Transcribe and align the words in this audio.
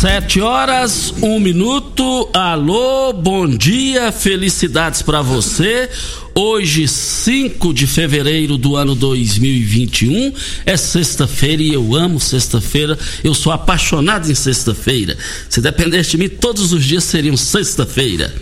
Sete 0.00 0.40
horas, 0.40 1.12
um 1.20 1.38
minuto. 1.38 2.30
Alô, 2.32 3.12
bom 3.12 3.46
dia, 3.46 4.10
felicidades 4.10 5.02
para 5.02 5.20
você. 5.20 5.90
Hoje, 6.34 6.86
5 6.86 7.74
de 7.74 7.86
fevereiro 7.86 8.56
do 8.56 8.76
ano 8.76 8.94
2021, 8.94 10.32
é 10.64 10.76
sexta-feira 10.76 11.60
e 11.60 11.74
eu 11.74 11.94
amo 11.94 12.20
sexta-feira. 12.20 12.96
Eu 13.22 13.34
sou 13.34 13.52
apaixonado 13.52 14.30
em 14.30 14.34
sexta-feira. 14.34 15.18
Se 15.48 15.60
dependesse 15.60 16.12
de 16.12 16.18
mim, 16.18 16.28
todos 16.28 16.72
os 16.72 16.84
dias 16.84 17.04
seriam 17.04 17.36
sexta-feira. 17.36 18.32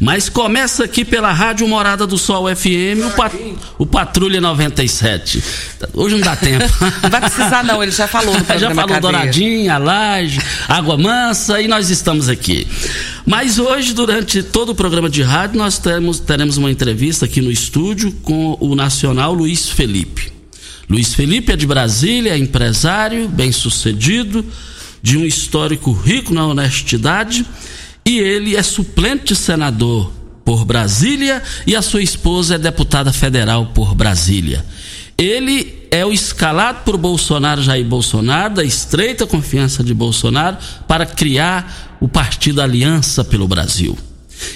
Mas 0.00 0.28
começa 0.28 0.84
aqui 0.84 1.04
pela 1.04 1.32
Rádio 1.32 1.66
Morada 1.66 2.06
do 2.06 2.16
Sol 2.16 2.44
FM, 2.54 3.04
o, 3.06 3.10
pat, 3.10 3.34
o 3.76 3.86
Patrulha 3.86 4.40
97. 4.40 5.42
Hoje 5.92 6.14
não 6.14 6.22
dá 6.22 6.36
tempo. 6.36 6.64
Não 7.02 7.10
vai 7.10 7.20
precisar, 7.20 7.64
não, 7.64 7.82
ele 7.82 7.92
já 7.92 8.06
falou 8.06 8.34
Já 8.56 8.70
falou 8.70 8.88
Cadeia. 8.88 9.00
Douradinha, 9.00 9.78
Laje, 9.78 10.40
Água 10.68 10.96
Mansa 11.02 11.60
e 11.60 11.66
nós 11.66 11.90
estamos 11.90 12.28
aqui. 12.28 12.66
Mas 13.26 13.58
hoje, 13.58 13.92
durante 13.92 14.42
todo 14.42 14.70
o 14.70 14.74
programa 14.74 15.10
de 15.10 15.22
rádio, 15.22 15.58
nós 15.58 15.78
teremos, 15.78 16.20
teremos 16.20 16.56
uma 16.56 16.70
entrevista 16.70 17.26
aqui 17.26 17.40
no 17.40 17.50
estúdio 17.50 18.12
com 18.22 18.56
o 18.60 18.74
nacional 18.74 19.34
Luiz 19.34 19.68
Felipe. 19.68 20.32
Luiz 20.88 21.12
Felipe 21.12 21.52
é 21.52 21.56
de 21.56 21.66
Brasília, 21.66 22.34
é 22.34 22.38
empresário, 22.38 23.28
bem 23.28 23.50
sucedido, 23.50 24.44
de 25.02 25.18
um 25.18 25.24
histórico 25.24 25.90
rico 25.92 26.32
na 26.32 26.46
honestidade, 26.46 27.44
e 28.04 28.18
ele 28.18 28.56
é 28.56 28.62
suplente 28.62 29.34
senador 29.34 30.12
por 30.44 30.64
Brasília 30.64 31.42
e 31.66 31.74
a 31.74 31.82
sua 31.82 32.02
esposa 32.02 32.56
é 32.56 32.58
deputada 32.58 33.12
federal 33.12 33.66
por 33.74 33.94
Brasília. 33.94 34.64
Ele 35.16 35.86
é 35.90 36.04
o 36.04 36.12
escalado 36.12 36.80
por 36.84 36.96
Bolsonaro, 36.96 37.62
Jair 37.62 37.84
Bolsonaro, 37.84 38.54
da 38.54 38.64
estreita 38.64 39.26
confiança 39.26 39.84
de 39.84 39.92
Bolsonaro, 39.92 40.56
para 40.88 41.06
criar 41.06 41.96
o 42.00 42.08
partido 42.08 42.60
Aliança 42.60 43.22
pelo 43.22 43.46
Brasil. 43.46 43.96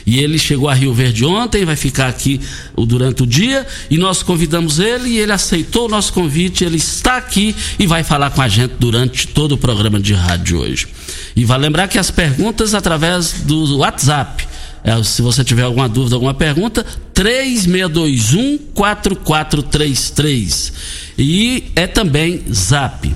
E 0.06 0.18
ele 0.18 0.38
chegou 0.38 0.68
a 0.68 0.74
Rio 0.74 0.92
Verde 0.92 1.24
ontem, 1.24 1.64
vai 1.64 1.76
ficar 1.76 2.08
aqui 2.08 2.40
durante 2.76 3.22
o 3.22 3.26
dia, 3.26 3.66
e 3.90 3.98
nós 3.98 4.22
convidamos 4.22 4.78
ele 4.78 5.10
e 5.10 5.18
ele 5.18 5.32
aceitou 5.32 5.86
o 5.86 5.88
nosso 5.88 6.12
convite, 6.12 6.64
ele 6.64 6.76
está 6.76 7.16
aqui 7.16 7.54
e 7.78 7.86
vai 7.86 8.02
falar 8.02 8.30
com 8.30 8.42
a 8.42 8.48
gente 8.48 8.74
durante 8.78 9.28
todo 9.28 9.52
o 9.52 9.58
programa 9.58 10.00
de 10.00 10.14
rádio 10.14 10.60
hoje. 10.60 10.88
E 11.34 11.44
vai 11.44 11.58
lembrar 11.58 11.88
que 11.88 11.98
as 11.98 12.10
perguntas 12.10 12.74
através 12.74 13.32
do 13.44 13.78
WhatsApp. 13.78 14.46
É, 14.86 15.02
se 15.02 15.20
você 15.20 15.42
tiver 15.42 15.64
alguma 15.64 15.88
dúvida, 15.88 16.14
alguma 16.14 16.32
pergunta, 16.32 16.86
3621 17.12 18.58
4433. 18.72 20.72
E 21.18 21.64
é 21.74 21.88
também 21.88 22.44
Zap. 22.54 23.12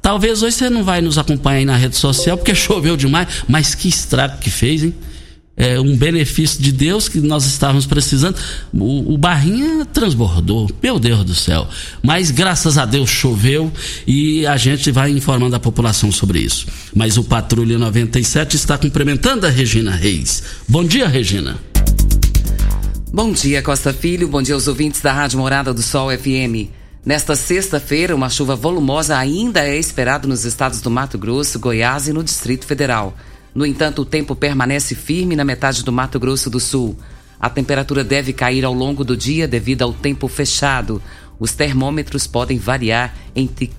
Talvez 0.00 0.42
hoje 0.42 0.56
você 0.56 0.70
não 0.70 0.82
vai 0.82 1.02
nos 1.02 1.18
acompanhar 1.18 1.58
aí 1.58 1.66
na 1.66 1.76
rede 1.76 1.96
social 1.96 2.38
porque 2.38 2.54
choveu 2.56 2.96
demais, 2.96 3.28
mas 3.46 3.74
que 3.74 3.86
estrago 3.86 4.38
que 4.38 4.48
fez, 4.48 4.82
hein? 4.82 4.94
É 5.62 5.78
um 5.78 5.94
benefício 5.94 6.62
de 6.62 6.72
Deus 6.72 7.06
que 7.06 7.20
nós 7.20 7.44
estávamos 7.44 7.84
precisando. 7.84 8.34
O, 8.72 9.12
o 9.12 9.18
Barrinha 9.18 9.84
transbordou, 9.84 10.70
meu 10.82 10.98
Deus 10.98 11.22
do 11.22 11.34
céu. 11.34 11.68
Mas 12.02 12.30
graças 12.30 12.78
a 12.78 12.86
Deus 12.86 13.10
choveu 13.10 13.70
e 14.06 14.46
a 14.46 14.56
gente 14.56 14.90
vai 14.90 15.10
informando 15.10 15.54
a 15.54 15.60
população 15.60 16.10
sobre 16.10 16.38
isso. 16.38 16.66
Mas 16.96 17.18
o 17.18 17.24
Patrulha 17.24 17.78
97 17.78 18.56
está 18.56 18.78
cumprimentando 18.78 19.46
a 19.46 19.50
Regina 19.50 19.90
Reis. 19.90 20.42
Bom 20.66 20.82
dia, 20.82 21.06
Regina. 21.06 21.58
Bom 23.12 23.30
dia, 23.30 23.60
Costa 23.60 23.92
Filho. 23.92 24.28
Bom 24.28 24.40
dia 24.40 24.54
aos 24.54 24.66
ouvintes 24.66 25.02
da 25.02 25.12
Rádio 25.12 25.38
Morada 25.38 25.74
do 25.74 25.82
Sol 25.82 26.08
FM. 26.08 26.70
Nesta 27.04 27.36
sexta-feira, 27.36 28.16
uma 28.16 28.30
chuva 28.30 28.56
volumosa 28.56 29.14
ainda 29.14 29.60
é 29.60 29.76
esperada 29.76 30.26
nos 30.26 30.46
estados 30.46 30.80
do 30.80 30.90
Mato 30.90 31.18
Grosso, 31.18 31.58
Goiás 31.58 32.08
e 32.08 32.14
no 32.14 32.24
Distrito 32.24 32.64
Federal. 32.64 33.14
No 33.54 33.66
entanto, 33.66 34.02
o 34.02 34.04
tempo 34.04 34.34
permanece 34.34 34.94
firme 34.94 35.34
na 35.34 35.44
metade 35.44 35.82
do 35.84 35.92
Mato 35.92 36.18
Grosso 36.18 36.48
do 36.48 36.60
Sul. 36.60 36.96
A 37.38 37.48
temperatura 37.48 38.04
deve 38.04 38.32
cair 38.32 38.64
ao 38.64 38.74
longo 38.74 39.02
do 39.02 39.16
dia 39.16 39.48
devido 39.48 39.82
ao 39.82 39.92
tempo 39.92 40.28
fechado. 40.28 41.02
Os 41.38 41.52
termômetros 41.52 42.26
podem 42.26 42.58
variar 42.58 43.14
entre 43.34 43.70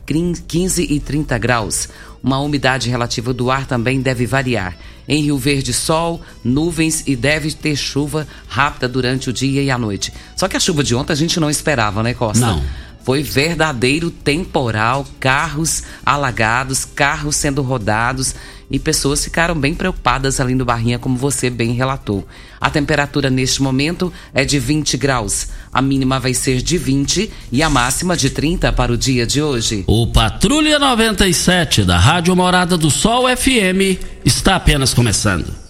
15 0.47 0.83
e 0.83 0.99
30 0.99 1.37
graus. 1.37 1.87
Uma 2.23 2.39
umidade 2.39 2.89
relativa 2.89 3.33
do 3.33 3.51
ar 3.51 3.67
também 3.67 4.01
deve 4.01 4.25
variar. 4.25 4.75
Em 5.07 5.21
Rio 5.23 5.37
Verde, 5.37 5.73
sol, 5.73 6.21
nuvens 6.43 7.03
e 7.05 7.15
deve 7.15 7.51
ter 7.51 7.75
chuva 7.75 8.27
rápida 8.47 8.87
durante 8.87 9.29
o 9.29 9.33
dia 9.33 9.61
e 9.61 9.69
a 9.69 9.77
noite. 9.77 10.11
Só 10.35 10.47
que 10.47 10.57
a 10.57 10.59
chuva 10.59 10.83
de 10.83 10.95
ontem 10.95 11.13
a 11.13 11.15
gente 11.15 11.39
não 11.39 11.49
esperava, 11.49 12.01
né, 12.01 12.15
Costa? 12.15 12.45
Não. 12.45 12.63
Foi 13.03 13.23
verdadeiro 13.23 14.11
temporal, 14.11 15.05
carros 15.19 15.83
alagados, 16.05 16.85
carros 16.85 17.35
sendo 17.35 17.61
rodados 17.61 18.35
e 18.71 18.79
pessoas 18.79 19.23
ficaram 19.23 19.53
bem 19.53 19.75
preocupadas 19.75 20.39
ali 20.39 20.55
no 20.55 20.63
Barrinha, 20.63 20.97
como 20.97 21.17
você 21.17 21.49
bem 21.49 21.73
relatou. 21.73 22.25
A 22.59 22.69
temperatura 22.69 23.29
neste 23.29 23.61
momento 23.61 24.13
é 24.33 24.45
de 24.45 24.59
20 24.59 24.95
graus. 24.95 25.49
A 25.73 25.81
mínima 25.81 26.19
vai 26.19 26.33
ser 26.33 26.61
de 26.61 26.77
20 26.77 27.29
e 27.51 27.61
a 27.61 27.69
máxima 27.69 28.15
de 28.15 28.29
30 28.29 28.71
para 28.71 28.93
o 28.93 28.97
dia 28.97 29.27
de 29.27 29.41
hoje. 29.41 29.83
O 29.87 30.07
Patrulha 30.07 30.79
97 30.79 31.83
da 31.83 31.97
Rádio 31.97 32.35
Morada 32.35 32.77
do 32.77 32.89
Sol 32.89 33.25
FM 33.35 33.99
está 34.23 34.55
apenas 34.55 34.93
começando. 34.93 35.60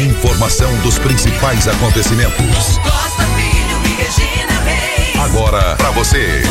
Informação 0.00 0.74
dos 0.80 0.98
principais 0.98 1.68
acontecimentos. 1.68 2.78
Costa 2.78 3.22
Filho 3.36 3.78
e 3.84 4.02
Regina 4.02 4.60
Reis. 4.64 5.16
Agora 5.20 5.76
para 5.76 5.90
você. 5.90 6.42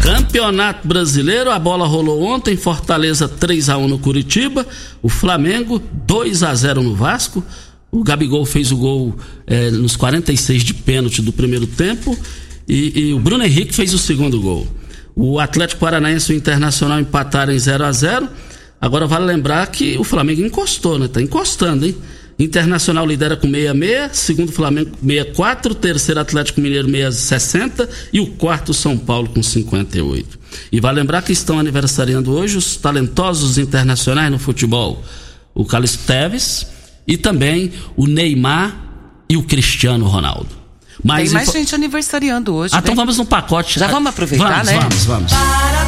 Campeonato 0.00 0.88
Brasileiro, 0.88 1.50
a 1.50 1.58
bola 1.58 1.86
rolou 1.86 2.22
ontem, 2.22 2.56
Fortaleza 2.56 3.28
3 3.28 3.68
a 3.68 3.76
1 3.76 3.86
no 3.86 3.98
Curitiba, 3.98 4.66
o 5.02 5.10
Flamengo 5.10 5.78
2 6.06 6.42
a 6.42 6.54
0 6.54 6.82
no 6.82 6.94
Vasco. 6.94 7.44
O 7.92 8.02
Gabigol 8.02 8.46
fez 8.46 8.72
o 8.72 8.78
gol 8.78 9.14
eh, 9.46 9.70
nos 9.72 9.94
46 9.94 10.64
de 10.64 10.72
pênalti 10.72 11.20
do 11.20 11.32
primeiro 11.32 11.66
tempo 11.66 12.16
e, 12.66 13.08
e 13.08 13.12
o 13.12 13.18
Bruno 13.18 13.44
Henrique 13.44 13.74
fez 13.74 13.92
o 13.92 13.98
segundo 13.98 14.40
gol. 14.40 14.66
O 15.14 15.38
Atlético 15.38 15.80
Paranaense 15.80 16.32
e 16.32 16.36
o 16.36 16.38
Internacional 16.38 16.98
empataram 16.98 17.52
em 17.52 17.58
0 17.58 17.84
a 17.84 17.92
0 17.92 18.28
Agora 18.80 19.06
vale 19.06 19.26
lembrar 19.26 19.66
que 19.66 19.98
o 19.98 20.04
Flamengo 20.04 20.40
encostou, 20.40 20.98
né? 20.98 21.06
Tá 21.06 21.20
encostando, 21.20 21.84
hein? 21.84 21.94
Internacional 22.38 23.06
lidera 23.06 23.36
com 23.36 23.46
66, 23.50 24.16
segundo 24.16 24.50
Flamengo 24.50 24.96
64, 25.02 25.74
terceiro 25.74 26.20
Atlético 26.20 26.62
Mineiro 26.62 26.88
60 27.12 27.86
e 28.14 28.18
o 28.18 28.28
quarto 28.28 28.72
São 28.72 28.96
Paulo 28.96 29.28
com 29.28 29.42
58. 29.42 30.38
E 30.72 30.80
vai 30.80 30.94
lembrar 30.94 31.20
que 31.20 31.32
estão 31.32 31.58
aniversariando 31.58 32.32
hoje 32.32 32.56
os 32.56 32.76
talentosos 32.76 33.58
internacionais 33.58 34.30
no 34.30 34.38
futebol, 34.38 35.04
o 35.54 35.66
Carlos 35.66 35.96
Teves 35.96 36.66
e 37.06 37.18
também 37.18 37.72
o 37.94 38.06
Neymar 38.06 38.74
e 39.28 39.36
o 39.36 39.42
Cristiano 39.42 40.06
Ronaldo. 40.06 40.59
Mas 41.02 41.24
Tem 41.24 41.34
mais 41.34 41.48
info... 41.48 41.58
gente 41.58 41.74
aniversariando 41.74 42.54
hoje. 42.54 42.74
Ah, 42.74 42.80
então 42.82 42.94
vamos 42.94 43.16
no 43.18 43.24
pacote. 43.24 43.78
Já 43.78 43.86
vamos 43.86 44.10
aproveitar, 44.10 44.64
vamos, 44.64 44.66
né? 44.66 44.78
Vamos, 44.78 45.04
vamos. 45.04 45.32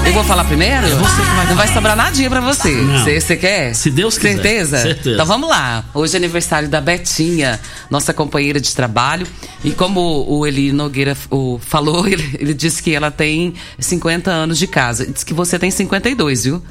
Eu 0.05 0.13
vou 0.13 0.25
falar 0.25 0.45
primeiro? 0.45 0.87
É 0.87 0.91
você 0.91 1.23
que 1.23 1.37
vai 1.37 1.47
Não 1.47 1.57
vai 1.57 1.69
sobrar 1.69 1.97
nadinha 1.97 2.29
pra 2.29 2.41
você. 2.41 2.75
Você 3.21 3.37
quer? 3.37 3.75
Se 3.75 3.91
Deus 3.91 4.17
quiser. 4.17 4.33
Certeza? 4.33 4.79
Certeza. 4.79 5.15
Então 5.15 5.27
vamos 5.27 5.49
lá. 5.49 5.85
Hoje 5.95 6.15
é 6.15 6.17
aniversário 6.17 6.69
da 6.69 6.81
Betinha, 6.81 7.61
nossa 7.91 8.13
companheira 8.13 8.61
de 8.61 8.75
trabalho. 8.75 9.27
E 9.63 9.71
como 9.71 10.25
o 10.29 10.47
Eli 10.47 10.73
Nogueira 10.73 11.17
o, 11.31 11.61
falou, 11.65 12.07
ele, 12.09 12.37
ele 12.39 12.55
disse 12.55 12.83
que 12.83 12.95
ela 12.95 13.11
tem 13.11 13.55
50 13.79 14.31
anos 14.31 14.59
de 14.59 14.67
casa. 14.67 15.07
Diz 15.07 15.23
que 15.23 15.35
você 15.35 15.59
tem 15.59 15.71
52, 15.71 16.45
viu? 16.45 16.63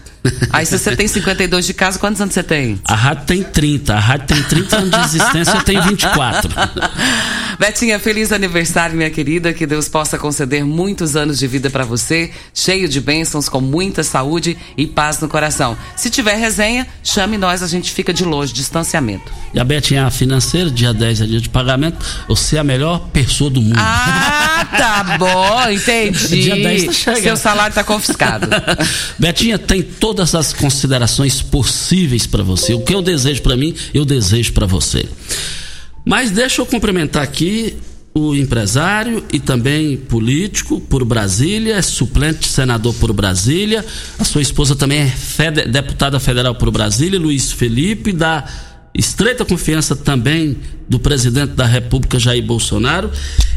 Aí 0.52 0.66
se 0.66 0.78
você 0.78 0.96
tem 0.96 1.08
52 1.08 1.66
de 1.66 1.74
casa, 1.74 1.98
quantos 1.98 2.22
anos 2.22 2.34
você 2.34 2.44
tem? 2.44 2.80
A 2.86 2.96
rádio 2.96 3.26
tem 3.26 3.44
30. 3.44 3.94
A 3.94 4.00
rádio 4.00 4.28
tem 4.28 4.44
30 4.44 4.78
anos 4.78 4.92
de 4.92 5.00
existência, 5.06 5.56
eu 5.56 5.64
tenho 5.64 5.82
24. 5.84 6.52
Betinha, 7.60 8.00
feliz 8.00 8.32
aniversário, 8.32 8.96
minha 8.96 9.10
querida. 9.10 9.54
Que 9.54 9.66
Deus 9.66 9.88
possa 9.90 10.18
conceder 10.18 10.66
muitos 10.66 11.16
anos 11.16 11.40
de 11.40 11.48
vida 11.48 11.70
para 11.70 11.84
você, 11.84 12.32
cheio 12.54 12.88
de 12.88 13.00
bênçãos, 13.00 13.50
com 13.50 13.62
muita 13.62 14.04
saúde 14.04 14.58
e 14.78 14.88
paz 14.88 15.20
no 15.20 15.28
coração. 15.28 15.78
Se 15.96 16.10
tiver 16.10 16.36
resenha, 16.36 16.88
chame 17.04 17.38
nós, 17.38 17.62
a 17.64 17.68
gente 17.68 17.92
fica 17.92 18.14
de 18.14 18.24
longe, 18.24 18.54
distanciamento. 18.54 19.32
E 19.54 19.60
a 19.60 19.64
Betinha 19.64 20.10
financeira, 20.10 20.70
dia 20.70 20.94
10 20.94 21.22
é 21.22 21.26
dia 21.26 21.42
de 21.42 21.50
pagamento. 21.50 22.06
Você 22.28 22.58
é 22.58 22.60
a 22.60 22.64
melhor 22.64 23.00
pessoa 23.12 23.50
do 23.50 23.62
mundo. 23.62 23.78
Ah, 23.78 24.68
tá 24.78 25.18
bom, 25.18 25.70
entendi. 25.72 26.44
dia 26.44 26.56
10 26.56 26.86
tá 26.86 26.92
chegando. 26.94 27.24
Seu 27.24 27.38
salário 27.38 27.74
tá 27.74 27.84
confiscado. 27.84 28.48
Betinha, 29.20 29.58
tem 29.58 29.82
todas 29.82 30.34
as 30.36 30.54
considerações 30.54 31.42
possíveis 31.42 32.26
para 32.26 32.44
você. 32.44 32.74
O 32.74 32.82
que 32.82 32.94
eu 32.94 33.02
desejo 33.02 33.42
para 33.42 33.56
mim, 33.56 33.76
eu 33.94 34.06
desejo 34.06 34.54
para 34.54 34.66
você. 34.66 35.06
Mas 36.06 36.32
deixa 36.32 36.62
eu 36.62 36.66
cumprimentar 36.66 37.24
aqui 37.24 37.78
o 38.14 38.36
empresário 38.36 39.24
e 39.32 39.40
também 39.40 39.96
político 39.96 40.82
por 40.82 41.06
Brasília, 41.06 41.76
é 41.76 41.82
suplente 41.82 42.48
senador 42.48 42.94
por 42.96 43.14
Brasília. 43.14 43.86
A 44.20 44.24
sua 44.24 44.42
esposa 44.42 44.76
também 44.76 45.00
é 45.00 45.08
fede 45.08 45.66
deputada 45.66 46.20
federal 46.20 46.56
por 46.56 46.70
Brasília, 46.72 47.20
Luiz 47.20 47.52
Felipe, 47.52 48.12
da 48.12 48.46
estreita 48.94 49.46
confiança 49.46 49.96
também 49.96 50.58
do 50.90 51.00
presidente 51.00 51.54
da 51.54 51.66
República, 51.66 52.20
Jair 52.20 52.44
Bolsonaro. 52.44 53.10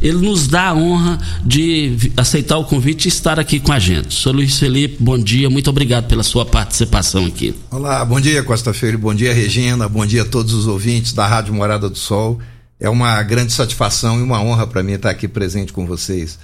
Ele 0.05 0.19
nos 0.19 0.47
dá 0.47 0.69
a 0.69 0.75
honra 0.75 1.19
de 1.43 2.13
aceitar 2.15 2.59
o 2.59 2.65
convite 2.67 3.07
e 3.07 3.09
estar 3.09 3.41
aqui 3.41 3.59
com 3.59 3.73
a 3.73 3.79
gente. 3.79 4.15
Sr. 4.15 4.33
Luiz 4.33 4.59
Felipe, 4.59 4.99
bom 5.01 5.19
dia, 5.19 5.49
muito 5.49 5.71
obrigado 5.71 6.07
pela 6.07 6.23
sua 6.23 6.45
participação 6.45 7.25
aqui. 7.25 7.55
Olá, 7.71 8.05
bom 8.05 8.21
dia, 8.21 8.43
Costa 8.43 8.75
Feira, 8.75 8.99
bom 8.99 9.15
dia, 9.15 9.33
Regina, 9.33 9.89
bom 9.89 10.05
dia 10.05 10.21
a 10.21 10.25
todos 10.27 10.53
os 10.53 10.67
ouvintes 10.67 11.15
da 11.15 11.27
Rádio 11.27 11.55
Morada 11.55 11.89
do 11.89 11.97
Sol. 11.97 12.39
É 12.79 12.87
uma 12.91 13.23
grande 13.23 13.55
satisfação 13.55 14.21
e 14.21 14.23
uma 14.23 14.43
honra 14.43 14.67
para 14.67 14.83
mim 14.83 14.93
estar 14.93 15.09
aqui 15.09 15.27
presente 15.27 15.73
com 15.73 15.87
vocês. 15.87 16.39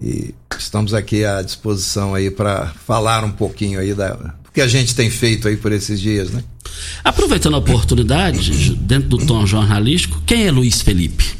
E 0.00 0.34
estamos 0.58 0.94
aqui 0.94 1.26
à 1.26 1.42
disposição 1.42 2.14
aí 2.14 2.30
para 2.30 2.72
falar 2.86 3.22
um 3.22 3.32
pouquinho 3.32 3.80
aí 3.80 3.92
da, 3.92 4.14
do 4.14 4.50
que 4.50 4.62
a 4.62 4.66
gente 4.66 4.94
tem 4.94 5.10
feito 5.10 5.46
aí 5.46 5.58
por 5.58 5.72
esses 5.72 6.00
dias, 6.00 6.30
né? 6.30 6.42
Aproveitando 7.04 7.56
a 7.56 7.58
oportunidade, 7.58 8.74
dentro 8.76 9.10
do 9.10 9.18
tom 9.18 9.44
jornalístico, 9.44 10.22
quem 10.24 10.46
é 10.46 10.50
Luiz 10.50 10.80
Felipe? 10.80 11.37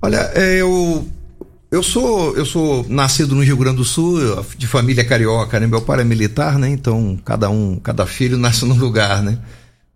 Olha, 0.00 0.30
é, 0.34 0.60
eu 0.60 1.06
eu 1.70 1.82
sou 1.82 2.36
eu 2.36 2.44
sou 2.44 2.86
nascido 2.88 3.34
no 3.34 3.42
Rio 3.42 3.56
Grande 3.56 3.78
do 3.78 3.84
Sul, 3.84 4.18
de 4.56 4.66
família 4.66 5.04
carioca, 5.04 5.58
né? 5.58 5.66
Meu 5.66 5.82
pai 5.82 6.00
é 6.00 6.04
militar, 6.04 6.58
né? 6.58 6.68
Então 6.68 7.18
cada 7.24 7.50
um, 7.50 7.76
cada 7.76 8.06
filho 8.06 8.36
nasce 8.38 8.64
num 8.64 8.76
lugar, 8.78 9.22
né? 9.22 9.38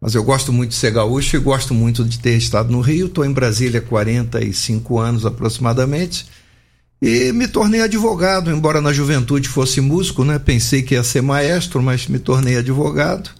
Mas 0.01 0.15
eu 0.15 0.25
gosto 0.25 0.53
muito 0.53 0.71
de 0.71 0.77
ser 0.77 0.93
gaúcho 0.93 1.37
e 1.37 1.39
gosto 1.41 1.75
muito 1.75 2.05
de 2.05 2.19
ter 2.19 2.37
estado 2.37 2.73
no 2.73 2.81
Rio. 2.81 3.07
Estou 3.07 3.25
em 3.25 3.33
Brasília 3.33 3.81
há 3.81 3.83
45 3.83 4.99
anos 4.99 5.27
aproximadamente. 5.27 6.27
E 7.03 7.33
me 7.33 7.47
tornei 7.49 7.83
advogado, 7.83 8.51
embora 8.51 8.81
na 8.81 8.93
juventude 8.93 9.49
fosse 9.49 9.81
músico, 9.81 10.25
né? 10.25 10.39
Pensei 10.39 10.83
que 10.83 10.95
ia 10.95 11.05
ser 11.05 11.23
maestro, 11.23 11.83
mas 11.83 12.07
me 12.07 12.19
tornei 12.19 12.57
advogado. 12.57 13.31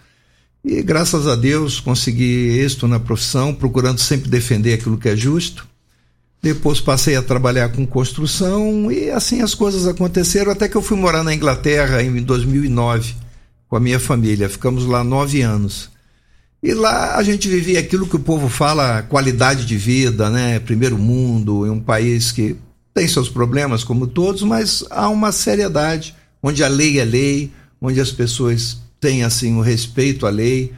E 0.63 0.83
graças 0.83 1.27
a 1.27 1.35
Deus 1.35 1.81
consegui 1.81 2.59
êxito 2.59 2.87
na 2.87 3.01
profissão, 3.01 3.55
procurando 3.55 3.99
sempre 3.99 4.29
defender 4.29 4.75
aquilo 4.75 4.99
que 4.99 5.09
é 5.09 5.17
justo. 5.17 5.70
Depois 6.43 6.81
passei 6.81 7.17
a 7.17 7.23
trabalhar 7.23 7.69
com 7.69 7.87
construção 7.87 8.91
e 8.91 9.11
assim 9.11 9.43
as 9.43 9.55
coisas 9.55 9.87
aconteceram 9.87 10.51
até 10.51 10.69
que 10.69 10.77
eu 10.77 10.83
fui 10.83 10.97
morar 10.97 11.23
na 11.23 11.35
Inglaterra 11.35 12.03
em 12.03 12.23
2009 12.23 13.15
com 13.69 13.77
a 13.77 13.81
minha 13.81 14.01
família. 14.01 14.49
Ficamos 14.49 14.87
lá 14.87 15.05
nove 15.05 15.43
anos. 15.43 15.91
E 16.63 16.73
lá 16.73 17.17
a 17.17 17.23
gente 17.23 17.49
vivia 17.49 17.79
aquilo 17.79 18.07
que 18.07 18.17
o 18.17 18.21
povo 18.21 18.49
fala, 18.49 19.03
qualidade 19.03 19.67
de 19.67 19.77
vida, 19.77 20.29
né? 20.31 20.59
Primeiro 20.59 20.99
mundo, 20.99 21.67
em 21.67 21.71
um 21.71 21.81
país 21.81 22.33
que 22.33 22.57
tem 22.93 23.07
seus 23.07 23.29
problemas, 23.29 23.85
como 23.85 24.07
todos, 24.07 24.43
mas 24.43 24.85
há 24.91 25.09
uma 25.09 25.33
seriedade, 25.33 26.15
onde 26.43 26.65
a 26.65 26.69
lei 26.69 26.99
é 26.99 27.05
lei, 27.05 27.51
onde 27.81 28.01
as 28.01 28.11
pessoas 28.11 28.79
têm 28.99 29.25
assim 29.25 29.57
o 29.57 29.61
respeito 29.61 30.27
à 30.27 30.31
lei 30.31 30.73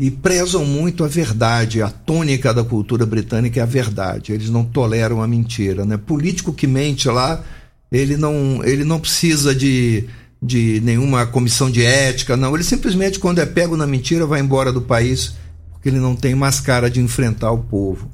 e 0.00 0.10
prezam 0.10 0.64
muito 0.64 1.04
a 1.04 1.08
verdade. 1.08 1.82
A 1.82 1.90
tônica 1.90 2.54
da 2.54 2.64
cultura 2.64 3.04
britânica 3.04 3.60
é 3.60 3.62
a 3.62 3.66
verdade. 3.66 4.32
Eles 4.32 4.48
não 4.48 4.64
toleram 4.64 5.20
a 5.20 5.28
mentira, 5.28 5.84
né? 5.84 5.98
Político 5.98 6.54
que 6.54 6.66
mente 6.66 7.06
lá, 7.06 7.44
ele 7.92 8.16
não, 8.16 8.64
ele 8.64 8.82
não 8.82 8.98
precisa 8.98 9.54
de 9.54 10.08
de 10.42 10.80
nenhuma 10.80 11.26
comissão 11.26 11.70
de 11.70 11.84
ética, 11.84 12.34
não. 12.34 12.54
Ele 12.54 12.64
simplesmente, 12.64 13.18
quando 13.18 13.40
é 13.40 13.44
pego 13.44 13.76
na 13.76 13.86
mentira, 13.86 14.24
vai 14.24 14.40
embora 14.40 14.72
do 14.72 14.80
país, 14.80 15.34
porque 15.70 15.90
ele 15.90 15.98
não 15.98 16.16
tem 16.16 16.34
mais 16.34 16.60
cara 16.60 16.90
de 16.90 16.98
enfrentar 16.98 17.50
o 17.50 17.58
povo. 17.58 18.10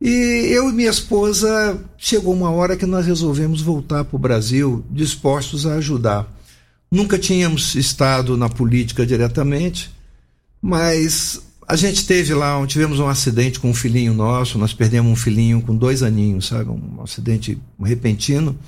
E 0.00 0.46
eu 0.52 0.70
e 0.70 0.72
minha 0.72 0.88
esposa, 0.88 1.76
chegou 1.96 2.32
uma 2.32 2.52
hora 2.52 2.76
que 2.76 2.86
nós 2.86 3.06
resolvemos 3.06 3.60
voltar 3.60 4.04
para 4.04 4.14
o 4.14 4.20
Brasil, 4.20 4.84
dispostos 4.88 5.66
a 5.66 5.74
ajudar. 5.74 6.32
Nunca 6.88 7.18
tínhamos 7.18 7.74
estado 7.74 8.36
na 8.36 8.48
política 8.48 9.04
diretamente, 9.04 9.90
mas 10.60 11.40
a 11.66 11.76
gente 11.76 12.06
teve 12.06 12.32
lá, 12.32 12.66
tivemos 12.66 12.98
um 12.98 13.08
acidente 13.08 13.60
com 13.60 13.70
um 13.70 13.74
filhinho 13.74 14.14
nosso, 14.14 14.58
nós 14.58 14.72
perdemos 14.72 15.12
um 15.12 15.16
filhinho 15.16 15.60
com 15.60 15.76
dois 15.76 16.02
aninhos, 16.02 16.46
sabe? 16.48 16.70
Um 16.70 17.02
acidente 17.02 17.58
repentino. 17.78 18.58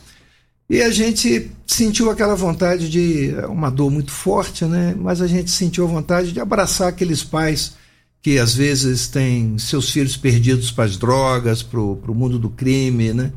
E 0.69 0.83
a 0.83 0.91
gente 0.91 1.51
sentiu 1.67 2.11
aquela 2.11 2.37
vontade 2.37 2.89
de. 2.89 3.35
uma 3.49 3.71
dor 3.71 3.91
muito 3.91 4.13
forte, 4.13 4.65
né? 4.65 4.95
Mas 4.97 5.21
a 5.21 5.27
gente 5.27 5.51
sentiu 5.51 5.85
a 5.85 5.89
vontade 5.89 6.31
de 6.31 6.39
abraçar 6.39 6.89
aqueles 6.89 7.25
pais 7.25 7.73
que 8.23 8.39
às 8.39 8.55
vezes 8.55 9.09
têm 9.09 9.59
seus 9.59 9.91
filhos 9.91 10.17
perdidos 10.17 10.71
para 10.71 10.85
as 10.85 10.97
drogas, 10.97 11.63
para 11.63 11.81
o 11.81 12.15
mundo 12.15 12.39
do 12.39 12.51
crime, 12.51 13.13
né? 13.13 13.33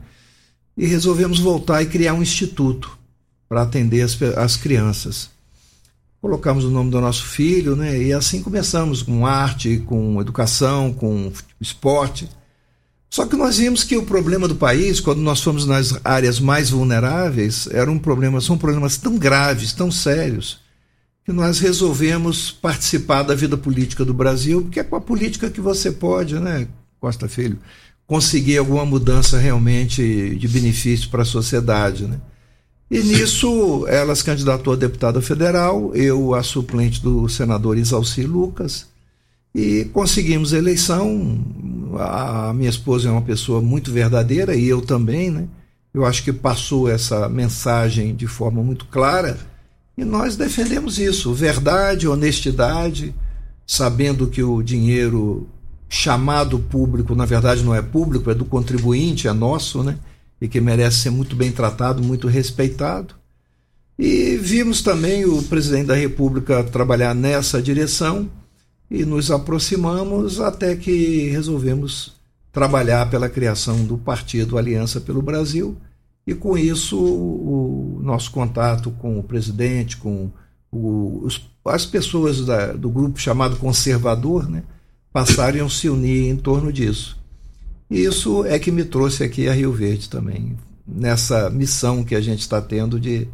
E 0.78 0.86
resolvemos 0.86 1.40
voltar 1.40 1.82
e 1.82 1.88
criar 1.88 2.14
um 2.14 2.22
instituto 2.22 3.00
para 3.50 3.64
atender 3.64 4.02
as, 4.02 4.22
as 4.38 4.56
crianças. 4.58 5.33
Colocamos 6.24 6.64
o 6.64 6.70
nome 6.70 6.90
do 6.90 7.02
nosso 7.02 7.26
filho, 7.26 7.76
né? 7.76 8.02
E 8.02 8.14
assim 8.14 8.42
começamos 8.42 9.02
com 9.02 9.28
arte, 9.28 9.84
com 9.86 10.22
educação, 10.22 10.94
com 10.94 11.30
esporte. 11.60 12.30
Só 13.10 13.26
que 13.26 13.36
nós 13.36 13.58
vimos 13.58 13.84
que 13.84 13.98
o 13.98 14.06
problema 14.06 14.48
do 14.48 14.56
país, 14.56 15.02
quando 15.02 15.20
nós 15.20 15.42
fomos 15.42 15.66
nas 15.66 16.00
áreas 16.02 16.40
mais 16.40 16.70
vulneráveis, 16.70 17.68
era 17.70 17.92
um 17.92 18.00
problema, 18.00 18.40
são 18.40 18.58
problemas 18.58 18.96
tão 18.96 19.18
graves, 19.18 19.74
tão 19.74 19.92
sérios, 19.92 20.62
que 21.26 21.34
nós 21.34 21.60
resolvemos 21.60 22.52
participar 22.52 23.24
da 23.24 23.36
vida 23.36 23.58
política 23.58 24.06
do 24.06 24.14
Brasil, 24.14 24.62
porque 24.62 24.80
é 24.80 24.84
com 24.86 24.96
a 24.96 25.02
política 25.02 25.50
que 25.50 25.60
você 25.60 25.92
pode, 25.92 26.40
né, 26.40 26.70
Costa 27.02 27.28
Filho, 27.28 27.60
conseguir 28.08 28.60
alguma 28.60 28.86
mudança 28.86 29.38
realmente 29.38 30.38
de 30.38 30.48
benefício 30.48 31.10
para 31.10 31.24
a 31.24 31.26
sociedade, 31.26 32.06
né? 32.06 32.18
E 32.94 33.02
nisso 33.02 33.88
ela 33.88 34.14
se 34.14 34.24
candidatou 34.24 34.72
a 34.72 34.76
deputada 34.76 35.20
federal, 35.20 35.96
eu 35.96 36.36
a 36.36 36.44
suplente 36.44 37.02
do 37.02 37.28
senador 37.28 37.76
Isalci 37.76 38.22
Lucas, 38.22 38.86
e 39.56 39.86
conseguimos 39.86 40.54
a 40.54 40.60
eleição. 40.60 41.44
A 41.98 42.54
minha 42.54 42.70
esposa 42.70 43.10
é 43.10 43.12
uma 43.12 43.24
pessoa 43.24 43.64
muito 43.64 43.92
verdadeira 43.92 44.56
e 44.56 44.68
eu 44.68 44.80
também, 44.80 45.32
né? 45.32 45.48
Eu 45.92 46.06
acho 46.06 46.24
que 46.24 46.32
passou 46.32 46.88
essa 46.88 47.28
mensagem 47.28 48.16
de 48.16 48.28
forma 48.28 48.62
muito 48.62 48.86
clara 48.86 49.40
e 49.98 50.06
nós 50.06 50.36
defendemos 50.36 51.00
isso: 51.00 51.34
verdade, 51.34 52.08
honestidade, 52.08 53.12
sabendo 53.66 54.28
que 54.28 54.44
o 54.44 54.62
dinheiro 54.62 55.48
chamado 55.90 56.60
público, 56.60 57.16
na 57.16 57.26
verdade, 57.26 57.64
não 57.64 57.74
é 57.74 57.82
público, 57.82 58.30
é 58.30 58.36
do 58.36 58.46
contribuinte, 58.46 59.28
é 59.28 59.34
nosso, 59.34 59.82
né? 59.82 59.98
E 60.44 60.48
que 60.50 60.60
merece 60.60 60.98
ser 60.98 61.10
muito 61.10 61.38
bem 61.38 61.54
tratado, 61.54 62.04
muito 62.04 62.28
respeitado. 62.28 63.16
E 63.98 64.36
vimos 64.36 64.82
também 64.82 65.24
o 65.24 65.42
presidente 65.44 65.86
da 65.86 65.96
República 65.96 66.62
trabalhar 66.66 67.16
nessa 67.16 67.62
direção 67.62 68.30
e 68.92 69.06
nos 69.06 69.32
aproximamos 69.32 70.42
até 70.42 70.76
que 70.76 71.30
resolvemos 71.30 72.14
trabalhar 72.52 73.10
pela 73.10 73.30
criação 73.30 73.86
do 73.86 73.98
partido 73.98 74.58
Aliança 74.58 75.00
pelo 75.00 75.22
Brasil 75.22 75.78
e 76.28 76.36
com 76.36 76.58
isso 76.58 77.00
o, 77.00 78.00
nosso 78.04 78.30
contato 78.32 78.92
com 78.92 79.18
o 79.18 79.24
presidente, 79.24 79.96
com 79.96 80.30
o, 80.70 81.22
os, 81.24 81.50
as 81.66 81.86
pessoas 81.86 82.46
da, 82.46 82.74
do 82.74 82.90
grupo 82.90 83.18
chamado 83.18 83.56
conservador, 83.56 84.50
né, 84.50 84.64
passaram 85.12 85.66
a 85.66 85.70
se 85.70 85.88
unir 85.88 86.30
em 86.30 86.36
torno 86.36 86.72
disso. 86.72 87.18
Isso 87.90 88.46
é 88.46 88.58
que 88.58 88.72
me 88.72 88.84
trouxe 88.84 89.24
aqui 89.24 89.48
a 89.48 89.54
Rio 89.54 89.72
Verde 89.72 90.10
também, 90.10 90.58
nessa 90.88 91.50
missão 91.50 92.04
que 92.04 92.16
a 92.16 92.22
gente 92.22 92.42
está 92.42 92.62
tendo 92.62 93.00
de 93.00 93.28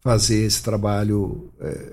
fazer 0.00 0.44
esse 0.44 0.62
trabalho 0.62 1.50
é, 1.60 1.92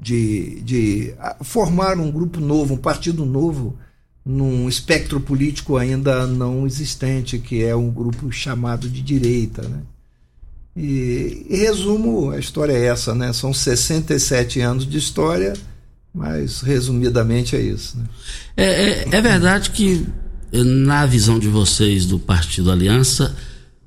de, 0.00 0.60
de 0.62 1.14
formar 1.42 1.98
um 1.98 2.10
grupo 2.10 2.40
novo, 2.40 2.74
um 2.74 2.78
partido 2.78 3.24
novo, 3.24 3.76
num 4.24 4.68
espectro 4.68 5.20
político 5.20 5.76
ainda 5.76 6.26
não 6.26 6.66
existente, 6.66 7.38
que 7.38 7.64
é 7.64 7.74
um 7.74 7.90
grupo 7.90 8.30
chamado 8.30 8.88
de 8.88 9.00
direita. 9.00 9.62
Né? 9.62 9.80
E, 10.76 11.46
e 11.48 11.56
resumo, 11.56 12.30
a 12.30 12.38
história 12.38 12.72
é 12.72 12.84
essa, 12.84 13.14
né? 13.14 13.32
São 13.32 13.52
67 13.52 14.60
anos 14.60 14.86
de 14.86 14.98
história, 14.98 15.54
mas 16.14 16.60
resumidamente 16.60 17.56
é 17.56 17.60
isso. 17.60 17.98
Né? 17.98 18.04
É, 18.56 18.64
é, 18.64 19.08
é 19.10 19.20
verdade 19.20 19.70
que, 19.70 20.06
na 20.52 21.06
visão 21.06 21.38
de 21.38 21.48
vocês 21.48 22.06
do 22.06 22.18
Partido 22.18 22.70
Aliança, 22.70 23.36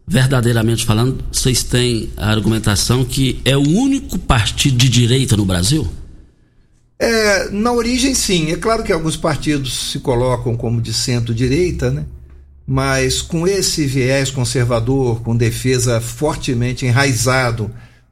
verdadeiramente 0.07 0.85
falando, 0.85 1.23
vocês 1.31 1.63
têm 1.63 2.09
a 2.17 2.29
argumentação 2.29 3.05
que 3.05 3.41
é 3.45 3.55
o 3.55 3.67
único 3.67 4.19
partido 4.19 4.77
de 4.77 4.89
direita 4.89 5.37
no 5.37 5.45
Brasil? 5.45 5.87
É, 6.99 7.49
na 7.49 7.71
origem, 7.71 8.13
sim. 8.13 8.51
É 8.51 8.57
claro 8.57 8.83
que 8.83 8.91
alguns 8.91 9.17
partidos 9.17 9.91
se 9.91 9.99
colocam 9.99 10.55
como 10.55 10.81
de 10.81 10.93
centro-direita, 10.93 11.89
né? 11.89 12.05
mas 12.67 13.21
com 13.21 13.47
esse 13.47 13.85
viés 13.85 14.31
conservador, 14.31 15.21
com 15.21 15.35
defesa 15.35 15.99
fortemente 15.99 16.85
enraizado 16.85 17.69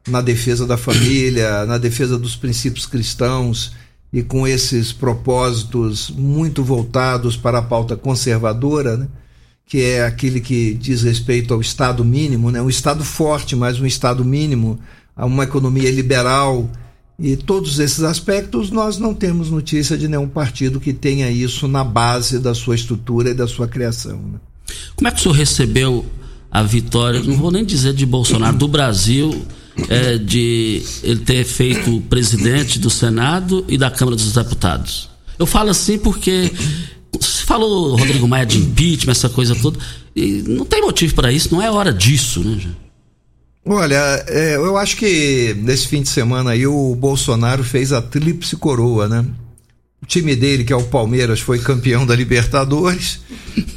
na 0.07 0.21
defesa 0.21 0.65
da 0.65 0.75
família, 0.75 1.65
na 1.65 1.77
defesa 1.77 2.17
dos 2.17 2.35
princípios 2.35 2.85
cristãos 2.85 3.71
e 4.11 4.23
com 4.23 4.47
esses 4.47 4.91
propósitos 4.91 6.09
muito 6.09 6.63
voltados 6.63 7.37
para 7.37 7.59
a 7.59 7.61
pauta 7.61 7.95
conservadora, 7.95 8.97
né? 8.97 9.07
que 9.65 9.81
é 9.81 10.03
aquele 10.03 10.41
que 10.41 10.73
diz 10.73 11.03
respeito 11.03 11.53
ao 11.53 11.61
Estado 11.61 12.03
mínimo, 12.03 12.49
né? 12.49 12.59
um 12.61 12.69
Estado 12.69 13.03
forte, 13.03 13.55
mas 13.55 13.79
um 13.79 13.85
Estado 13.85 14.25
mínimo, 14.25 14.79
a 15.15 15.25
uma 15.25 15.43
economia 15.43 15.91
liberal. 15.91 16.69
E 17.19 17.35
todos 17.35 17.77
esses 17.79 18.03
aspectos 18.03 18.71
nós 18.71 18.97
não 18.97 19.13
temos 19.13 19.51
notícia 19.51 19.97
de 19.97 20.07
nenhum 20.07 20.27
partido 20.27 20.79
que 20.79 20.93
tenha 20.93 21.29
isso 21.29 21.67
na 21.67 21.83
base 21.83 22.39
da 22.39 22.55
sua 22.55 22.75
estrutura 22.75 23.29
e 23.29 23.33
da 23.33 23.45
sua 23.45 23.67
criação. 23.67 24.17
Né? 24.17 24.39
Como 24.95 25.07
é 25.07 25.11
que 25.11 25.19
o 25.19 25.21
senhor 25.21 25.35
recebeu 25.35 26.05
a 26.49 26.63
vitória, 26.63 27.21
não 27.21 27.35
vou 27.35 27.51
nem 27.51 27.63
dizer 27.63 27.93
de 27.93 28.05
Bolsonaro, 28.05 28.57
do 28.57 28.67
Brasil, 28.67 29.45
é, 29.87 30.17
de 30.17 30.83
ele 31.03 31.19
ter 31.21 31.43
feito 31.43 32.01
presidente 32.09 32.79
do 32.79 32.89
Senado 32.89 33.63
e 33.67 33.77
da 33.77 33.89
Câmara 33.89 34.15
dos 34.15 34.33
Deputados? 34.33 35.09
Eu 35.37 35.45
falo 35.45 35.69
assim 35.69 35.97
porque 35.97 36.51
se 37.19 37.43
falou 37.43 37.95
Rodrigo 37.95 38.27
Maia 38.27 38.45
de 38.45 38.57
impeachment, 38.57 39.11
essa 39.11 39.29
coisa 39.29 39.55
toda, 39.55 39.79
e 40.15 40.43
não 40.47 40.65
tem 40.65 40.81
motivo 40.81 41.15
para 41.15 41.31
isso, 41.31 41.53
não 41.53 41.61
é 41.61 41.71
hora 41.71 41.93
disso, 41.93 42.41
né? 42.41 42.59
Olha, 43.65 44.23
é, 44.27 44.55
eu 44.55 44.77
acho 44.77 44.97
que 44.97 45.55
nesse 45.59 45.87
fim 45.87 46.01
de 46.01 46.09
semana 46.09 46.51
aí 46.51 46.65
o 46.65 46.95
Bolsonaro 46.95 47.63
fez 47.63 47.91
a 47.91 48.01
tríplice 48.01 48.55
coroa, 48.55 49.07
né? 49.07 49.25
O 50.01 50.05
time 50.05 50.35
dele, 50.35 50.63
que 50.63 50.71
é 50.71 50.75
o 50.75 50.83
Palmeiras, 50.83 51.39
foi 51.39 51.59
campeão 51.59 52.05
da 52.05 52.15
Libertadores. 52.15 53.19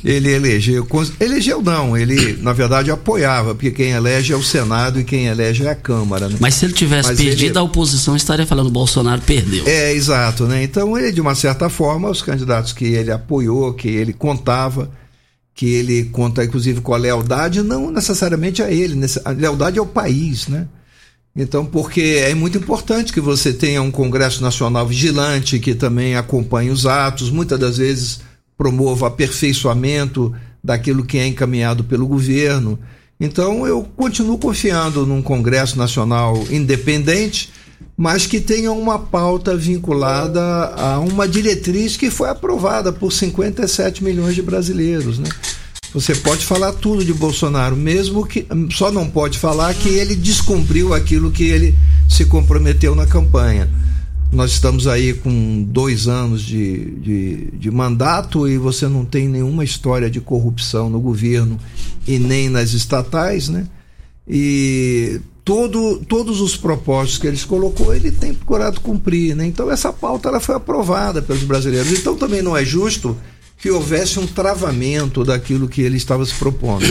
Ele 0.05 0.31
elegeu. 0.31 0.87
Elegeu 1.19 1.61
não, 1.61 1.97
ele, 1.97 2.39
na 2.41 2.53
verdade, 2.53 2.91
apoiava, 2.91 3.55
porque 3.55 3.71
quem 3.71 3.91
elege 3.91 4.33
é 4.33 4.37
o 4.37 4.43
Senado 4.43 5.01
e 5.01 5.05
quem 5.05 5.27
elege 5.27 5.65
é 5.65 5.71
a 5.71 5.75
Câmara. 5.75 6.29
Né? 6.29 6.37
Mas 6.41 6.55
se 6.55 6.65
ele 6.65 6.73
tivesse 6.73 7.11
Mas 7.11 7.19
perdido, 7.19 7.51
ele... 7.53 7.59
a 7.59 7.63
oposição 7.63 8.15
estaria 8.15 8.47
falando 8.47 8.71
Bolsonaro 8.71 9.21
perdeu. 9.23 9.65
É, 9.67 9.93
exato, 9.93 10.47
né? 10.47 10.63
Então, 10.63 10.97
ele, 10.97 11.13
de 11.13 11.21
uma 11.21 11.35
certa 11.35 11.69
forma, 11.69 12.09
os 12.09 12.23
candidatos 12.23 12.73
que 12.73 12.85
ele 12.85 13.11
apoiou, 13.11 13.75
que 13.75 13.89
ele 13.89 14.13
contava, 14.13 14.91
que 15.55 15.67
ele 15.67 16.05
conta, 16.05 16.45
inclusive, 16.45 16.81
com 16.81 16.95
a 16.95 16.99
lealdade, 16.99 17.63
não 17.63 17.91
necessariamente 17.91 18.63
a 18.63 18.71
ele, 18.71 18.99
a 19.25 19.31
lealdade 19.31 19.79
ao 19.79 19.87
país, 19.87 20.49
né? 20.49 20.67
Então, 21.35 21.65
porque 21.65 22.23
é 22.23 22.35
muito 22.35 22.59
importante 22.59 23.13
que 23.13 23.21
você 23.21 23.53
tenha 23.53 23.81
um 23.81 23.91
Congresso 23.91 24.43
Nacional 24.43 24.87
vigilante 24.87 25.59
que 25.59 25.75
também 25.75 26.15
acompanhe 26.15 26.71
os 26.71 26.85
atos, 26.85 27.31
muitas 27.31 27.59
das 27.59 27.79
vezes 27.79 28.21
promova 28.57 29.07
aperfeiçoamento 29.07 30.35
daquilo 30.63 31.05
que 31.05 31.19
é 31.19 31.27
encaminhado 31.27 31.85
pelo 31.85 32.07
governo. 32.07 32.79
Então, 33.19 33.67
eu 33.67 33.83
continuo 33.97 34.37
confiando 34.37 35.07
num 35.07 35.23
Congresso 35.23 35.79
Nacional 35.79 36.37
independente, 36.51 37.51
mas 37.97 38.27
que 38.27 38.41
tenha 38.41 38.71
uma 38.71 38.99
pauta 38.99 39.57
vinculada 39.57 40.41
a 40.41 40.99
uma 40.99 41.27
diretriz 41.27 41.97
que 41.97 42.11
foi 42.11 42.29
aprovada 42.29 42.93
por 42.93 43.11
57 43.11 44.05
milhões 44.05 44.35
de 44.35 44.43
brasileiros, 44.43 45.19
né? 45.19 45.29
Você 45.95 46.15
pode 46.15 46.47
falar 46.47 46.73
tudo 46.73 47.05
de 47.05 47.13
Bolsonaro, 47.13 47.77
mesmo 47.77 48.27
que 48.27 48.47
só 48.71 48.91
não 48.91 49.09
pode 49.09 49.39
falar 49.39 49.75
que 49.75 49.91
ele 49.91 50.17
descumpriu 50.17 50.95
aquilo 50.95 51.31
que 51.31 51.45
ele 51.45 51.75
se 52.09 52.25
comprometeu 52.25 52.95
na 52.95 53.07
campanha. 53.07 53.69
Nós 54.33 54.53
estamos 54.53 54.87
aí 54.87 55.13
com 55.13 55.63
dois 55.63 56.09
anos 56.09 56.41
de, 56.41 56.93
de, 56.93 57.51
de 57.53 57.71
mandato 57.71 58.49
e 58.49 58.57
você 58.57 58.89
não 58.89 59.05
tem 59.05 59.29
nenhuma 59.29 59.65
história 59.65 60.09
de 60.09 60.19
corrupção 60.19 60.89
no 60.89 60.99
governo 60.99 61.59
e 62.07 62.19
nem 62.19 62.49
nas 62.49 62.73
estatais, 62.73 63.51
né? 63.51 63.67
E 64.27 65.21
todo, 65.45 65.99
todos 66.09 66.41
os 66.41 66.57
propósitos 66.57 67.19
que 67.19 67.27
eles 67.27 67.45
colocou, 67.45 67.95
ele 67.95 68.11
tem 68.11 68.33
procurado 68.33 68.81
cumprir, 68.81 69.37
né? 69.37 69.47
Então 69.47 69.71
essa 69.71 69.93
pauta 69.93 70.31
ela 70.31 70.41
foi 70.41 70.55
aprovada 70.55 71.21
pelos 71.21 71.43
brasileiros. 71.43 71.93
Então 71.93 72.17
também 72.17 72.41
não 72.41 72.57
é 72.57 72.65
justo 72.65 73.15
que 73.63 73.71
houvesse 73.71 74.19
um 74.19 74.27
travamento 74.27 75.25
daquilo 75.25 75.69
que 75.69 75.83
ele 75.83 75.97
estava 75.97 76.27
se 76.27 76.35
propondo. 76.35 76.85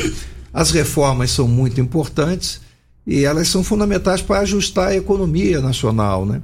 As 0.54 0.72
reformas 0.72 1.30
são 1.32 1.46
muito 1.46 1.82
importantes 1.82 2.62
e 3.06 3.26
elas 3.26 3.50
são 3.50 3.62
fundamentais 3.62 4.22
para 4.22 4.40
ajustar 4.40 4.88
a 4.88 4.96
economia 4.96 5.60
nacional, 5.60 6.26
né? 6.26 6.42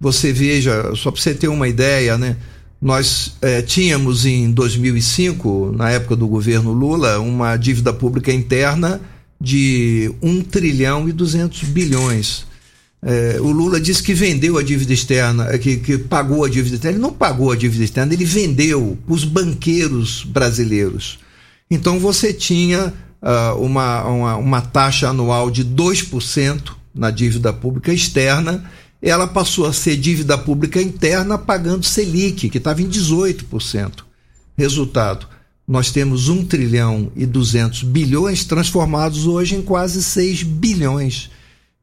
Você 0.00 0.32
veja, 0.32 0.92
só 0.96 1.12
para 1.12 1.20
você 1.20 1.34
ter 1.34 1.46
uma 1.46 1.68
ideia, 1.68 2.18
né? 2.18 2.36
Nós 2.82 3.36
é, 3.40 3.62
tínhamos 3.62 4.26
em 4.26 4.50
2005, 4.50 5.72
na 5.76 5.88
época 5.90 6.16
do 6.16 6.26
governo 6.26 6.72
Lula, 6.72 7.20
uma 7.20 7.56
dívida 7.56 7.92
pública 7.92 8.32
interna 8.32 9.00
de 9.40 10.12
1 10.20 10.42
trilhão 10.42 11.08
e 11.08 11.12
200 11.12 11.62
bilhões. 11.64 12.44
É, 13.02 13.38
o 13.40 13.50
Lula 13.50 13.80
disse 13.80 14.02
que 14.02 14.12
vendeu 14.12 14.58
a 14.58 14.62
dívida 14.62 14.92
externa, 14.92 15.48
é, 15.48 15.58
que, 15.58 15.78
que 15.78 15.96
pagou 15.96 16.44
a 16.44 16.48
dívida 16.48 16.76
externa. 16.76 16.96
Ele 16.96 17.02
não 17.02 17.12
pagou 17.12 17.50
a 17.50 17.56
dívida 17.56 17.84
externa, 17.84 18.12
ele 18.12 18.24
vendeu 18.24 18.98
os 19.06 19.24
banqueiros 19.24 20.22
brasileiros. 20.24 21.18
Então 21.70 21.98
você 21.98 22.32
tinha 22.32 22.92
uh, 23.22 23.58
uma, 23.58 24.04
uma, 24.04 24.36
uma, 24.36 24.60
taxa 24.60 25.08
anual 25.08 25.50
de 25.50 25.64
2% 25.64 26.72
na 26.94 27.10
dívida 27.10 27.52
pública 27.52 27.92
externa, 27.92 28.64
ela 29.00 29.26
passou 29.26 29.66
a 29.66 29.72
ser 29.72 29.96
dívida 29.96 30.36
pública 30.36 30.82
interna 30.82 31.38
pagando 31.38 31.86
Selic, 31.86 32.50
que 32.50 32.58
estava 32.58 32.82
em 32.82 32.88
18%. 32.88 34.04
Resultado, 34.58 35.26
nós 35.66 35.90
temos 35.90 36.28
1 36.28 36.44
trilhão 36.44 37.10
e 37.16 37.24
200 37.24 37.84
bilhões 37.84 38.44
transformados 38.44 39.26
hoje 39.26 39.54
em 39.54 39.62
quase 39.62 40.02
6 40.02 40.42
bilhões 40.42 41.30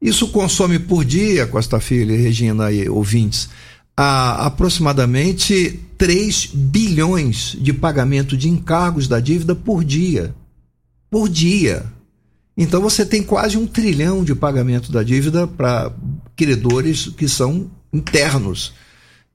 isso 0.00 0.28
consome 0.28 0.78
por 0.78 1.04
dia, 1.04 1.46
Costa 1.46 1.80
Filho 1.80 2.16
Regina 2.16 2.70
e 2.70 2.88
ouvintes, 2.88 3.48
aproximadamente 3.96 5.80
3 5.98 6.50
bilhões 6.54 7.56
de 7.60 7.72
pagamento 7.72 8.36
de 8.36 8.48
encargos 8.48 9.08
da 9.08 9.18
dívida 9.18 9.56
por 9.56 9.84
dia. 9.84 10.32
Por 11.10 11.28
dia. 11.28 11.84
Então 12.56 12.80
você 12.80 13.04
tem 13.04 13.22
quase 13.22 13.56
um 13.56 13.66
trilhão 13.66 14.22
de 14.22 14.34
pagamento 14.34 14.92
da 14.92 15.02
dívida 15.02 15.46
para 15.46 15.92
credores 16.36 17.08
que 17.08 17.28
são 17.28 17.68
internos. 17.92 18.72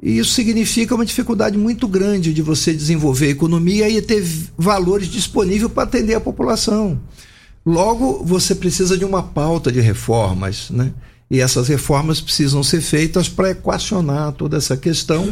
E 0.01 0.17
isso 0.17 0.31
significa 0.31 0.95
uma 0.95 1.05
dificuldade 1.05 1.57
muito 1.57 1.87
grande 1.87 2.33
de 2.33 2.41
você 2.41 2.73
desenvolver 2.73 3.27
a 3.27 3.31
economia 3.31 3.89
e 3.89 4.01
ter 4.01 4.21
valores 4.57 5.07
disponíveis 5.07 5.71
para 5.71 5.83
atender 5.83 6.15
a 6.15 6.21
população. 6.21 6.99
Logo, 7.65 8.23
você 8.23 8.53
precisa 8.53 8.97
de 8.97 9.05
uma 9.05 9.23
pauta 9.23 9.71
de 9.71 9.79
reformas, 9.79 10.69
né? 10.69 10.91
E 11.31 11.39
essas 11.39 11.67
reformas 11.67 12.21
precisam 12.21 12.61
ser 12.61 12.81
feitas 12.81 13.27
para 13.27 13.51
equacionar 13.51 14.33
toda 14.33 14.57
essa 14.57 14.77
questão 14.77 15.25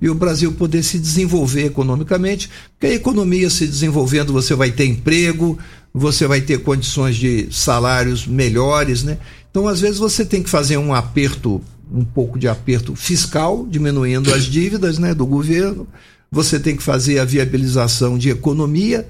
e 0.00 0.08
o 0.08 0.14
Brasil 0.14 0.52
poder 0.52 0.84
se 0.84 0.98
desenvolver 0.98 1.64
economicamente, 1.64 2.48
porque 2.70 2.86
a 2.86 2.94
economia 2.94 3.50
se 3.50 3.66
desenvolvendo, 3.66 4.32
você 4.32 4.54
vai 4.54 4.70
ter 4.70 4.84
emprego, 4.84 5.58
você 5.92 6.26
vai 6.28 6.40
ter 6.40 6.62
condições 6.62 7.16
de 7.16 7.48
salários 7.50 8.26
melhores, 8.26 9.02
né? 9.02 9.18
Então, 9.50 9.66
às 9.66 9.80
vezes, 9.80 9.98
você 9.98 10.24
tem 10.24 10.42
que 10.42 10.50
fazer 10.50 10.76
um 10.76 10.94
aperto 10.94 11.60
um 11.92 12.04
pouco 12.04 12.38
de 12.38 12.46
aperto 12.46 12.94
fiscal, 12.94 13.66
diminuindo 13.68 14.32
as 14.32 14.44
dívidas 14.44 14.98
né, 14.98 15.14
do 15.14 15.26
governo. 15.26 15.88
Você 16.30 16.60
tem 16.60 16.76
que 16.76 16.82
fazer 16.82 17.18
a 17.18 17.24
viabilização 17.24 18.18
de 18.18 18.28
economia 18.28 19.08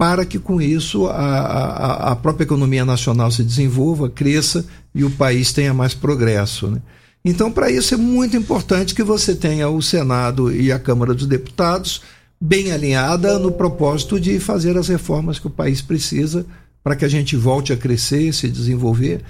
para 0.00 0.24
que 0.24 0.38
com 0.38 0.62
isso 0.62 1.08
a, 1.08 1.12
a, 1.12 2.12
a 2.12 2.16
própria 2.16 2.44
economia 2.44 2.86
nacional 2.86 3.30
se 3.30 3.44
desenvolva, 3.44 4.08
cresça 4.08 4.64
e 4.94 5.04
o 5.04 5.10
país 5.10 5.52
tenha 5.52 5.74
mais 5.74 5.92
progresso. 5.92 6.68
Né? 6.68 6.80
Então, 7.22 7.52
para 7.52 7.70
isso 7.70 7.92
é 7.92 7.98
muito 7.98 8.34
importante 8.34 8.94
que 8.94 9.02
você 9.02 9.34
tenha 9.34 9.68
o 9.68 9.82
Senado 9.82 10.50
e 10.50 10.72
a 10.72 10.78
Câmara 10.78 11.12
dos 11.12 11.26
Deputados 11.26 12.00
bem 12.40 12.72
alinhada 12.72 13.38
no 13.38 13.52
propósito 13.52 14.18
de 14.18 14.40
fazer 14.40 14.74
as 14.78 14.88
reformas 14.88 15.38
que 15.38 15.48
o 15.48 15.50
país 15.50 15.82
precisa 15.82 16.46
para 16.82 16.96
que 16.96 17.04
a 17.04 17.08
gente 17.08 17.36
volte 17.36 17.70
a 17.70 17.76
crescer, 17.76 18.32
se 18.32 18.48
desenvolver 18.48 19.20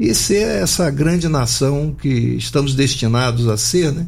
e 0.00 0.14
ser 0.14 0.62
essa 0.62 0.90
grande 0.90 1.28
nação 1.28 1.94
que 1.94 2.08
estamos 2.08 2.74
destinados 2.74 3.46
a 3.46 3.58
ser, 3.58 3.92
né? 3.92 4.06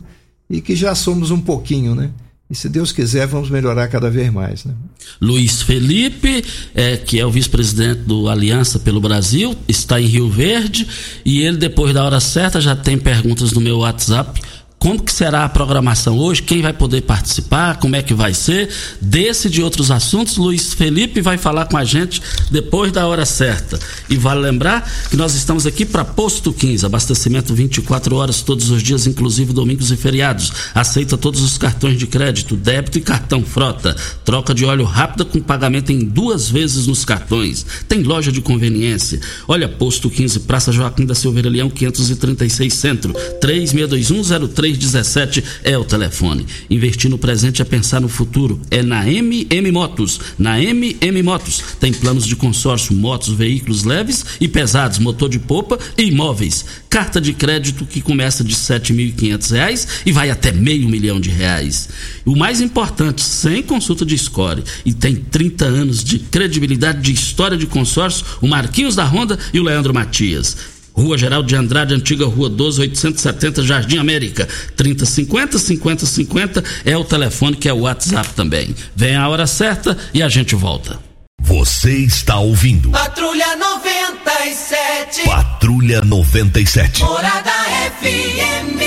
E 0.48 0.62
que 0.62 0.74
já 0.74 0.94
somos 0.94 1.30
um 1.30 1.42
pouquinho, 1.42 1.94
né? 1.94 2.10
E 2.48 2.54
se 2.54 2.68
Deus 2.68 2.92
quiser, 2.92 3.26
vamos 3.26 3.50
melhorar 3.50 3.88
cada 3.88 4.08
vez 4.08 4.32
mais. 4.32 4.64
Né? 4.64 4.72
Luiz 5.20 5.62
Felipe, 5.62 6.44
é, 6.74 6.96
que 6.96 7.18
é 7.18 7.26
o 7.26 7.30
vice-presidente 7.30 8.02
do 8.02 8.28
Aliança 8.28 8.78
pelo 8.78 9.00
Brasil, 9.00 9.56
está 9.66 10.00
em 10.00 10.06
Rio 10.06 10.30
Verde 10.30 10.86
e 11.24 11.40
ele, 11.40 11.56
depois 11.56 11.92
da 11.92 12.04
hora 12.04 12.20
certa, 12.20 12.60
já 12.60 12.76
tem 12.76 12.96
perguntas 12.96 13.50
no 13.50 13.60
meu 13.60 13.78
WhatsApp 13.78 14.40
como 14.78 15.02
que 15.02 15.12
será 15.12 15.44
a 15.44 15.48
programação 15.48 16.18
hoje, 16.18 16.42
quem 16.42 16.62
vai 16.62 16.72
poder 16.72 17.02
participar, 17.02 17.78
como 17.78 17.96
é 17.96 18.02
que 18.02 18.14
vai 18.14 18.34
ser, 18.34 18.68
desse 19.00 19.48
e 19.48 19.50
de 19.50 19.62
outros 19.62 19.90
assuntos, 19.90 20.36
Luiz 20.36 20.74
Felipe 20.74 21.20
vai 21.20 21.38
falar 21.38 21.66
com 21.66 21.76
a 21.76 21.84
gente 21.84 22.22
depois 22.50 22.92
da 22.92 23.06
hora 23.06 23.24
certa. 23.24 23.78
E 24.08 24.16
vale 24.16 24.40
lembrar 24.40 24.88
que 25.10 25.16
nós 25.16 25.34
estamos 25.34 25.66
aqui 25.66 25.84
para 25.84 26.04
Posto 26.04 26.52
15, 26.52 26.84
abastecimento 26.84 27.54
24 27.54 28.14
horas 28.16 28.42
todos 28.42 28.70
os 28.70 28.82
dias, 28.82 29.06
inclusive 29.06 29.52
domingos 29.52 29.90
e 29.90 29.96
feriados. 29.96 30.52
Aceita 30.74 31.16
todos 31.16 31.40
os 31.40 31.56
cartões 31.58 31.98
de 31.98 32.06
crédito, 32.06 32.54
débito 32.54 32.98
e 32.98 33.00
cartão 33.00 33.42
frota. 33.42 33.96
Troca 34.24 34.54
de 34.54 34.64
óleo 34.64 34.84
rápida 34.84 35.24
com 35.24 35.40
pagamento 35.40 35.90
em 35.90 36.00
duas 36.00 36.48
vezes 36.48 36.86
nos 36.86 37.04
cartões. 37.04 37.64
Tem 37.88 38.02
loja 38.02 38.30
de 38.30 38.40
conveniência. 38.40 39.20
Olha, 39.48 39.68
Posto 39.68 40.10
15, 40.10 40.40
Praça 40.40 40.70
Joaquim 40.70 41.06
da 41.06 41.14
Silveira 41.14 41.48
Leão, 41.48 41.70
536 41.70 42.74
Centro, 42.74 43.14
362103 43.40 44.65
3317 44.66 45.44
é 45.62 45.78
o 45.78 45.84
telefone. 45.84 46.46
Investir 46.68 47.08
no 47.10 47.18
presente 47.18 47.62
é 47.62 47.64
pensar 47.64 48.00
no 48.00 48.08
futuro. 48.08 48.60
É 48.70 48.82
na 48.82 49.08
MM 49.08 49.70
Motos. 49.70 50.20
Na 50.38 50.60
MM 50.60 51.22
Motos 51.22 51.62
tem 51.78 51.92
planos 51.92 52.26
de 52.26 52.34
consórcio, 52.34 52.94
motos, 52.94 53.34
veículos 53.34 53.84
leves 53.84 54.24
e 54.40 54.48
pesados, 54.48 54.98
motor 54.98 55.28
de 55.28 55.38
popa 55.38 55.78
e 55.96 56.04
imóveis. 56.04 56.64
Carta 56.90 57.20
de 57.20 57.32
crédito 57.32 57.84
que 57.84 58.00
começa 58.00 58.42
de 58.42 58.54
R$ 58.54 58.60
7.500 58.60 59.86
e 60.04 60.12
vai 60.12 60.30
até 60.30 60.50
meio 60.50 60.88
milhão 60.88 61.20
de 61.20 61.30
reais. 61.30 61.88
O 62.24 62.34
mais 62.34 62.60
importante, 62.60 63.22
sem 63.22 63.62
consulta 63.62 64.04
de 64.04 64.16
score. 64.18 64.64
E 64.84 64.92
tem 64.92 65.14
30 65.14 65.64
anos 65.64 66.02
de 66.02 66.18
credibilidade 66.18 67.00
de 67.00 67.12
história 67.12 67.56
de 67.56 67.66
consórcio, 67.66 68.24
o 68.40 68.48
Marquinhos 68.48 68.96
da 68.96 69.04
Honda 69.04 69.38
e 69.52 69.60
o 69.60 69.62
Leandro 69.62 69.94
Matias. 69.94 70.75
Rua 70.96 71.18
Geraldo 71.18 71.46
de 71.46 71.54
Andrade, 71.54 71.92
antiga 71.92 72.24
Rua 72.24 72.48
12, 72.48 72.80
870, 72.80 73.62
Jardim 73.62 73.98
América. 73.98 74.48
3050 74.76 75.58
5050 75.58 76.64
é 76.86 76.96
o 76.96 77.04
telefone 77.04 77.54
que 77.54 77.68
é 77.68 77.72
o 77.72 77.80
WhatsApp 77.80 78.30
também. 78.30 78.74
Vem 78.94 79.14
a 79.14 79.28
hora 79.28 79.46
certa 79.46 79.96
e 80.14 80.22
a 80.22 80.28
gente 80.28 80.54
volta. 80.54 80.98
Você 81.38 81.98
está 81.98 82.38
ouvindo. 82.38 82.90
Patrulha 82.90 83.56
97. 83.56 85.22
Patrulha 85.24 86.00
97. 86.00 87.02
Morada 87.02 87.52
FM. 88.00 88.80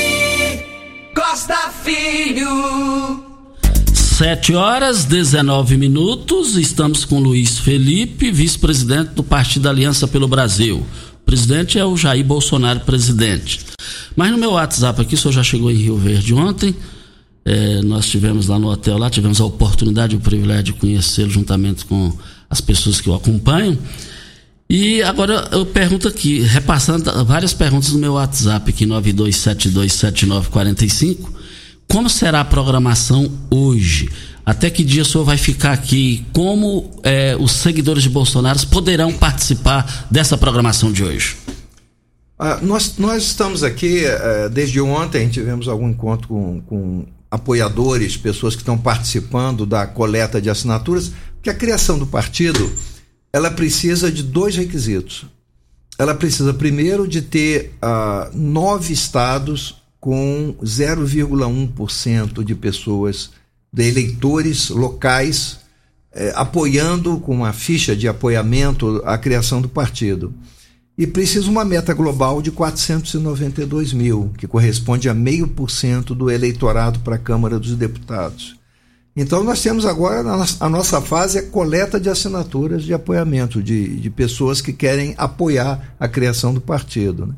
Costa 1.15 1.71
Filho. 1.83 3.23
7 3.93 4.55
horas 4.55 5.05
19 5.05 5.77
minutos. 5.77 6.57
Estamos 6.57 7.05
com 7.05 7.19
Luiz 7.19 7.59
Felipe, 7.59 8.31
vice-presidente 8.31 9.11
do 9.11 9.23
Partido 9.23 9.69
Aliança 9.69 10.07
pelo 10.07 10.27
Brasil 10.27 10.85
presidente 11.29 11.77
é 11.77 11.85
o 11.85 11.95
Jair 11.95 12.25
Bolsonaro 12.25 12.79
presidente. 12.79 13.59
Mas 14.15 14.31
no 14.31 14.37
meu 14.39 14.53
WhatsApp 14.53 14.99
aqui, 14.99 15.13
o 15.13 15.17
senhor 15.17 15.31
já 15.31 15.43
chegou 15.43 15.69
em 15.69 15.75
Rio 15.75 15.95
Verde 15.95 16.33
ontem. 16.33 16.75
É, 17.45 17.83
nós 17.83 18.07
tivemos 18.07 18.47
lá 18.47 18.57
no 18.57 18.67
hotel, 18.67 18.97
lá 18.97 19.11
tivemos 19.11 19.39
a 19.39 19.45
oportunidade 19.45 20.15
e 20.15 20.17
o 20.17 20.19
privilégio 20.19 20.63
de 20.63 20.73
conhecê-lo 20.73 21.29
juntamente 21.29 21.85
com 21.85 22.11
as 22.49 22.59
pessoas 22.59 22.99
que 22.99 23.07
o 23.07 23.13
acompanham. 23.13 23.77
E 24.67 25.03
agora 25.03 25.47
eu 25.51 25.67
pergunto 25.67 26.07
aqui, 26.07 26.39
repassando 26.39 27.23
várias 27.25 27.53
perguntas 27.53 27.91
no 27.91 27.99
meu 27.99 28.13
WhatsApp 28.13 28.67
aqui, 28.67 28.87
92727945. 28.87 31.29
Como 31.87 32.09
será 32.09 32.41
a 32.41 32.45
programação 32.45 33.31
hoje? 33.51 34.09
Até 34.49 34.71
que 34.71 34.83
dia 34.83 35.03
o 35.03 35.05
senhor 35.05 35.23
vai 35.23 35.37
ficar 35.37 35.73
aqui? 35.73 36.25
Como 36.33 36.89
é, 37.03 37.37
os 37.39 37.51
seguidores 37.51 38.01
de 38.01 38.09
Bolsonaro 38.09 38.57
poderão 38.65 39.13
participar 39.13 40.07
dessa 40.09 40.35
programação 40.35 40.91
de 40.91 41.03
hoje? 41.03 41.37
Ah, 42.39 42.57
nós, 42.59 42.97
nós 42.97 43.21
estamos 43.21 43.63
aqui, 43.63 44.03
eh, 44.03 44.49
desde 44.49 44.81
ontem, 44.81 45.29
tivemos 45.29 45.67
algum 45.67 45.87
encontro 45.87 46.27
com, 46.27 46.61
com 46.61 47.05
apoiadores, 47.29 48.17
pessoas 48.17 48.55
que 48.55 48.63
estão 48.63 48.75
participando 48.75 49.67
da 49.67 49.85
coleta 49.85 50.41
de 50.41 50.49
assinaturas, 50.49 51.11
que 51.43 51.51
a 51.51 51.53
criação 51.53 51.99
do 51.99 52.07
partido 52.07 52.73
ela 53.31 53.51
precisa 53.51 54.11
de 54.11 54.23
dois 54.23 54.55
requisitos. 54.55 55.27
Ela 55.95 56.15
precisa, 56.15 56.55
primeiro, 56.55 57.07
de 57.07 57.21
ter 57.21 57.75
ah, 57.79 58.31
nove 58.33 58.93
estados 58.93 59.75
com 59.99 60.55
0,1% 60.63 62.43
de 62.43 62.55
pessoas 62.55 63.37
de 63.71 63.87
eleitores 63.87 64.69
locais 64.69 65.59
eh, 66.11 66.33
apoiando 66.35 67.19
com 67.19 67.35
uma 67.35 67.53
ficha 67.53 67.95
de 67.95 68.07
apoiamento 68.07 69.01
a 69.05 69.17
criação 69.17 69.61
do 69.61 69.69
partido. 69.69 70.33
E 70.97 71.07
precisa 71.07 71.49
uma 71.49 71.63
meta 71.63 71.93
global 71.93 72.41
de 72.41 72.51
492 72.51 73.93
mil, 73.93 74.31
que 74.37 74.47
corresponde 74.47 75.07
a 75.07 75.13
meio 75.13 75.47
por 75.47 75.71
cento 75.71 76.13
do 76.13 76.29
eleitorado 76.29 76.99
para 76.99 77.15
a 77.15 77.19
Câmara 77.19 77.57
dos 77.57 77.75
Deputados. 77.75 78.59
Então 79.15 79.43
nós 79.43 79.61
temos 79.61 79.85
agora 79.85 80.19
a 80.59 80.69
nossa 80.69 81.01
fase 81.01 81.37
é 81.37 81.41
coleta 81.41 81.99
de 81.99 82.09
assinaturas 82.09 82.83
de 82.83 82.93
apoiamento 82.93 83.61
de, 83.61 83.97
de 83.97 84.09
pessoas 84.09 84.61
que 84.61 84.71
querem 84.71 85.13
apoiar 85.17 85.95
a 85.99 86.07
criação 86.07 86.53
do 86.53 86.61
partido. 86.61 87.25
Né? 87.25 87.33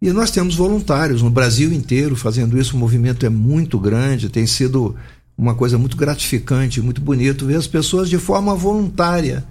E 0.00 0.12
nós 0.12 0.30
temos 0.30 0.56
voluntários 0.56 1.22
no 1.22 1.30
Brasil 1.30 1.72
inteiro 1.72 2.16
fazendo 2.16 2.58
isso. 2.58 2.76
O 2.76 2.78
movimento 2.78 3.24
é 3.24 3.28
muito 3.28 3.78
grande, 3.78 4.28
tem 4.28 4.46
sido 4.46 4.96
uma 5.42 5.56
coisa 5.56 5.76
muito 5.76 5.96
gratificante, 5.96 6.80
muito 6.80 7.00
bonito 7.00 7.46
ver 7.46 7.56
as 7.56 7.66
pessoas 7.66 8.08
de 8.08 8.16
forma 8.16 8.54
voluntária. 8.54 9.44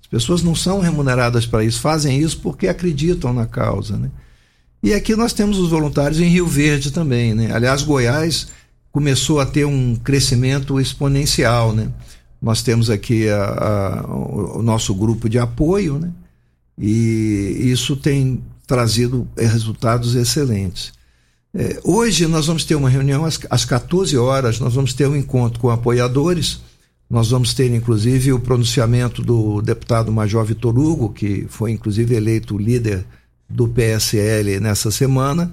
As 0.00 0.06
pessoas 0.08 0.42
não 0.42 0.56
são 0.56 0.80
remuneradas 0.80 1.46
para 1.46 1.64
isso, 1.64 1.80
fazem 1.80 2.18
isso 2.18 2.40
porque 2.40 2.66
acreditam 2.66 3.32
na 3.32 3.46
causa, 3.46 3.96
né? 3.96 4.10
E 4.82 4.92
aqui 4.92 5.14
nós 5.14 5.32
temos 5.32 5.58
os 5.58 5.70
voluntários 5.70 6.20
em 6.20 6.28
Rio 6.28 6.46
Verde 6.48 6.90
também, 6.90 7.32
né? 7.32 7.52
Aliás, 7.52 7.82
Goiás 7.82 8.48
começou 8.90 9.38
a 9.40 9.46
ter 9.46 9.64
um 9.64 9.94
crescimento 9.94 10.80
exponencial, 10.80 11.72
né? 11.72 11.92
Nós 12.42 12.62
temos 12.62 12.90
aqui 12.90 13.28
a, 13.28 13.44
a, 13.44 14.06
o 14.06 14.62
nosso 14.62 14.94
grupo 14.94 15.28
de 15.28 15.38
apoio, 15.38 15.98
né? 15.98 16.10
E 16.76 17.70
isso 17.70 17.96
tem 17.96 18.42
trazido 18.66 19.28
resultados 19.36 20.16
excelentes. 20.16 20.92
É, 21.58 21.80
hoje 21.82 22.26
nós 22.26 22.46
vamos 22.46 22.66
ter 22.66 22.74
uma 22.74 22.90
reunião 22.90 23.24
às, 23.24 23.40
às 23.48 23.64
14 23.64 24.14
horas, 24.18 24.60
nós 24.60 24.74
vamos 24.74 24.92
ter 24.92 25.08
um 25.08 25.16
encontro 25.16 25.58
com 25.58 25.70
apoiadores, 25.70 26.60
nós 27.08 27.30
vamos 27.30 27.54
ter 27.54 27.72
inclusive 27.74 28.30
o 28.30 28.38
pronunciamento 28.38 29.22
do 29.22 29.62
deputado 29.62 30.12
Major 30.12 30.44
Vitor 30.44 30.78
Hugo, 30.78 31.08
que 31.08 31.46
foi 31.48 31.70
inclusive 31.70 32.14
eleito 32.14 32.58
líder 32.58 33.06
do 33.48 33.66
PSL 33.66 34.60
nessa 34.60 34.90
semana. 34.90 35.50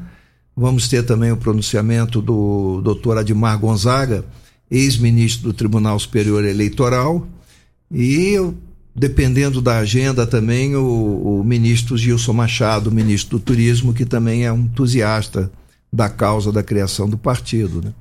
Vamos 0.53 0.89
ter 0.89 1.03
também 1.03 1.31
o 1.31 1.37
pronunciamento 1.37 2.21
do 2.21 2.81
doutor 2.81 3.17
Admar 3.17 3.57
Gonzaga, 3.57 4.25
ex-ministro 4.69 5.43
do 5.43 5.53
Tribunal 5.53 5.97
Superior 5.97 6.43
Eleitoral, 6.43 7.25
e 7.89 8.35
dependendo 8.93 9.61
da 9.61 9.77
agenda 9.77 10.27
também 10.27 10.75
o, 10.75 11.39
o 11.39 11.43
ministro 11.45 11.97
Gilson 11.97 12.33
Machado, 12.33 12.91
ministro 12.91 13.39
do 13.39 13.45
Turismo, 13.45 13.93
que 13.93 14.03
também 14.03 14.45
é 14.45 14.51
um 14.51 14.59
entusiasta 14.59 15.49
da 15.93 16.09
causa 16.09 16.51
da 16.51 16.63
criação 16.63 17.07
do 17.07 17.19
partido. 17.19 17.79
Né? 17.79 17.93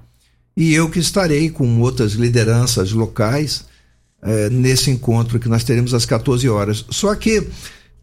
E 0.57 0.73
eu 0.73 0.89
que 0.89 0.99
estarei 0.99 1.51
com 1.51 1.79
outras 1.81 2.13
lideranças 2.13 2.91
locais 2.93 3.67
é, 4.23 4.49
nesse 4.49 4.91
encontro 4.91 5.39
que 5.39 5.49
nós 5.49 5.63
teremos 5.63 5.93
às 5.93 6.07
14 6.07 6.49
horas. 6.49 6.87
Só 6.89 7.15
que, 7.15 7.47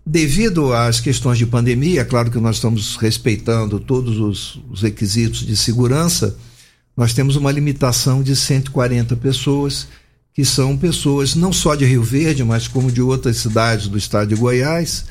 devido 0.05 0.71
às 0.73 0.99
questões 0.99 1.39
de 1.39 1.47
pandemia, 1.47 2.01
é 2.01 2.05
claro 2.05 2.29
que 2.29 2.37
nós 2.37 2.57
estamos 2.57 2.97
respeitando 2.97 3.79
todos 3.79 4.19
os, 4.19 4.61
os 4.69 4.83
requisitos 4.83 5.39
de 5.39 5.57
segurança, 5.57 6.37
nós 6.95 7.11
temos 7.11 7.35
uma 7.35 7.51
limitação 7.51 8.21
de 8.21 8.35
140 8.35 9.15
pessoas, 9.15 9.87
que 10.35 10.45
são 10.45 10.77
pessoas 10.77 11.33
não 11.33 11.51
só 11.51 11.73
de 11.73 11.85
Rio 11.85 12.03
Verde, 12.03 12.43
mas 12.43 12.67
como 12.67 12.91
de 12.91 13.01
outras 13.01 13.37
cidades 13.37 13.87
do 13.87 13.97
estado 13.97 14.27
de 14.27 14.35
Goiás 14.35 15.05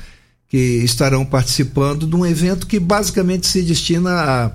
que 0.49 0.57
estarão 0.57 1.23
participando 1.23 2.07
de 2.07 2.15
um 2.15 2.25
evento 2.25 2.65
que 2.65 2.79
basicamente 2.79 3.47
se 3.47 3.61
destina 3.61 4.11
a 4.11 4.51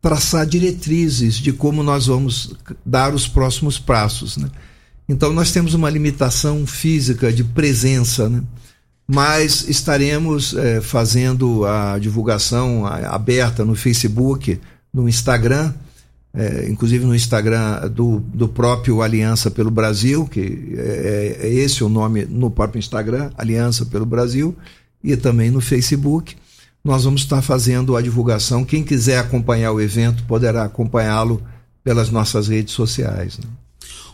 traçar 0.00 0.46
diretrizes 0.46 1.34
de 1.34 1.52
como 1.52 1.82
nós 1.82 2.06
vamos 2.06 2.54
dar 2.84 3.14
os 3.14 3.28
próximos 3.28 3.78
passos. 3.78 4.38
Né? 4.38 4.48
Então, 5.08 5.32
nós 5.32 5.52
temos 5.52 5.74
uma 5.74 5.90
limitação 5.90 6.66
física 6.66 7.30
de 7.30 7.44
presença, 7.44 8.28
né? 8.28 8.42
mas 9.06 9.68
estaremos 9.68 10.54
é, 10.54 10.80
fazendo 10.80 11.66
a 11.66 11.98
divulgação 11.98 12.86
aberta 12.86 13.64
no 13.64 13.74
Facebook, 13.74 14.58
no 14.92 15.06
Instagram, 15.06 15.74
é, 16.32 16.68
inclusive 16.68 17.04
no 17.04 17.14
Instagram 17.14 17.88
do, 17.90 18.20
do 18.20 18.48
próprio 18.48 19.02
Aliança 19.02 19.50
pelo 19.50 19.70
Brasil, 19.70 20.26
que 20.26 20.74
é, 20.76 21.38
é 21.42 21.48
esse 21.48 21.84
o 21.84 21.88
nome 21.88 22.24
no 22.24 22.50
próprio 22.50 22.78
Instagram, 22.78 23.30
Aliança 23.36 23.84
pelo 23.86 24.06
Brasil, 24.06 24.56
e 25.04 25.16
também 25.16 25.50
no 25.50 25.60
Facebook 25.60 26.34
nós 26.82 27.04
vamos 27.04 27.22
estar 27.22 27.40
fazendo 27.40 27.96
a 27.96 28.02
divulgação. 28.02 28.64
Quem 28.64 28.82
quiser 28.82 29.18
acompanhar 29.18 29.72
o 29.72 29.80
evento 29.80 30.24
poderá 30.24 30.64
acompanhá-lo 30.64 31.42
pelas 31.82 32.10
nossas 32.10 32.48
redes 32.48 32.74
sociais. 32.74 33.38
Né? 33.38 33.48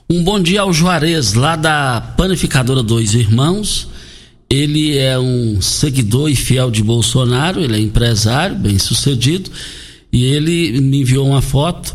Um 0.09 0.23
bom 0.23 0.41
dia 0.41 0.63
ao 0.63 0.73
Juarez, 0.73 1.35
lá 1.35 1.57
da 1.57 2.01
Panificadora 2.17 2.83
Dois 2.83 3.15
Irmãos. 3.15 3.89
Ele 4.49 4.99
é 4.99 5.17
um 5.17 5.61
seguidor 5.61 6.29
e 6.29 6.35
fiel 6.35 6.73
de 6.73 6.83
Bolsonaro, 6.83 7.61
ele 7.61 7.77
é 7.77 7.81
empresário, 7.81 8.57
bem 8.57 8.77
sucedido, 8.81 9.49
e 10.13 10.25
ele 10.25 10.81
me 10.81 11.03
enviou 11.03 11.29
uma 11.29 11.41
foto 11.41 11.95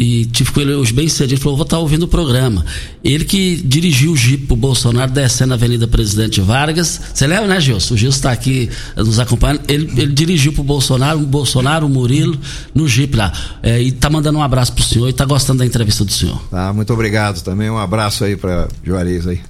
e 0.00 0.26
tive 0.26 0.52
com 0.52 0.60
ele 0.60 0.74
hoje 0.74 0.92
bem 0.92 1.08
cedo. 1.08 1.32
Ele 1.32 1.40
falou: 1.40 1.56
vou 1.56 1.64
estar 1.64 1.76
tá 1.76 1.80
ouvindo 1.82 2.04
o 2.04 2.08
programa. 2.08 2.64
Ele 3.02 3.24
que 3.24 3.56
dirigiu 3.56 4.12
o 4.12 4.16
Jeep 4.16 4.46
pro 4.46 4.54
Bolsonaro 4.54 5.10
descendo 5.10 5.54
a 5.54 5.56
Avenida 5.56 5.88
Presidente 5.88 6.40
Vargas. 6.40 7.00
Você 7.12 7.26
lembra, 7.26 7.48
né, 7.48 7.60
Gilson? 7.60 7.94
O 7.94 7.96
Gilson 7.96 8.16
está 8.16 8.30
aqui 8.30 8.70
nos 8.96 9.18
acompanhando. 9.18 9.62
Ele, 9.66 9.90
ele 10.00 10.12
dirigiu 10.12 10.52
pro 10.52 10.62
Bolsonaro, 10.62 11.18
o 11.18 11.26
Bolsonaro, 11.26 11.86
o 11.86 11.88
Murilo, 11.88 12.38
no 12.72 12.86
Jeep 12.86 13.16
lá. 13.16 13.32
É, 13.60 13.82
e 13.82 13.90
tá 13.90 14.08
mandando 14.08 14.38
um 14.38 14.42
abraço 14.42 14.72
pro 14.72 14.84
senhor 14.84 15.08
e 15.08 15.12
tá 15.12 15.24
gostando 15.24 15.58
da 15.58 15.66
entrevista 15.66 16.04
do 16.04 16.12
senhor. 16.12 16.40
Tá, 16.48 16.72
muito 16.72 16.92
obrigado 16.92 17.42
também. 17.42 17.68
Um 17.68 17.78
abraço 17.78 18.22
aí 18.22 18.36
para 18.36 18.68
Juarez 18.84 19.26
aí. 19.26 19.40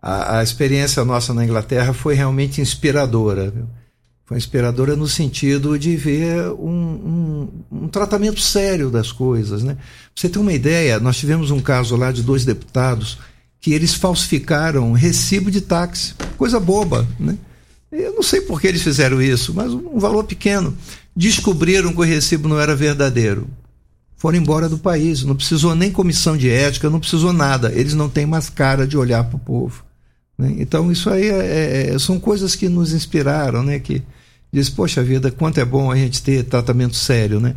A, 0.00 0.38
a 0.38 0.42
experiência 0.42 1.04
nossa 1.04 1.32
na 1.32 1.44
Inglaterra 1.44 1.92
foi 1.92 2.14
realmente 2.14 2.60
inspiradora. 2.60 3.50
Viu? 3.50 3.66
Foi 4.32 4.38
inspiradora 4.38 4.96
no 4.96 5.06
sentido 5.06 5.78
de 5.78 5.94
ver 5.94 6.48
um, 6.52 6.70
um, 7.70 7.82
um 7.84 7.88
tratamento 7.88 8.40
sério 8.40 8.88
das 8.88 9.12
coisas. 9.12 9.62
Né? 9.62 9.74
Pra 9.74 9.82
você 10.14 10.26
ter 10.26 10.38
uma 10.38 10.54
ideia, 10.54 10.98
nós 10.98 11.18
tivemos 11.18 11.50
um 11.50 11.60
caso 11.60 11.96
lá 11.96 12.10
de 12.10 12.22
dois 12.22 12.42
deputados 12.42 13.18
que 13.60 13.74
eles 13.74 13.92
falsificaram 13.92 14.90
recibo 14.92 15.50
de 15.50 15.60
táxi. 15.60 16.14
Coisa 16.38 16.58
boba, 16.58 17.06
né? 17.20 17.36
Eu 17.92 18.14
não 18.14 18.22
sei 18.22 18.40
por 18.40 18.58
que 18.58 18.68
eles 18.68 18.80
fizeram 18.80 19.20
isso, 19.20 19.52
mas 19.52 19.70
um 19.70 19.98
valor 19.98 20.24
pequeno. 20.24 20.74
Descobriram 21.14 21.92
que 21.92 22.00
o 22.00 22.02
recibo 22.02 22.48
não 22.48 22.58
era 22.58 22.74
verdadeiro. 22.74 23.46
Foram 24.16 24.38
embora 24.38 24.66
do 24.66 24.78
país. 24.78 25.24
Não 25.24 25.36
precisou 25.36 25.74
nem 25.74 25.92
comissão 25.92 26.38
de 26.38 26.48
ética, 26.48 26.88
não 26.88 27.00
precisou 27.00 27.34
nada. 27.34 27.70
Eles 27.70 27.92
não 27.92 28.08
têm 28.08 28.24
mais 28.24 28.48
cara 28.48 28.86
de 28.86 28.96
olhar 28.96 29.24
para 29.24 29.36
o 29.36 29.40
povo. 29.40 29.84
Né? 30.38 30.54
Então, 30.56 30.90
isso 30.90 31.10
aí 31.10 31.28
é, 31.28 31.90
é, 31.90 31.98
são 31.98 32.18
coisas 32.18 32.56
que 32.56 32.66
nos 32.66 32.94
inspiraram, 32.94 33.62
né? 33.62 33.78
Que, 33.78 34.02
diz, 34.52 34.68
poxa 34.68 35.02
vida, 35.02 35.30
quanto 35.30 35.58
é 35.58 35.64
bom 35.64 35.90
a 35.90 35.96
gente 35.96 36.22
ter 36.22 36.44
tratamento 36.44 36.94
sério, 36.94 37.40
né? 37.40 37.56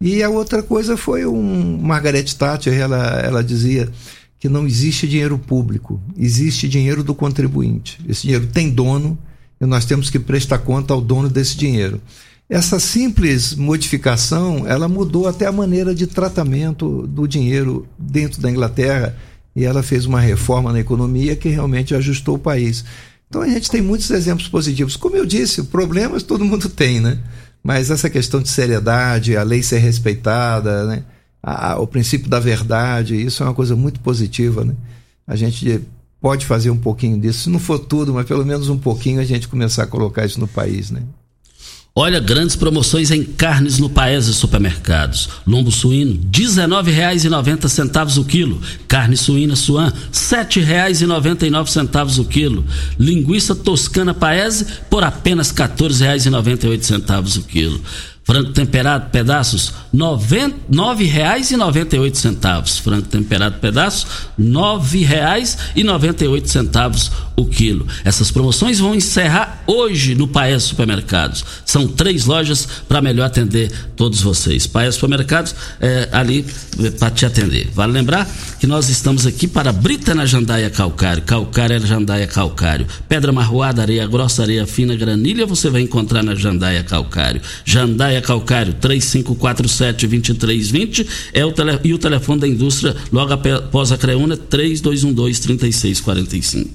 E 0.00 0.22
a 0.22 0.30
outra 0.30 0.62
coisa 0.62 0.96
foi 0.96 1.26
um 1.26 1.78
Margaret 1.78 2.24
Thatcher, 2.24 2.72
ela, 2.72 3.20
ela 3.20 3.44
dizia 3.44 3.90
que 4.38 4.48
não 4.48 4.66
existe 4.66 5.06
dinheiro 5.06 5.38
público, 5.38 6.00
existe 6.16 6.66
dinheiro 6.66 7.04
do 7.04 7.14
contribuinte. 7.14 8.00
Esse 8.08 8.22
dinheiro 8.22 8.46
tem 8.46 8.70
dono 8.70 9.18
e 9.60 9.66
nós 9.66 9.84
temos 9.84 10.08
que 10.08 10.18
prestar 10.18 10.58
conta 10.60 10.94
ao 10.94 11.02
dono 11.02 11.28
desse 11.28 11.54
dinheiro. 11.54 12.00
Essa 12.48 12.80
simples 12.80 13.54
modificação, 13.54 14.66
ela 14.66 14.88
mudou 14.88 15.28
até 15.28 15.46
a 15.46 15.52
maneira 15.52 15.94
de 15.94 16.06
tratamento 16.06 17.06
do 17.06 17.28
dinheiro 17.28 17.86
dentro 17.98 18.40
da 18.40 18.50
Inglaterra 18.50 19.14
e 19.54 19.64
ela 19.64 19.82
fez 19.82 20.06
uma 20.06 20.20
reforma 20.20 20.72
na 20.72 20.80
economia 20.80 21.36
que 21.36 21.50
realmente 21.50 21.94
ajustou 21.94 22.36
o 22.36 22.38
país. 22.40 22.84
Então 23.30 23.42
a 23.42 23.48
gente 23.48 23.70
tem 23.70 23.80
muitos 23.80 24.10
exemplos 24.10 24.48
positivos. 24.48 24.96
Como 24.96 25.16
eu 25.16 25.24
disse, 25.24 25.62
problemas 25.62 26.24
todo 26.24 26.44
mundo 26.44 26.68
tem, 26.68 27.00
né? 27.00 27.16
Mas 27.62 27.88
essa 27.88 28.10
questão 28.10 28.42
de 28.42 28.48
seriedade, 28.48 29.36
a 29.36 29.44
lei 29.44 29.62
ser 29.62 29.78
respeitada, 29.78 30.84
né? 30.86 31.04
A, 31.40 31.78
o 31.80 31.86
princípio 31.86 32.28
da 32.28 32.40
verdade, 32.40 33.14
isso 33.14 33.42
é 33.42 33.46
uma 33.46 33.54
coisa 33.54 33.76
muito 33.76 34.00
positiva, 34.00 34.64
né? 34.64 34.74
A 35.26 35.36
gente 35.36 35.80
pode 36.20 36.44
fazer 36.44 36.70
um 36.70 36.76
pouquinho 36.76 37.18
disso, 37.18 37.44
se 37.44 37.50
não 37.50 37.60
for 37.60 37.78
tudo, 37.78 38.12
mas 38.12 38.26
pelo 38.26 38.44
menos 38.44 38.68
um 38.68 38.76
pouquinho 38.76 39.20
a 39.20 39.24
gente 39.24 39.48
começar 39.48 39.84
a 39.84 39.86
colocar 39.86 40.26
isso 40.26 40.40
no 40.40 40.48
país, 40.48 40.90
né? 40.90 41.02
Olha, 41.94 42.18
grandes 42.20 42.54
promoções 42.54 43.10
em 43.10 43.24
carnes 43.24 43.78
no 43.78 43.90
Paese 43.90 44.32
Supermercados. 44.32 45.28
Lombo 45.44 45.72
suíno, 45.72 46.12
R$ 46.12 46.20
19,90 46.30 48.18
o 48.18 48.24
quilo. 48.24 48.62
Carne 48.86 49.16
suína 49.16 49.56
suan, 49.56 49.88
R$ 49.88 49.94
7,99 50.12 52.20
o 52.20 52.24
quilo. 52.24 52.64
Linguiça 52.98 53.56
toscana 53.56 54.14
Paese, 54.14 54.66
por 54.88 55.02
apenas 55.02 55.50
R$ 55.50 55.68
14,98 55.68 57.38
o 57.38 57.42
quilo. 57.42 57.82
Frango 58.22 58.52
temperado, 58.52 59.10
pedaços, 59.10 59.72
R$ 59.92 59.98
9,98. 59.98 62.80
Frango 62.80 63.08
temperado, 63.08 63.58
pedaços, 63.58 64.06
R$ 64.38 64.44
9,98 64.44 67.10
o 67.40 67.46
quilo. 67.46 67.86
Essas 68.04 68.30
promoções 68.30 68.78
vão 68.78 68.94
encerrar 68.94 69.62
hoje 69.66 70.14
no 70.14 70.28
Paes 70.28 70.64
Supermercados. 70.64 71.44
São 71.64 71.88
três 71.88 72.26
lojas 72.26 72.68
para 72.88 73.00
melhor 73.00 73.24
atender 73.24 73.70
todos 73.96 74.20
vocês. 74.20 74.66
Paes 74.66 74.94
Supermercados 74.94 75.54
é 75.80 76.08
ali 76.12 76.44
é, 76.78 76.90
para 76.90 77.10
te 77.10 77.24
atender. 77.24 77.68
Vale 77.74 77.92
lembrar 77.92 78.28
que 78.58 78.66
nós 78.66 78.88
estamos 78.88 79.26
aqui 79.26 79.48
para 79.48 79.72
Brita 79.72 80.14
na 80.14 80.26
Jandaia 80.26 80.70
Calcário. 80.70 81.22
Calcário 81.22 81.76
é 81.76 81.80
Jandaia 81.80 82.26
Calcário. 82.26 82.86
Pedra 83.08 83.32
marroada, 83.32 83.82
areia 83.82 84.06
grossa, 84.06 84.42
areia 84.42 84.66
fina, 84.66 84.94
granilha, 84.94 85.46
você 85.46 85.70
vai 85.70 85.80
encontrar 85.80 86.22
na 86.22 86.34
Jandaia 86.34 86.84
Calcário. 86.84 87.40
Jandaia 87.64 88.20
Calcário, 88.20 88.74
3547 89.80 89.94
372320 89.94 91.06
é 91.32 91.44
o 91.44 91.52
tele, 91.52 91.78
e 91.84 91.94
o 91.94 91.98
telefone 91.98 92.40
da 92.40 92.48
indústria 92.48 92.96
logo 93.10 93.32
após 93.32 93.90
a 93.92 93.98
Creuna 93.98 94.36
3212-3645. 94.36 96.68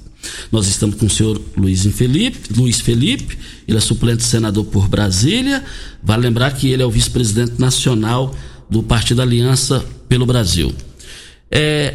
Nós 0.50 0.66
estamos 0.66 0.96
com 0.96 1.06
o 1.06 1.10
senhor 1.10 1.40
Luiz 1.56 1.86
Felipe, 1.86 2.52
Luiz 2.56 2.80
Felipe, 2.80 3.38
ele 3.68 3.78
é 3.78 3.80
suplente 3.80 4.24
senador 4.24 4.64
por 4.64 4.88
Brasília. 4.88 5.64
Vale 6.02 6.22
lembrar 6.22 6.50
que 6.52 6.68
ele 6.68 6.82
é 6.82 6.86
o 6.86 6.90
vice-presidente 6.90 7.60
nacional 7.60 8.34
do 8.68 8.82
Partido 8.82 9.22
Aliança 9.22 9.86
pelo 10.08 10.26
Brasil. 10.26 10.74
É, 11.48 11.94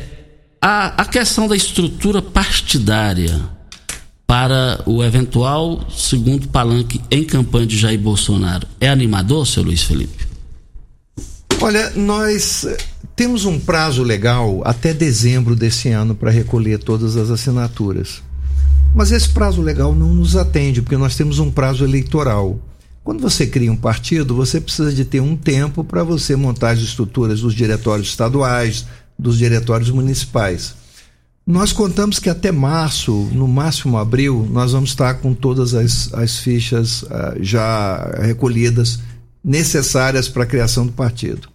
a, 0.62 1.02
a 1.02 1.06
questão 1.06 1.45
da 1.45 1.58
estrutura 1.58 2.21
partidária 2.21 3.38
para 4.26 4.82
o 4.86 5.04
eventual 5.04 5.86
segundo 5.89 6.47
palanque 6.47 7.02
em 7.12 7.26
campanha 7.26 7.65
de 7.65 7.78
Jair 7.78 8.00
Bolsonaro 8.00 8.65
é 8.80 8.88
animador, 8.88 9.45
seu 9.45 9.62
Luiz 9.62 9.84
Felipe? 9.84 10.31
Olha, 11.63 11.91
nós 11.91 12.65
eh, 12.65 12.76
temos 13.15 13.45
um 13.45 13.60
prazo 13.60 14.02
legal 14.02 14.63
até 14.65 14.95
dezembro 14.95 15.56
desse 15.56 15.89
ano 15.89 16.15
para 16.15 16.32
recolher 16.32 16.80
todas 16.80 17.15
as 17.15 17.30
assinaturas. 17.30 18.24
Mas 18.95 19.12
esse 19.12 19.30
prazo 19.30 19.62
legal 19.62 19.93
não 19.93 20.08
nos 20.08 20.36
atende, 20.36 20.82
porque 20.82 20.97
nós 20.97 21.15
temos 21.15 21.38
um 21.38 21.52
prazo 21.52 21.84
eleitoral. 21.84 22.60
Quando 23.04 23.21
você 23.21 23.45
cria 23.45 23.71
um 23.71 23.78
partido, 23.78 24.36
você 24.36 24.60
precisa 24.60 24.91
de 24.91 25.06
ter 25.06 25.21
um 25.21 25.38
tempo 25.38 25.84
para 25.84 26.04
você 26.04 26.36
montar 26.36 26.71
as 26.71 26.80
estruturas 26.80 27.41
dos 27.41 27.54
diretórios 27.54 28.08
estaduais, 28.08 28.88
dos 29.17 29.38
diretórios 29.38 29.91
municipais. 29.91 30.74
Nós 31.45 31.71
contamos 31.71 32.17
que 32.17 32.30
até 32.30 32.52
março, 32.52 33.30
no 33.34 33.47
máximo 33.47 34.00
abril, 34.00 34.47
nós 34.52 34.71
vamos 34.71 34.89
estar 34.89 35.13
com 35.15 35.32
todas 35.36 35.76
as, 35.76 36.12
as 36.12 36.39
fichas 36.39 37.04
uh, 37.04 37.38
já 37.39 38.15
recolhidas 38.19 39.00
necessárias 39.43 40.28
para 40.28 40.41
a 40.43 40.47
criação 40.47 40.88
do 40.88 40.91
partido. 40.91 41.51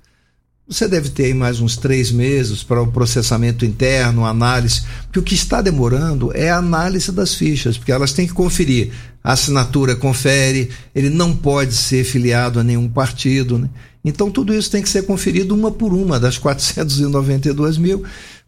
Você 0.68 0.88
deve 0.88 1.11
ter 1.11 1.26
aí 1.26 1.35
mais 1.35 1.61
uns 1.61 1.76
três 1.76 2.11
meses 2.11 2.64
para 2.64 2.83
o 2.83 2.90
processamento 2.90 3.64
interno, 3.64 4.26
análise, 4.26 4.83
porque 5.05 5.20
o 5.20 5.22
que 5.22 5.37
está 5.37 5.62
demorando 5.62 6.33
é 6.35 6.50
a 6.50 6.57
análise 6.57 7.12
das 7.12 7.37
fichas, 7.37 7.79
porque 7.79 7.92
elas 7.92 8.12
têm 8.12 8.26
que 8.26 8.33
conferir. 8.33 8.90
A 9.22 9.33
assinatura 9.33 9.94
confere, 9.94 10.68
ele 10.92 11.09
não 11.09 11.37
pode 11.37 11.72
ser 11.72 12.02
filiado 12.02 12.59
a 12.59 12.64
nenhum 12.64 12.88
partido. 12.88 13.59
Né? 13.59 13.70
Então, 14.05 14.29
tudo 14.29 14.52
isso 14.52 14.68
tem 14.68 14.83
que 14.83 14.88
ser 14.88 15.07
conferido 15.07 15.55
uma 15.55 15.70
por 15.70 15.94
uma 15.94 16.18
das 16.18 16.37
492 16.38 17.79
mil. 17.79 18.02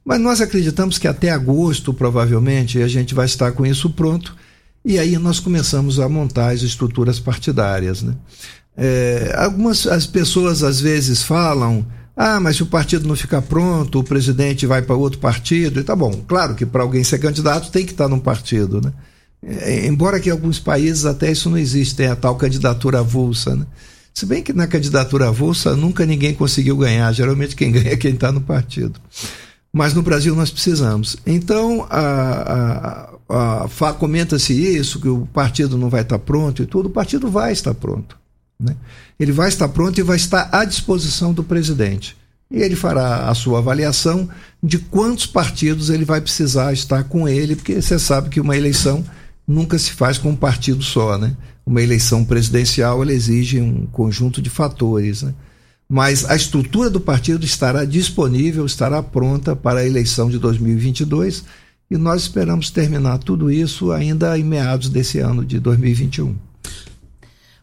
Mas 0.04 0.20
nós 0.20 0.40
acreditamos 0.40 0.98
que 0.98 1.06
até 1.06 1.30
agosto, 1.30 1.94
provavelmente, 1.94 2.82
a 2.82 2.88
gente 2.88 3.14
vai 3.14 3.26
estar 3.26 3.52
com 3.52 3.64
isso 3.64 3.90
pronto. 3.90 4.34
E 4.84 4.98
aí 4.98 5.16
nós 5.18 5.38
começamos 5.38 6.00
a 6.00 6.08
montar 6.08 6.48
as 6.50 6.62
estruturas 6.62 7.20
partidárias. 7.20 8.02
Né? 8.02 8.14
É, 8.76 9.34
algumas 9.36 9.86
as 9.86 10.04
pessoas 10.04 10.64
às 10.64 10.80
vezes 10.80 11.22
falam 11.22 11.86
ah, 12.20 12.40
mas 12.40 12.56
se 12.56 12.64
o 12.64 12.66
partido 12.66 13.06
não 13.06 13.14
ficar 13.14 13.40
pronto, 13.42 14.00
o 14.00 14.02
presidente 14.02 14.66
vai 14.66 14.82
para 14.82 14.96
outro 14.96 15.20
partido. 15.20 15.78
E 15.78 15.84
tá 15.84 15.94
bom, 15.94 16.10
claro 16.26 16.56
que 16.56 16.66
para 16.66 16.82
alguém 16.82 17.04
ser 17.04 17.20
candidato 17.20 17.70
tem 17.70 17.86
que 17.86 17.92
estar 17.92 18.08
num 18.08 18.18
partido, 18.18 18.80
né? 18.80 18.92
É, 19.40 19.86
embora 19.86 20.18
que 20.18 20.28
em 20.28 20.32
alguns 20.32 20.58
países 20.58 21.04
até 21.04 21.30
isso 21.30 21.48
não 21.48 21.56
existe, 21.56 21.94
tem 21.94 22.08
a 22.08 22.16
tal 22.16 22.34
candidatura 22.34 22.98
avulsa, 22.98 23.54
né? 23.54 23.64
Se 24.12 24.26
bem 24.26 24.42
que 24.42 24.52
na 24.52 24.66
candidatura 24.66 25.28
avulsa 25.28 25.76
nunca 25.76 26.04
ninguém 26.04 26.34
conseguiu 26.34 26.76
ganhar, 26.76 27.12
geralmente 27.12 27.54
quem 27.54 27.70
ganha 27.72 27.92
é 27.92 27.96
quem 27.96 28.14
está 28.14 28.32
no 28.32 28.40
partido. 28.40 29.00
Mas 29.72 29.94
no 29.94 30.02
Brasil 30.02 30.34
nós 30.34 30.50
precisamos. 30.50 31.16
Então, 31.24 31.86
a, 31.88 33.10
a, 33.28 33.64
a 33.64 33.92
comenta-se 33.92 34.52
isso, 34.54 35.00
que 35.00 35.08
o 35.08 35.24
partido 35.26 35.78
não 35.78 35.88
vai 35.88 36.00
estar 36.00 36.18
pronto 36.18 36.64
e 36.64 36.66
tudo, 36.66 36.86
o 36.86 36.90
partido 36.90 37.30
vai 37.30 37.52
estar 37.52 37.74
pronto. 37.74 38.18
Né? 38.60 38.76
Ele 39.18 39.32
vai 39.32 39.48
estar 39.48 39.68
pronto 39.68 39.98
e 39.98 40.02
vai 40.02 40.16
estar 40.16 40.48
à 40.52 40.64
disposição 40.64 41.32
do 41.32 41.44
presidente. 41.44 42.16
E 42.50 42.62
ele 42.62 42.74
fará 42.74 43.28
a 43.28 43.34
sua 43.34 43.58
avaliação 43.58 44.28
de 44.62 44.78
quantos 44.78 45.26
partidos 45.26 45.90
ele 45.90 46.04
vai 46.04 46.20
precisar 46.20 46.72
estar 46.72 47.04
com 47.04 47.28
ele, 47.28 47.54
porque 47.54 47.80
você 47.80 47.98
sabe 47.98 48.30
que 48.30 48.40
uma 48.40 48.56
eleição 48.56 49.04
nunca 49.46 49.78
se 49.78 49.92
faz 49.92 50.18
com 50.18 50.30
um 50.30 50.36
partido 50.36 50.82
só, 50.82 51.18
né? 51.18 51.36
Uma 51.64 51.82
eleição 51.82 52.24
presidencial 52.24 53.02
ela 53.02 53.12
exige 53.12 53.60
um 53.60 53.86
conjunto 53.86 54.40
de 54.40 54.48
fatores, 54.48 55.22
né? 55.22 55.34
Mas 55.88 56.24
a 56.26 56.36
estrutura 56.36 56.90
do 56.90 57.00
partido 57.00 57.44
estará 57.46 57.84
disponível, 57.84 58.66
estará 58.66 59.02
pronta 59.02 59.56
para 59.56 59.80
a 59.80 59.86
eleição 59.86 60.28
de 60.28 60.38
2022 60.38 61.44
e 61.90 61.96
nós 61.96 62.22
esperamos 62.22 62.70
terminar 62.70 63.18
tudo 63.18 63.50
isso 63.50 63.90
ainda 63.90 64.38
em 64.38 64.44
meados 64.44 64.90
desse 64.90 65.18
ano 65.18 65.44
de 65.44 65.58
2021. 65.58 66.36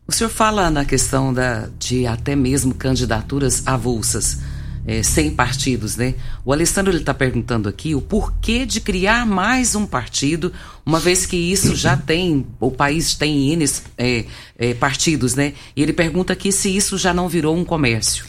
O 0.08 0.12
senhor 0.12 0.30
fala 0.30 0.70
na 0.70 0.86
questão 0.86 1.34
da, 1.34 1.68
de 1.80 2.06
até 2.06 2.36
mesmo 2.36 2.76
candidaturas 2.76 3.64
avulsas, 3.66 4.38
é, 4.86 5.02
sem 5.02 5.32
partidos, 5.32 5.96
né? 5.96 6.14
O 6.46 6.54
Alessandro 6.54 6.96
está 6.96 7.12
perguntando 7.12 7.68
aqui 7.68 7.96
o 7.96 8.02
porquê 8.02 8.68
de 8.68 8.80
criar 8.80 9.26
mais 9.26 9.74
um 9.74 9.84
partido, 9.84 10.54
uma 10.86 11.00
vez 11.00 11.26
que 11.26 11.36
isso 11.36 11.76
já 11.76 11.98
tem, 11.98 12.46
o 12.60 12.70
país 12.70 13.16
tem 13.16 13.52
N 13.52 13.66
é, 13.98 14.26
é, 14.60 14.74
partidos, 14.76 15.34
né? 15.34 15.54
E 15.76 15.82
ele 15.82 15.92
pergunta 15.92 16.34
aqui 16.34 16.52
se 16.52 16.70
isso 16.70 17.00
já 17.00 17.12
não 17.12 17.28
virou 17.28 17.58
um 17.58 17.66
comércio. 17.66 18.26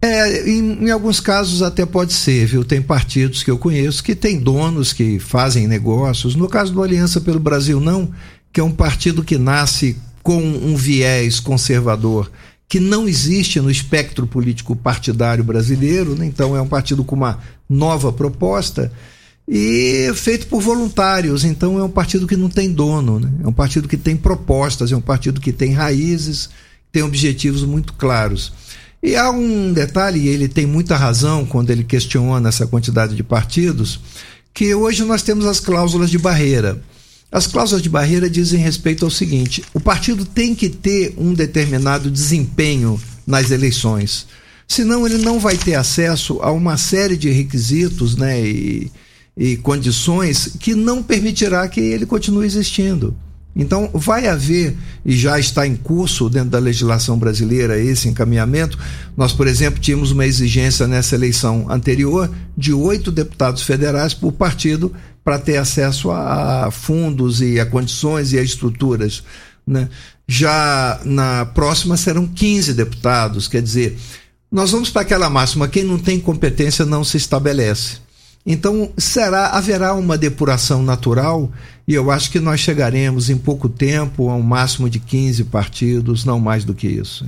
É, 0.00 0.48
em, 0.48 0.84
em, 0.84 0.90
alguns 0.90 1.18
casos 1.18 1.60
até 1.60 1.84
pode 1.84 2.12
ser, 2.12 2.46
viu? 2.46 2.64
Tem 2.64 2.80
partidos 2.80 3.42
que 3.42 3.50
eu 3.50 3.58
conheço 3.58 4.02
que 4.02 4.14
têm 4.14 4.38
donos 4.38 4.92
que 4.92 5.18
fazem 5.18 5.66
negócios. 5.66 6.36
No 6.36 6.48
caso 6.48 6.72
do 6.72 6.82
Aliança 6.82 7.20
pelo 7.20 7.40
Brasil, 7.40 7.80
não, 7.80 8.10
que 8.52 8.60
é 8.60 8.64
um 8.64 8.70
partido 8.70 9.24
que 9.24 9.36
nasce 9.36 9.96
com 10.22 10.42
um 10.42 10.76
viés 10.76 11.40
conservador 11.40 12.30
que 12.70 12.78
não 12.78 13.08
existe 13.08 13.60
no 13.60 13.68
espectro 13.68 14.28
político 14.28 14.76
partidário 14.76 15.42
brasileiro, 15.42 16.14
né? 16.14 16.24
então 16.24 16.54
é 16.54 16.62
um 16.62 16.68
partido 16.68 17.02
com 17.02 17.16
uma 17.16 17.40
nova 17.68 18.12
proposta 18.12 18.92
e 19.48 20.08
feito 20.14 20.46
por 20.46 20.62
voluntários, 20.62 21.44
então 21.44 21.80
é 21.80 21.82
um 21.82 21.90
partido 21.90 22.28
que 22.28 22.36
não 22.36 22.48
tem 22.48 22.72
dono, 22.72 23.18
né? 23.18 23.28
é 23.42 23.48
um 23.48 23.52
partido 23.52 23.88
que 23.88 23.96
tem 23.96 24.16
propostas, 24.16 24.92
é 24.92 24.96
um 24.96 25.00
partido 25.00 25.40
que 25.40 25.52
tem 25.52 25.72
raízes, 25.72 26.48
tem 26.92 27.02
objetivos 27.02 27.64
muito 27.64 27.92
claros. 27.94 28.52
E 29.02 29.16
há 29.16 29.30
um 29.30 29.72
detalhe, 29.72 30.20
e 30.20 30.28
ele 30.28 30.46
tem 30.46 30.64
muita 30.64 30.96
razão 30.96 31.44
quando 31.44 31.70
ele 31.70 31.82
questiona 31.82 32.50
essa 32.50 32.68
quantidade 32.68 33.16
de 33.16 33.24
partidos, 33.24 33.98
que 34.54 34.72
hoje 34.76 35.02
nós 35.02 35.22
temos 35.22 35.44
as 35.46 35.58
cláusulas 35.58 36.08
de 36.08 36.18
barreira. 36.18 36.80
As 37.32 37.46
cláusulas 37.46 37.82
de 37.82 37.88
barreira 37.88 38.28
dizem 38.28 38.60
respeito 38.60 39.04
ao 39.04 39.10
seguinte: 39.10 39.62
o 39.72 39.80
partido 39.80 40.24
tem 40.24 40.54
que 40.54 40.68
ter 40.68 41.14
um 41.16 41.32
determinado 41.32 42.10
desempenho 42.10 43.00
nas 43.26 43.50
eleições. 43.50 44.26
Senão, 44.66 45.06
ele 45.06 45.18
não 45.18 45.38
vai 45.40 45.56
ter 45.56 45.74
acesso 45.74 46.38
a 46.42 46.50
uma 46.52 46.76
série 46.76 47.16
de 47.16 47.28
requisitos 47.30 48.16
né, 48.16 48.40
e, 48.40 48.90
e 49.36 49.56
condições 49.56 50.56
que 50.60 50.74
não 50.74 51.02
permitirá 51.02 51.66
que 51.68 51.80
ele 51.80 52.06
continue 52.06 52.46
existindo. 52.46 53.16
Então, 53.54 53.90
vai 53.92 54.28
haver, 54.28 54.76
e 55.04 55.16
já 55.16 55.38
está 55.38 55.66
em 55.66 55.74
curso 55.74 56.30
dentro 56.30 56.50
da 56.50 56.58
legislação 56.58 57.18
brasileira 57.18 57.78
esse 57.78 58.08
encaminhamento. 58.08 58.78
Nós, 59.16 59.32
por 59.32 59.48
exemplo, 59.48 59.80
tínhamos 59.80 60.12
uma 60.12 60.24
exigência 60.24 60.86
nessa 60.86 61.16
eleição 61.16 61.66
anterior 61.68 62.30
de 62.56 62.72
oito 62.72 63.10
deputados 63.10 63.62
federais 63.62 64.14
por 64.14 64.32
partido 64.32 64.92
para 65.24 65.38
ter 65.38 65.56
acesso 65.56 66.10
a 66.10 66.70
fundos 66.70 67.40
e 67.40 67.60
a 67.60 67.66
condições 67.66 68.32
e 68.32 68.38
a 68.38 68.42
estruturas. 68.42 69.22
Né? 69.66 69.88
Já 70.26 71.00
na 71.04 71.44
próxima 71.46 71.96
serão 71.96 72.26
15 72.26 72.74
deputados, 72.74 73.48
quer 73.48 73.62
dizer, 73.62 73.98
nós 74.50 74.72
vamos 74.72 74.90
para 74.90 75.02
aquela 75.02 75.30
máxima: 75.30 75.68
quem 75.68 75.84
não 75.84 75.98
tem 75.98 76.18
competência 76.18 76.84
não 76.84 77.04
se 77.04 77.16
estabelece. 77.16 77.98
Então, 78.44 78.90
será 78.96 79.48
haverá 79.48 79.94
uma 79.94 80.16
depuração 80.16 80.82
natural 80.82 81.52
e 81.86 81.92
eu 81.94 82.10
acho 82.10 82.30
que 82.30 82.40
nós 82.40 82.60
chegaremos 82.60 83.28
em 83.28 83.36
pouco 83.36 83.68
tempo 83.68 84.30
a 84.30 84.34
um 84.34 84.42
máximo 84.42 84.88
de 84.88 84.98
15 84.98 85.44
partidos, 85.44 86.24
não 86.24 86.40
mais 86.40 86.64
do 86.64 86.74
que 86.74 86.88
isso. 86.88 87.26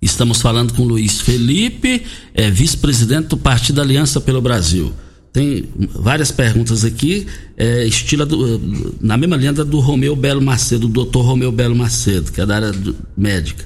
Estamos 0.00 0.40
falando 0.40 0.72
com 0.72 0.84
Luiz 0.84 1.20
Felipe, 1.20 2.04
é, 2.34 2.50
vice-presidente 2.50 3.28
do 3.28 3.36
Partido 3.36 3.80
Aliança 3.80 4.20
pelo 4.20 4.40
Brasil. 4.40 4.94
Tem 5.36 5.68
várias 5.92 6.32
perguntas 6.32 6.82
aqui, 6.82 7.26
é, 7.58 7.84
estilo 7.84 8.24
do, 8.24 8.58
na 9.02 9.18
mesma 9.18 9.36
linha 9.36 9.52
do 9.52 9.80
Romeu 9.80 10.16
Belo 10.16 10.40
Macedo, 10.40 10.88
do 10.88 10.94
doutor 10.94 11.26
Romeu 11.26 11.52
Belo 11.52 11.76
Macedo, 11.76 12.32
que 12.32 12.40
é 12.40 12.46
da 12.46 12.56
área 12.56 12.72
médica. 13.14 13.62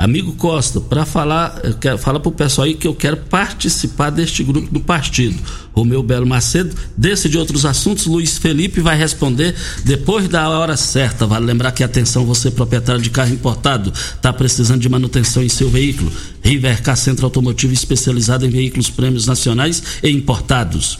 Amigo 0.00 0.32
Costa, 0.34 0.80
para 0.80 1.04
falar, 1.04 1.60
quero, 1.80 1.98
fala 1.98 2.20
para 2.20 2.28
o 2.28 2.32
pessoal 2.32 2.66
aí 2.66 2.74
que 2.74 2.86
eu 2.86 2.94
quero 2.94 3.16
participar 3.16 4.10
deste 4.10 4.44
grupo 4.44 4.72
do 4.72 4.78
partido. 4.78 5.36
Romeu 5.72 6.04
Belo 6.04 6.24
Macedo, 6.24 6.72
desse 6.96 7.28
de 7.28 7.36
outros 7.36 7.66
assuntos, 7.66 8.06
Luiz 8.06 8.38
Felipe 8.38 8.80
vai 8.80 8.96
responder 8.96 9.56
depois 9.84 10.28
da 10.28 10.48
hora 10.50 10.76
certa. 10.76 11.26
Vale 11.26 11.46
lembrar 11.46 11.72
que, 11.72 11.82
atenção, 11.82 12.24
você 12.24 12.48
proprietário 12.48 13.02
de 13.02 13.10
carro 13.10 13.34
importado, 13.34 13.92
está 13.92 14.32
precisando 14.32 14.80
de 14.80 14.88
manutenção 14.88 15.42
em 15.42 15.48
seu 15.48 15.68
veículo. 15.68 16.12
Rivercar 16.44 16.96
Centro 16.96 17.26
Automotivo 17.26 17.72
especializado 17.72 18.46
em 18.46 18.50
veículos 18.50 18.88
prêmios 18.90 19.26
nacionais 19.26 19.82
e 20.00 20.10
importados. 20.10 20.96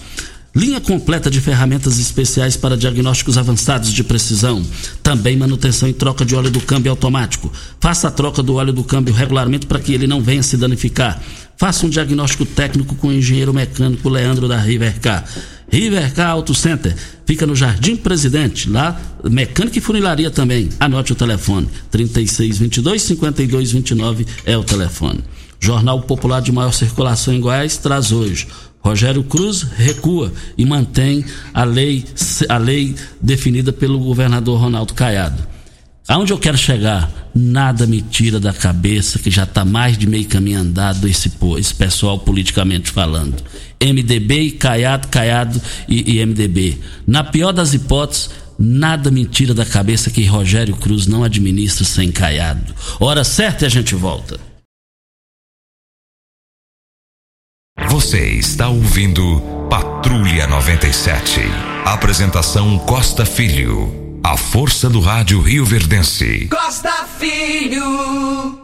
Linha 0.59 0.81
completa 0.81 1.31
de 1.31 1.41
ferramentas 1.41 2.01
especiais 2.01 2.57
para 2.57 2.77
diagnósticos 2.77 3.39
avançados 3.39 3.93
de 3.93 4.03
precisão. 4.03 4.61
Também 5.05 5.37
manutenção 5.37 5.89
e 5.89 5.93
troca 5.93 6.25
de 6.25 6.35
óleo 6.35 6.51
do 6.51 6.61
câmbio 6.61 6.91
automático. 6.91 7.53
Faça 7.79 8.09
a 8.09 8.11
troca 8.11 8.43
do 8.43 8.57
óleo 8.57 8.73
do 8.73 8.83
câmbio 8.83 9.15
regularmente 9.15 9.69
para 9.69 9.79
que 9.79 9.93
ele 9.93 10.09
não 10.09 10.21
venha 10.21 10.43
se 10.43 10.57
danificar. 10.57 11.23
Faça 11.57 11.87
um 11.87 11.89
diagnóstico 11.89 12.45
técnico 12.45 12.97
com 12.97 13.07
o 13.07 13.13
engenheiro 13.13 13.55
mecânico 13.55 14.09
Leandro 14.09 14.49
da 14.49 14.59
Rivercar. 14.59 15.25
Rivercar 15.71 16.31
Auto 16.31 16.53
Center. 16.53 16.93
Fica 17.25 17.47
no 17.47 17.55
Jardim 17.55 17.95
Presidente, 17.95 18.69
lá, 18.69 19.01
mecânica 19.31 19.79
e 19.79 19.81
funilaria 19.81 20.29
também. 20.29 20.71
Anote 20.81 21.13
o 21.13 21.15
telefone: 21.15 21.69
3622 21.89 23.01
5229 23.01 24.27
é 24.45 24.59
o 24.59 24.65
telefone. 24.65 25.21
Jornal 25.61 26.01
Popular 26.03 26.41
de 26.41 26.53
maior 26.53 26.73
circulação 26.73 27.35
em 27.35 27.41
Goiás 27.41 27.77
traz 27.77 28.13
hoje. 28.13 28.47
Rogério 28.89 29.23
Cruz 29.23 29.67
recua 29.77 30.33
e 30.57 30.65
mantém 30.65 31.23
a 31.53 31.63
lei, 31.63 32.03
a 32.49 32.57
lei 32.57 32.95
definida 33.21 33.71
pelo 33.71 33.99
governador 33.99 34.59
Ronaldo 34.59 34.95
Caiado. 34.95 35.47
Aonde 36.09 36.33
eu 36.33 36.39
quero 36.39 36.57
chegar? 36.57 37.31
Nada 37.35 37.87
me 37.87 38.01
tira 38.01 38.41
da 38.41 38.51
cabeça 38.51 39.19
que 39.19 39.31
já 39.31 39.43
está 39.43 39.63
mais 39.63 39.99
de 39.99 40.07
meio 40.07 40.25
caminho 40.25 40.61
andado 40.61 41.07
esse, 41.07 41.31
esse 41.59 41.75
pessoal 41.75 42.19
politicamente 42.19 42.91
falando. 42.91 43.37
MDB 43.79 44.41
e 44.41 44.51
Caiado, 44.53 45.09
Caiado 45.09 45.61
e, 45.87 46.17
e 46.17 46.25
MDB. 46.25 46.79
Na 47.07 47.23
pior 47.23 47.53
das 47.53 47.75
hipóteses, 47.75 48.31
nada 48.59 49.11
me 49.11 49.27
tira 49.27 49.53
da 49.53 49.67
cabeça 49.67 50.11
que 50.11 50.25
Rogério 50.25 50.75
Cruz 50.77 51.07
não 51.07 51.23
administra 51.23 51.85
sem 51.85 52.11
Caiado. 52.11 52.75
Hora 52.99 53.23
certa 53.23 53.65
e 53.65 53.67
a 53.67 53.71
gente 53.71 53.95
volta. 53.95 54.48
Você 57.99 58.29
está 58.29 58.69
ouvindo 58.69 59.41
Patrulha 59.69 60.47
97. 60.47 61.41
Apresentação 61.85 62.79
Costa 62.79 63.27
Filho. 63.27 64.21
A 64.23 64.37
força 64.37 64.89
do 64.89 65.01
rádio 65.01 65.41
Rio 65.41 65.65
Verdense. 65.65 66.47
Costa 66.47 66.93
Filho. 67.19 68.57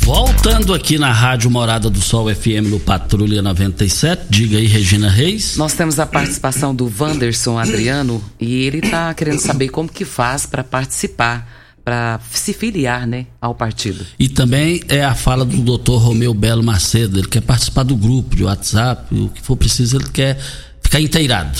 Voltando 0.00 0.74
aqui 0.74 0.98
na 0.98 1.12
Rádio 1.12 1.52
Morada 1.52 1.88
do 1.88 2.00
Sol 2.00 2.34
FM 2.34 2.66
no 2.68 2.80
Patrulha 2.80 3.40
97, 3.42 4.24
diga 4.28 4.58
aí, 4.58 4.66
Regina 4.66 5.08
Reis. 5.08 5.56
Nós 5.56 5.74
temos 5.74 6.00
a 6.00 6.04
participação 6.04 6.74
do 6.74 6.92
Wanderson 6.98 7.56
Adriano 7.56 8.20
e 8.40 8.64
ele 8.64 8.78
está 8.78 9.14
querendo 9.14 9.38
saber 9.38 9.68
como 9.68 9.88
que 9.88 10.04
faz 10.04 10.46
para 10.46 10.64
participar 10.64 11.61
para 11.84 12.20
se 12.30 12.52
filiar 12.52 13.06
né, 13.06 13.26
ao 13.40 13.54
partido. 13.54 14.06
E 14.18 14.28
também 14.28 14.80
é 14.88 15.04
a 15.04 15.14
fala 15.14 15.44
do 15.44 15.56
doutor 15.58 15.98
Romeu 15.98 16.32
Belo 16.32 16.62
Macedo, 16.62 17.18
ele 17.18 17.28
quer 17.28 17.40
participar 17.40 17.82
do 17.82 17.96
grupo 17.96 18.36
de 18.36 18.44
WhatsApp, 18.44 19.14
o 19.14 19.28
que 19.28 19.42
for 19.42 19.56
preciso, 19.56 19.96
ele 19.96 20.08
quer 20.08 20.38
ficar 20.82 21.00
inteirado. 21.00 21.58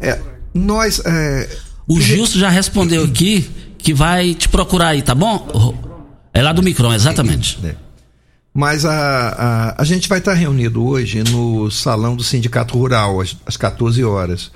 É, 0.00 0.20
nós. 0.54 1.00
É... 1.04 1.48
O 1.86 2.00
Gilson 2.00 2.38
já 2.38 2.48
respondeu 2.48 3.04
aqui 3.04 3.50
que 3.78 3.92
vai 3.92 4.34
te 4.34 4.48
procurar 4.48 4.88
aí, 4.88 5.02
tá 5.02 5.14
bom? 5.14 5.74
É 6.32 6.40
lá 6.40 6.52
do 6.52 6.62
Micron, 6.62 6.92
exatamente. 6.94 7.58
É. 7.64 7.74
Mas 8.54 8.84
a, 8.84 8.92
a, 8.92 9.82
a 9.82 9.84
gente 9.84 10.08
vai 10.08 10.18
estar 10.18 10.34
reunido 10.34 10.84
hoje 10.84 11.24
no 11.24 11.70
salão 11.70 12.14
do 12.14 12.22
Sindicato 12.22 12.78
Rural, 12.78 13.20
às, 13.20 13.36
às 13.46 13.56
14 13.56 14.04
horas. 14.04 14.52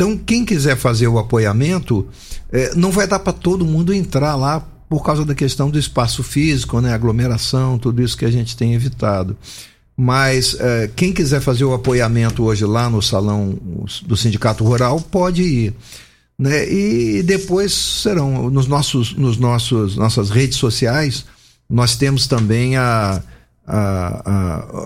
Então, 0.00 0.16
quem 0.16 0.46
quiser 0.46 0.78
fazer 0.78 1.08
o 1.08 1.18
apoiamento, 1.18 2.08
é, 2.50 2.74
não 2.74 2.90
vai 2.90 3.06
dar 3.06 3.18
para 3.18 3.34
todo 3.34 3.66
mundo 3.66 3.92
entrar 3.92 4.34
lá 4.34 4.66
por 4.88 5.04
causa 5.04 5.26
da 5.26 5.34
questão 5.34 5.68
do 5.68 5.78
espaço 5.78 6.22
físico, 6.22 6.80
né, 6.80 6.94
aglomeração, 6.94 7.78
tudo 7.78 8.00
isso 8.02 8.16
que 8.16 8.24
a 8.24 8.30
gente 8.30 8.56
tem 8.56 8.72
evitado. 8.72 9.36
Mas 9.94 10.56
é, 10.58 10.90
quem 10.96 11.12
quiser 11.12 11.42
fazer 11.42 11.66
o 11.66 11.74
apoiamento 11.74 12.44
hoje 12.44 12.64
lá 12.64 12.88
no 12.88 13.02
salão 13.02 13.58
do 14.06 14.16
Sindicato 14.16 14.64
Rural 14.64 15.02
pode 15.02 15.42
ir. 15.42 15.74
Né? 16.38 16.66
E 16.72 17.22
depois 17.22 17.70
serão 17.70 18.48
nos 18.48 18.66
nossos, 18.66 19.14
nos 19.14 19.36
nossos 19.36 19.96
nossas 19.96 20.30
redes 20.30 20.56
sociais, 20.56 21.26
nós 21.68 21.94
temos 21.94 22.26
também 22.26 22.74
a, 22.74 23.22
a, 23.66 24.22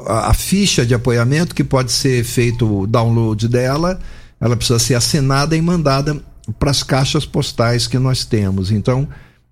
a, 0.09 0.31
a 0.31 0.35
ficha 0.35 0.85
de 0.85 0.93
apoiamento 0.93 1.55
que 1.55 1.63
pode 1.63 1.93
ser 1.93 2.25
feito 2.25 2.81
o 2.81 2.85
download 2.85 3.47
dela 3.47 4.01
ela 4.41 4.57
precisa 4.57 4.79
ser 4.79 4.95
assinada 4.95 5.57
e 5.57 5.63
mandada 5.63 6.21
para 6.59 6.71
as 6.71 6.83
caixas 6.83 7.25
postais 7.25 7.87
que 7.87 7.99
nós 7.99 8.25
temos. 8.25 8.71
Então, 8.71 9.09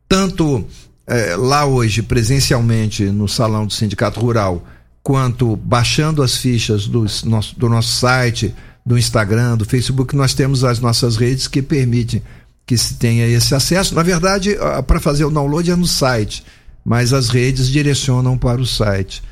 tanto 0.09 0.67
é, 1.07 1.37
lá 1.37 1.65
hoje, 1.65 2.03
presencialmente, 2.03 3.05
no 3.05 3.29
salão 3.29 3.67
do 3.67 3.73
Sindicato 3.73 4.21
Rural, 4.21 4.65
quanto 5.03 5.57
baixando 5.57 6.23
as 6.23 6.37
fichas 6.37 6.87
do 6.87 7.07
nosso, 7.25 7.59
do 7.59 7.69
nosso 7.69 7.97
site, 7.97 8.55
do 8.85 8.99
Instagram, 8.99 9.57
do 9.57 9.65
Facebook, 9.65 10.15
nós 10.15 10.35
temos 10.35 10.65
as 10.65 10.81
nossas 10.81 11.17
redes 11.17 11.49
que 11.49 11.63
permitem 11.63 12.23
que 12.67 12.77
se 12.77 12.95
tenha 12.95 13.27
esse 13.27 13.55
acesso. 13.55 13.95
Na 13.95 14.03
verdade, 14.03 14.57
para 14.87 15.01
fazer 15.01 15.25
o 15.25 15.31
download 15.31 15.71
é 15.71 15.77
no 15.77 15.87
site, 15.87 16.45
mas 16.85 17.13
as 17.13 17.29
redes 17.29 17.69
direcionam 17.69 18.37
para 18.37 18.61
o 18.61 18.67
site. 18.67 19.23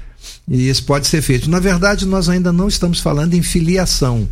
E 0.49 0.69
isso 0.69 0.85
pode 0.85 1.07
ser 1.07 1.23
feito. 1.23 1.49
Na 1.49 1.61
verdade, 1.61 2.07
nós 2.07 2.29
ainda 2.29 2.53
não 2.53 2.69
estamos 2.69 3.01
falando 3.01 3.35
em 3.35 3.43
filiação. 3.43 4.29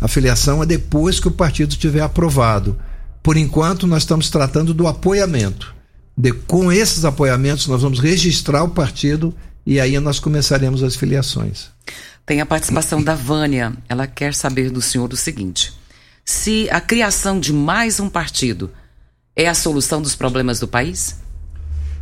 A 0.00 0.08
filiação 0.08 0.62
é 0.62 0.66
depois 0.66 1.18
que 1.18 1.28
o 1.28 1.32
partido 1.32 1.74
tiver 1.76 2.00
aprovado. 2.00 2.78
Por 3.22 3.36
enquanto, 3.36 3.86
nós 3.86 4.02
estamos 4.02 4.30
tratando 4.30 4.74
do 4.74 4.86
apoiamento. 4.86 5.74
De, 6.16 6.32
com 6.32 6.70
esses 6.70 7.04
apoiamentos, 7.04 7.66
nós 7.66 7.82
vamos 7.82 7.98
registrar 7.98 8.62
o 8.62 8.70
partido 8.70 9.34
e 9.66 9.80
aí 9.80 9.98
nós 9.98 10.20
começaremos 10.20 10.82
as 10.82 10.96
filiações. 10.96 11.68
Tem 12.24 12.40
a 12.40 12.46
participação 12.46 13.02
da 13.02 13.14
Vânia. 13.14 13.72
Ela 13.88 14.06
quer 14.06 14.34
saber 14.34 14.70
do 14.70 14.80
senhor 14.80 15.12
o 15.12 15.16
seguinte: 15.16 15.72
se 16.24 16.68
a 16.70 16.80
criação 16.80 17.38
de 17.38 17.52
mais 17.52 18.00
um 18.00 18.08
partido 18.08 18.70
é 19.34 19.48
a 19.48 19.54
solução 19.54 20.00
dos 20.00 20.14
problemas 20.14 20.58
do 20.58 20.68
país? 20.68 21.16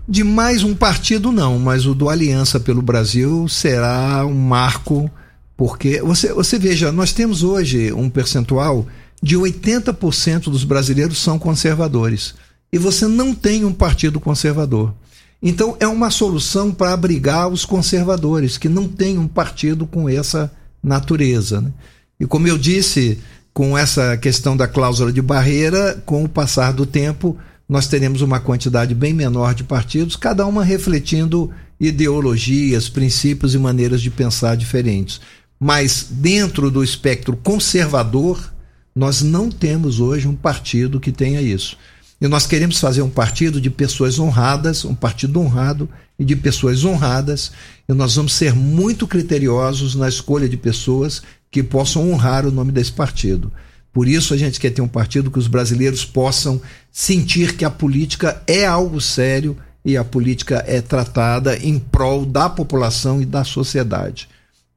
De 0.07 0.23
mais 0.23 0.63
um 0.63 0.75
partido, 0.75 1.33
não, 1.33 1.59
mas 1.59 1.87
o 1.87 1.95
do 1.95 2.11
Aliança 2.11 2.61
pelo 2.61 2.83
Brasil 2.83 3.49
será 3.49 4.25
um 4.27 4.35
marco 4.35 5.11
porque 5.57 6.01
você, 6.01 6.33
você 6.33 6.59
veja, 6.59 6.91
nós 6.91 7.13
temos 7.13 7.43
hoje 7.43 7.93
um 7.93 8.11
percentual 8.11 8.87
de 9.23 9.37
80% 9.37 10.45
dos 10.45 10.65
brasileiros 10.65 11.19
são 11.19 11.39
conservadores. 11.39 12.35
E 12.73 12.79
você 12.79 13.07
não 13.07 13.35
tem 13.35 13.65
um 13.65 13.73
partido 13.73 14.19
conservador. 14.19 14.93
Então 15.41 15.77
é 15.79 15.87
uma 15.87 16.11
solução 16.11 16.73
para 16.73 16.93
abrigar 16.93 17.49
os 17.49 17.65
conservadores, 17.65 18.59
que 18.59 18.69
não 18.69 18.89
têm 18.89 19.19
um 19.19 19.29
partido 19.29 19.87
com 19.87 20.09
essa 20.09 20.51
natureza. 20.83 21.61
Né? 21.61 21.71
E 22.19 22.27
como 22.27 22.49
eu 22.49 22.59
disse, 22.59 23.19
com 23.53 23.79
essa 23.79 24.17
questão 24.17 24.57
da 24.57 24.67
cláusula 24.67 25.13
de 25.13 25.23
barreira, 25.23 26.03
com 26.05 26.25
o 26.25 26.29
passar 26.29 26.73
do 26.73 26.85
tempo, 26.85 27.37
nós 27.69 27.87
teremos 27.87 28.21
uma 28.21 28.41
quantidade 28.41 28.95
bem 28.95 29.13
menor 29.13 29.55
de 29.55 29.65
partidos, 29.65 30.17
cada 30.17 30.45
uma 30.47 30.65
refletindo 30.65 31.51
ideologias, 31.79 32.89
princípios 32.89 33.55
e 33.55 33.59
maneiras 33.59 34.03
de 34.03 34.11
pensar 34.11 34.57
diferentes. 34.57 35.21
Mas 35.67 36.09
dentro 36.11 36.71
do 36.71 36.85
espectro 36.85 37.35
conservador, 37.35 38.53
nós 38.95 39.23
não 39.23 39.49
temos 39.49 39.99
hoje 39.99 40.29
um 40.29 40.37
partido 40.37 41.01
que 41.01 41.11
tenha 41.11 41.41
isso. 41.41 41.79
E 42.21 42.29
nós 42.29 42.47
queremos 42.47 42.79
fazer 42.79 43.01
um 43.01 43.09
partido 43.09 43.59
de 43.59 43.71
pessoas 43.71 44.19
honradas, 44.19 44.85
um 44.85 44.95
partido 44.95 45.41
honrado 45.41 45.89
e 46.19 46.25
de 46.25 46.37
pessoas 46.37 46.85
honradas, 46.85 47.51
e 47.89 47.95
nós 47.95 48.15
vamos 48.15 48.35
ser 48.35 48.55
muito 48.55 49.07
criteriosos 49.07 49.95
na 49.95 50.07
escolha 50.07 50.47
de 50.47 50.59
pessoas 50.59 51.23
que 51.51 51.63
possam 51.63 52.13
honrar 52.13 52.47
o 52.47 52.53
nome 52.53 52.71
desse 52.71 52.93
partido. 52.93 53.51
Por 53.91 54.07
isso 54.07 54.35
a 54.35 54.37
gente 54.37 54.61
quer 54.61 54.69
ter 54.69 54.83
um 54.83 54.87
partido 54.87 55.31
que 55.31 55.39
os 55.39 55.47
brasileiros 55.47 56.05
possam 56.05 56.61
sentir 56.93 57.57
que 57.57 57.65
a 57.65 57.71
política 57.71 58.43
é 58.47 58.67
algo 58.67 59.01
sério 59.01 59.57
e 59.83 59.97
a 59.97 60.05
política 60.05 60.63
é 60.67 60.83
tratada 60.83 61.57
em 61.57 61.79
prol 61.79 62.27
da 62.27 62.51
população 62.51 63.23
e 63.23 63.25
da 63.25 63.45
sociedade. 63.45 64.29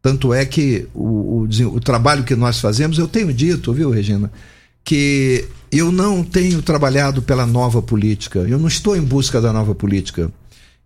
Tanto 0.01 0.33
é 0.33 0.45
que 0.45 0.87
o, 0.93 1.43
o, 1.43 1.47
o, 1.75 1.79
trabalho 1.79 2.23
que 2.23 2.35
nós 2.35 2.59
fazemos, 2.59 2.97
eu 2.97 3.07
tenho 3.07 3.33
dito, 3.33 3.73
viu, 3.73 3.89
Regina, 3.89 4.31
que 4.83 5.45
eu 5.71 5.91
não 5.91 6.23
tenho 6.23 6.61
trabalhado 6.61 7.21
pela 7.21 7.45
nova 7.45 7.81
política, 7.81 8.39
eu 8.39 8.57
não 8.57 8.67
estou 8.67 8.95
em 8.95 9.01
busca 9.01 9.41
da 9.41 9.51
nova 9.51 9.75
política. 9.75 10.31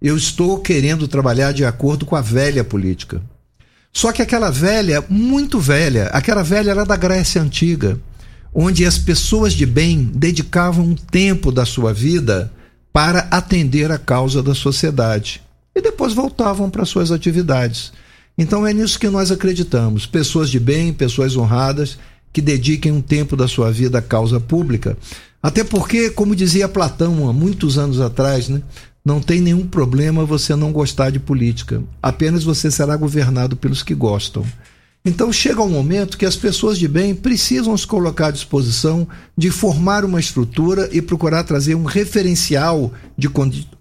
Eu 0.02 0.18
estou 0.18 0.60
querendo 0.60 1.08
trabalhar 1.08 1.52
de 1.52 1.64
acordo 1.64 2.06
com 2.06 2.16
a 2.16 2.22
velha 2.22 2.64
política. 2.64 3.22
Só 3.94 4.12
que 4.12 4.22
aquela 4.22 4.50
velha, 4.50 5.04
muito 5.08 5.60
velha, 5.60 6.06
aquela 6.08 6.42
velha 6.42 6.72
era 6.72 6.86
da 6.86 6.96
Grécia 6.96 7.42
Antiga, 7.42 8.00
onde 8.54 8.86
as 8.86 8.98
pessoas 8.98 9.54
de 9.54 9.66
bem 9.66 10.04
dedicavam 10.04 10.86
um 10.86 10.96
tempo 10.96 11.52
da 11.52 11.66
sua 11.66 11.94
vida 11.94 12.52
para 12.92 13.28
atender 13.30 13.92
a 13.92 13.98
causa 13.98 14.42
da 14.42 14.56
sociedade 14.56 15.42
e 15.76 15.82
depois 15.82 16.14
voltavam 16.14 16.70
para 16.70 16.86
suas 16.86 17.12
atividades. 17.12 17.94
Então 18.42 18.66
é 18.66 18.74
nisso 18.74 19.00
que 19.00 19.08
nós 19.08 19.30
acreditamos. 19.30 20.08
Pessoas 20.08 20.50
de 20.50 20.60
bem, 20.60 20.92
pessoas 20.92 21.38
honradas, 21.38 22.00
que 22.34 22.42
dediquem 22.42 22.92
um 22.92 23.00
tempo 23.00 23.36
da 23.36 23.48
sua 23.48 23.72
vida 23.72 24.00
à 24.00 24.02
causa 24.02 24.40
pública. 24.40 24.98
Até 25.44 25.64
porque, 25.64 26.10
como 26.10 26.36
dizia 26.36 26.68
Platão 26.68 27.30
há 27.30 27.34
muitos 27.34 27.78
anos 27.78 28.02
atrás, 28.02 28.50
né, 28.50 28.64
não 29.06 29.22
tem 29.22 29.42
nenhum 29.42 29.68
problema 29.68 30.26
você 30.26 30.56
não 30.56 30.72
gostar 30.72 31.12
de 31.12 31.20
política. 31.20 31.84
Apenas 32.02 32.44
você 32.44 32.72
será 32.72 32.98
governado 32.98 33.56
pelos 33.56 33.84
que 33.84 33.94
gostam. 33.94 34.44
Então 35.06 35.32
chega 35.32 35.62
um 35.62 35.70
momento 35.70 36.18
que 36.18 36.26
as 36.26 36.36
pessoas 36.36 36.80
de 36.80 36.88
bem 36.88 37.14
precisam 37.14 37.78
se 37.78 37.86
colocar 37.86 38.28
à 38.28 38.32
disposição 38.32 39.08
de 39.38 39.52
formar 39.52 40.04
uma 40.04 40.20
estrutura 40.20 40.90
e 40.92 41.00
procurar 41.00 41.44
trazer 41.44 41.76
um 41.76 41.86
referencial 41.86 42.92
de 43.16 43.30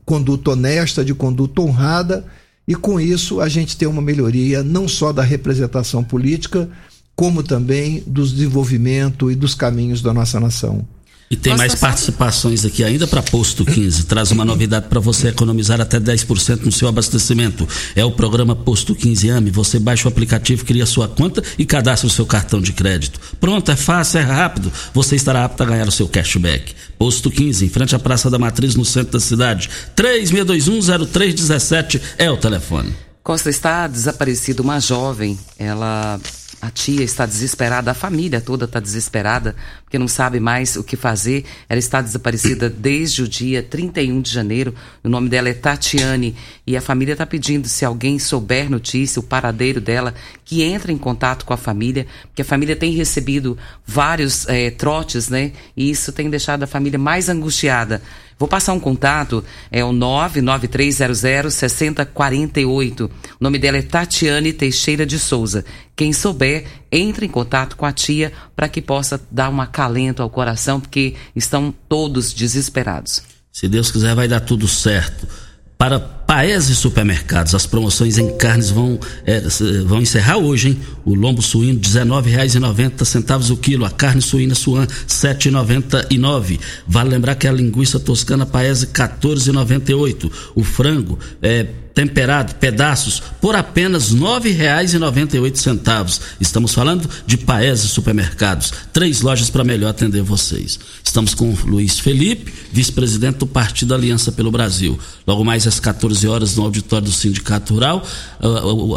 conduta 0.04 0.50
honesta, 0.50 1.02
de 1.02 1.14
conduta 1.14 1.62
honrada, 1.62 2.26
e 2.70 2.74
com 2.76 3.00
isso 3.00 3.40
a 3.40 3.48
gente 3.48 3.76
ter 3.76 3.88
uma 3.88 4.00
melhoria 4.00 4.62
não 4.62 4.86
só 4.86 5.12
da 5.12 5.24
representação 5.24 6.04
política, 6.04 6.68
como 7.16 7.42
também 7.42 8.00
do 8.06 8.24
desenvolvimento 8.24 9.28
e 9.28 9.34
dos 9.34 9.56
caminhos 9.56 10.00
da 10.00 10.14
nossa 10.14 10.38
nação. 10.38 10.86
E 11.32 11.36
tem 11.36 11.56
mais 11.56 11.76
participações 11.76 12.64
aqui 12.64 12.82
ainda 12.82 13.06
para 13.06 13.22
Posto 13.22 13.64
15. 13.64 14.06
Traz 14.06 14.32
uma 14.32 14.44
novidade 14.44 14.88
para 14.88 14.98
você 14.98 15.28
economizar 15.28 15.80
até 15.80 16.00
10% 16.00 16.64
no 16.64 16.72
seu 16.72 16.88
abastecimento. 16.88 17.68
É 17.94 18.04
o 18.04 18.10
programa 18.10 18.56
Posto 18.56 18.96
15 18.96 19.30
AME. 19.30 19.52
Você 19.52 19.78
baixa 19.78 20.08
o 20.08 20.10
aplicativo, 20.10 20.64
cria 20.64 20.84
sua 20.84 21.06
conta 21.06 21.40
e 21.56 21.64
cadastra 21.64 22.08
o 22.08 22.10
seu 22.10 22.26
cartão 22.26 22.60
de 22.60 22.72
crédito. 22.72 23.20
Pronto, 23.38 23.70
é 23.70 23.76
fácil, 23.76 24.18
é 24.18 24.22
rápido. 24.22 24.72
Você 24.92 25.14
estará 25.14 25.44
apto 25.44 25.62
a 25.62 25.66
ganhar 25.66 25.86
o 25.86 25.92
seu 25.92 26.08
cashback. 26.08 26.74
Posto 26.98 27.30
15, 27.30 27.64
em 27.64 27.68
frente 27.68 27.94
à 27.94 28.00
Praça 28.00 28.28
da 28.28 28.36
Matriz, 28.36 28.74
no 28.74 28.84
centro 28.84 29.12
da 29.12 29.20
cidade. 29.20 29.70
36210317 29.96 32.00
é 32.18 32.28
o 32.28 32.36
telefone. 32.36 32.92
Costa 33.22 33.50
está 33.50 33.86
desaparecida 33.86 34.62
uma 34.62 34.80
jovem. 34.80 35.38
Ela 35.56 36.18
a 36.60 36.70
tia 36.70 37.02
está 37.02 37.24
desesperada, 37.24 37.90
a 37.90 37.94
família 37.94 38.40
toda 38.40 38.66
está 38.66 38.78
desesperada, 38.78 39.56
porque 39.82 39.98
não 39.98 40.06
sabe 40.06 40.38
mais 40.38 40.76
o 40.76 40.84
que 40.84 40.94
fazer. 40.94 41.44
Ela 41.68 41.78
está 41.78 42.02
desaparecida 42.02 42.68
desde 42.68 43.22
o 43.22 43.28
dia 43.28 43.62
31 43.62 44.20
de 44.20 44.30
janeiro. 44.30 44.74
O 45.02 45.08
nome 45.08 45.28
dela 45.28 45.48
é 45.48 45.54
Tatiane. 45.54 46.36
E 46.66 46.76
a 46.76 46.80
família 46.80 47.12
está 47.12 47.24
pedindo, 47.24 47.66
se 47.66 47.84
alguém 47.84 48.18
souber 48.18 48.70
notícia, 48.70 49.20
o 49.20 49.22
paradeiro 49.22 49.80
dela, 49.80 50.14
que 50.44 50.62
entre 50.62 50.92
em 50.92 50.98
contato 50.98 51.46
com 51.46 51.54
a 51.54 51.56
família, 51.56 52.06
porque 52.26 52.42
a 52.42 52.44
família 52.44 52.76
tem 52.76 52.92
recebido 52.92 53.56
vários 53.86 54.46
é, 54.46 54.70
trotes, 54.70 55.30
né? 55.30 55.52
E 55.76 55.90
isso 55.90 56.12
tem 56.12 56.28
deixado 56.28 56.62
a 56.62 56.66
família 56.66 56.98
mais 56.98 57.28
angustiada. 57.28 58.02
Vou 58.40 58.48
passar 58.48 58.72
um 58.72 58.80
contato, 58.80 59.44
é 59.70 59.84
o 59.84 59.92
99300 59.92 61.52
6048. 61.52 63.04
O 63.04 63.10
nome 63.38 63.58
dela 63.58 63.76
é 63.76 63.82
Tatiane 63.82 64.54
Teixeira 64.54 65.04
de 65.04 65.18
Souza. 65.18 65.62
Quem 65.94 66.10
souber, 66.10 66.64
entre 66.90 67.26
em 67.26 67.28
contato 67.28 67.76
com 67.76 67.84
a 67.84 67.92
tia 67.92 68.32
para 68.56 68.66
que 68.66 68.80
possa 68.80 69.20
dar 69.30 69.50
um 69.50 69.60
acalento 69.60 70.22
ao 70.22 70.30
coração, 70.30 70.80
porque 70.80 71.16
estão 71.36 71.70
todos 71.86 72.32
desesperados. 72.32 73.22
Se 73.52 73.68
Deus 73.68 73.90
quiser, 73.90 74.14
vai 74.14 74.26
dar 74.26 74.40
tudo 74.40 74.66
certo. 74.66 75.28
Para 75.76 75.98
Paese 76.30 76.76
Supermercados, 76.76 77.56
as 77.56 77.66
promoções 77.66 78.16
em 78.16 78.36
carnes 78.36 78.70
vão, 78.70 79.00
é, 79.26 79.42
vão 79.84 80.00
encerrar 80.00 80.36
hoje, 80.36 80.68
hein? 80.68 80.80
O 81.04 81.12
lombo 81.12 81.42
suíno, 81.42 81.80
R$19,90 81.80 83.50
o 83.50 83.56
quilo. 83.56 83.84
A 83.84 83.90
carne 83.90 84.22
suína 84.22 84.54
suan, 84.54 84.82
R$ 84.82 84.86
7,99. 85.08 86.60
Vale 86.86 87.10
lembrar 87.10 87.34
que 87.34 87.48
a 87.48 87.52
linguiça 87.52 87.98
toscana 87.98 88.46
Paese, 88.46 88.86
R$ 88.86 88.92
14,98. 88.92 90.30
O 90.54 90.62
frango, 90.62 91.18
é, 91.42 91.66
temperado, 91.94 92.54
pedaços, 92.54 93.22
por 93.40 93.54
apenas 93.54 94.10
R$ 94.10 94.20
9,98. 94.20 96.20
Estamos 96.40 96.72
falando 96.72 97.08
de 97.26 97.36
Paese 97.36 97.88
Supermercados. 97.88 98.72
Três 98.92 99.20
lojas 99.20 99.50
para 99.50 99.64
melhor 99.64 99.90
atender 99.90 100.22
vocês. 100.22 100.78
Estamos 101.04 101.34
com 101.34 101.50
o 101.50 101.58
Luiz 101.66 101.98
Felipe, 101.98 102.52
vice-presidente 102.72 103.38
do 103.38 103.46
Partido 103.46 103.94
Aliança 103.94 104.32
pelo 104.32 104.50
Brasil. 104.50 104.98
Logo 105.26 105.44
mais 105.44 105.66
às 105.66 105.80
14 105.80 106.19
horas 106.28 106.56
no 106.56 106.64
auditório 106.64 107.06
do 107.06 107.12
Sindicato 107.12 107.74
Rural, 107.74 108.02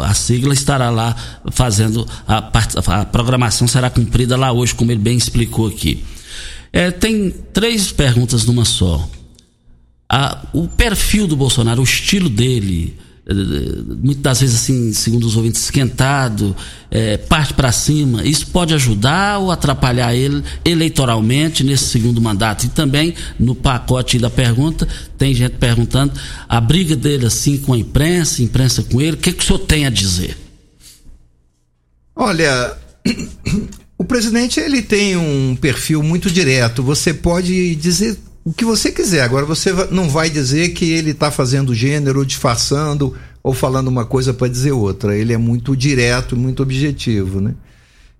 a, 0.02 0.14
sigla 0.14 0.54
estará 0.54 0.90
lá 0.90 1.14
fazendo 1.52 2.06
a, 2.26 2.38
a 3.00 3.04
programação 3.04 3.66
será 3.66 3.90
cumprida 3.90 4.36
lá 4.36 4.52
hoje, 4.52 4.74
como 4.74 4.90
ele 4.90 5.00
bem 5.00 5.16
explicou 5.16 5.68
aqui. 5.68 6.04
É, 6.72 6.90
tem 6.90 7.30
três 7.52 7.92
perguntas 7.92 8.44
numa 8.44 8.64
só 8.64 9.08
a, 10.08 10.46
o 10.52 10.68
perfil 10.68 11.26
do 11.26 11.36
Bolsonaro, 11.36 11.80
o 11.80 11.84
estilo 11.84 12.28
dele, 12.28 12.96
muitas 13.26 14.22
das 14.22 14.40
vezes 14.40 14.56
assim, 14.56 14.92
segundo 14.92 15.24
os 15.24 15.36
ouvintes, 15.36 15.62
esquentado, 15.62 16.54
é, 16.90 17.16
parte 17.16 17.54
para 17.54 17.72
cima, 17.72 18.22
isso 18.22 18.48
pode 18.48 18.74
ajudar 18.74 19.38
ou 19.38 19.50
atrapalhar 19.50 20.14
ele 20.14 20.42
eleitoralmente 20.64 21.64
nesse 21.64 21.84
segundo 21.84 22.20
mandato? 22.20 22.64
E 22.66 22.68
também 22.68 23.14
no 23.38 23.54
pacote 23.54 24.18
da 24.18 24.28
pergunta, 24.28 24.86
tem 25.16 25.34
gente 25.34 25.56
perguntando 25.56 26.12
a 26.48 26.60
briga 26.60 26.94
dele 26.94 27.26
assim 27.26 27.56
com 27.56 27.72
a 27.72 27.78
imprensa, 27.78 28.42
imprensa 28.42 28.82
com 28.82 29.00
ele, 29.00 29.12
o 29.12 29.20
que, 29.20 29.32
que 29.32 29.42
o 29.42 29.46
senhor 29.46 29.60
tem 29.60 29.86
a 29.86 29.90
dizer? 29.90 30.36
Olha, 32.14 32.76
o 33.96 34.04
presidente 34.04 34.60
ele 34.60 34.82
tem 34.82 35.16
um 35.16 35.56
perfil 35.56 36.02
muito 36.02 36.30
direto. 36.30 36.82
Você 36.82 37.14
pode 37.14 37.74
dizer 37.76 38.18
o 38.44 38.52
que 38.52 38.64
você 38.64 38.92
quiser. 38.92 39.22
Agora 39.22 39.46
você 39.46 39.72
não 39.90 40.08
vai 40.08 40.28
dizer 40.28 40.70
que 40.70 40.90
ele 40.92 41.12
está 41.12 41.30
fazendo 41.30 41.74
gênero, 41.74 42.26
disfarçando 42.26 43.14
ou 43.42 43.54
falando 43.54 43.88
uma 43.88 44.04
coisa 44.04 44.34
para 44.34 44.48
dizer 44.48 44.72
outra. 44.72 45.16
Ele 45.16 45.32
é 45.32 45.38
muito 45.38 45.74
direto, 45.76 46.36
muito 46.36 46.62
objetivo, 46.62 47.40
né? 47.40 47.54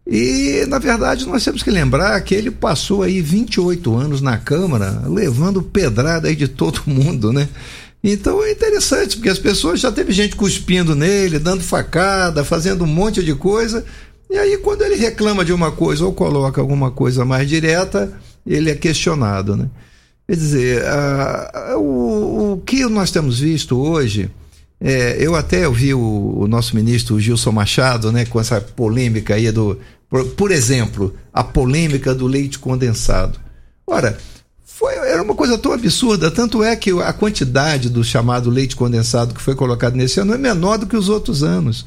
E, 0.07 0.67
na 0.69 0.79
verdade, 0.79 1.27
nós 1.27 1.43
temos 1.43 1.63
que 1.63 1.71
lembrar 1.71 2.21
que 2.21 2.35
ele 2.35 2.51
passou 2.51 3.03
aí 3.03 3.23
28 3.23 3.97
anos 3.97 4.21
na 4.21 4.37
Câmara 4.37 5.03
levando 5.07 5.63
pedrada 5.63 6.29
aí 6.29 6.37
de 6.37 6.49
todo 6.49 6.83
mundo, 6.87 7.33
né? 7.33 7.49
Então 8.03 8.45
é 8.45 8.53
interessante, 8.53 9.17
porque 9.17 9.31
as 9.31 9.39
pessoas 9.39 9.81
já 9.81 9.91
teve 9.91 10.13
gente 10.13 10.37
cuspindo 10.37 10.95
nele, 10.95 11.39
dando 11.39 11.63
facada, 11.63 12.45
fazendo 12.45 12.85
um 12.85 12.87
monte 12.87 13.25
de 13.25 13.35
coisa. 13.35 13.83
E 14.31 14.37
aí, 14.37 14.59
quando 14.59 14.83
ele 14.83 14.97
reclama 14.97 15.43
de 15.43 15.55
uma 15.55 15.73
coisa 15.73 16.05
ou 16.05 16.13
coloca 16.13 16.61
alguma 16.61 16.91
coisa 16.91 17.25
mais 17.25 17.49
direta, 17.49 18.13
ele 18.47 18.71
é 18.71 18.75
questionado, 18.75 19.57
né? 19.57 19.71
Quer 20.27 20.37
dizer, 20.37 20.83
o, 21.77 22.53
o, 22.53 22.63
que 22.65 22.87
nós 22.87 23.11
temos 23.11 23.41
visto 23.41 23.79
hoje, 23.79 24.31
é, 24.81 25.17
eu 25.19 25.35
até 25.35 25.69
ouvi 25.69 25.93
o, 25.93 26.35
o, 26.39 26.49
nosso 26.49 26.75
ministro 26.75 27.21
Gilson 27.21 27.53
Machado, 27.53 28.11
né, 28.11 28.25
com 28.25 28.41
essa 28.41 28.59
polêmica 28.61 29.35
aí 29.35 29.51
do, 29.53 29.79
por, 30.09 30.25
por 30.31 30.51
exemplo, 30.51 31.15
a 31.33 31.45
polêmica 31.45 32.15
do 32.15 32.27
leite 32.27 32.59
condensado. 32.59 33.39
Ora, 33.87 34.17
foi, 34.65 34.95
era 34.95 35.23
uma 35.23 35.35
coisa 35.35 35.59
tão 35.59 35.73
absurda, 35.73 36.31
tanto 36.31 36.65
é 36.65 36.75
que 36.75 36.91
a 37.03 37.13
quantidade 37.13 37.91
do 37.91 38.03
chamado 38.03 38.49
leite 38.49 38.75
condensado 38.75 39.35
que 39.35 39.43
foi 39.43 39.55
colocado 39.55 39.95
nesse 39.95 40.21
ano 40.21 40.33
é 40.33 40.39
menor 40.39 40.79
do 40.79 40.87
que 40.87 40.97
os 40.97 41.11
outros 41.11 41.43
anos. 41.43 41.85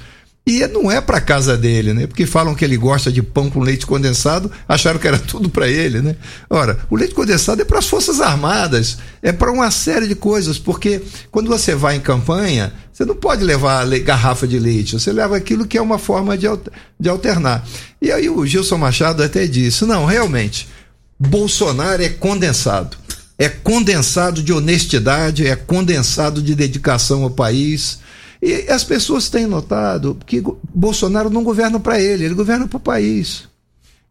E 0.48 0.66
não 0.66 0.90
é 0.90 1.02
para 1.02 1.20
casa 1.20 1.58
dele, 1.58 1.94
né? 1.94 2.08
Porque 2.08 2.26
falam 2.26 2.56
que 2.56 2.64
ele 2.64 2.78
gosta 2.78 3.12
de 3.12 3.22
pão 3.22 3.50
com 3.50 3.60
leite 3.60 3.86
condensado, 3.86 4.50
acharam 4.66 4.98
que 4.98 5.06
era 5.06 5.20
tudo 5.20 5.50
para 5.50 5.68
ele, 5.68 6.02
né? 6.02 6.16
Ora, 6.50 6.80
o 6.90 6.96
leite 6.96 7.14
condensado 7.14 7.62
é 7.62 7.66
para 7.66 7.80
as 7.80 7.88
Forças 7.88 8.22
Armadas, 8.22 8.98
é 9.22 9.34
para 9.34 9.52
uma 9.52 9.70
série 9.70 10.08
de 10.08 10.16
coisas, 10.16 10.58
porque 10.58 11.02
quando 11.32 11.50
você 11.50 11.76
vai 11.76 11.98
em 11.98 12.00
campanha, 12.00 12.72
você 12.94 13.04
não 13.04 13.14
pode 13.14 13.44
levar 13.44 13.86
garrafa 14.00 14.48
de 14.48 14.58
leite, 14.58 14.98
você 14.98 15.12
leva 15.12 15.36
aquilo 15.36 15.68
que 15.68 15.78
é 15.78 15.82
uma 15.82 16.00
forma 16.00 16.38
de, 16.38 16.48
de 16.98 17.10
alternar. 17.10 17.68
E 18.02 18.10
aí 18.10 18.30
o 18.30 18.46
Gilson 18.46 18.78
Machado 18.78 19.22
até 19.22 19.46
disse: 19.48 19.84
não, 19.84 20.06
realmente, 20.06 20.70
Bolsonaro 21.20 22.02
é 22.02 22.08
condensado. 22.08 22.96
É 23.38 23.50
condensado 23.50 24.42
de 24.42 24.54
honestidade, 24.54 25.46
é 25.46 25.58
condensado 25.58 26.42
de 26.42 26.56
dedicação 26.56 27.24
ao 27.24 27.30
país 27.30 28.00
e 28.42 28.70
as 28.70 28.84
pessoas 28.84 29.30
têm 29.30 29.48
notado 29.48 30.18
que 30.26 30.44
Bolsonaro 30.74 31.30
não 31.30 31.44
governa 31.44 31.80
para 31.80 32.00
ele, 32.00 32.26
ele 32.26 32.34
governa 32.34 32.68
para 32.68 32.78
o 32.78 32.80
país. 32.80 33.44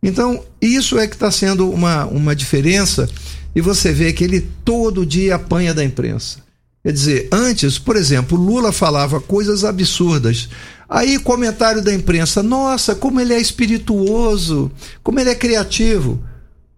Então, 0.03 0.43
isso 0.61 0.99
é 0.99 1.07
que 1.07 1.14
está 1.14 1.31
sendo 1.31 1.70
uma, 1.70 2.05
uma 2.07 2.35
diferença, 2.35 3.09
e 3.55 3.61
você 3.61 3.93
vê 3.93 4.12
que 4.12 4.24
ele 4.24 4.47
todo 4.64 5.07
dia 5.07 5.37
apanha 5.37 5.72
da 5.72 5.85
imprensa. 5.85 6.45
Quer 6.83 6.93
dizer, 6.93 7.29
antes, 7.33 7.79
por 7.79 7.97
exemplo, 7.97 8.39
Lula 8.39 8.70
falava 8.70 9.20
coisas 9.20 9.64
absurdas. 9.64 10.49
Aí, 10.89 11.18
comentário 11.18 11.83
da 11.83 11.93
imprensa: 11.93 12.45
nossa, 12.45 12.95
como 12.95 13.20
ele 13.20 13.35
é 13.35 13.41
espirituoso, 13.41 14.70
como 15.03 15.18
ele 15.18 15.31
é 15.31 15.35
criativo. 15.35 16.22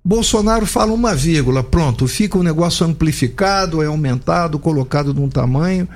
Bolsonaro 0.03 0.65
fala 0.65 0.95
uma 0.95 1.15
vírgula, 1.15 1.63
pronto, 1.63 2.09
fica 2.09 2.39
o 2.39 2.41
um 2.41 2.43
negócio 2.45 2.87
amplificado, 2.87 3.83
é 3.83 3.87
aumentado, 3.87 4.59
colocado 4.59 5.13
num 5.13 5.29
tamanho. 5.29 5.87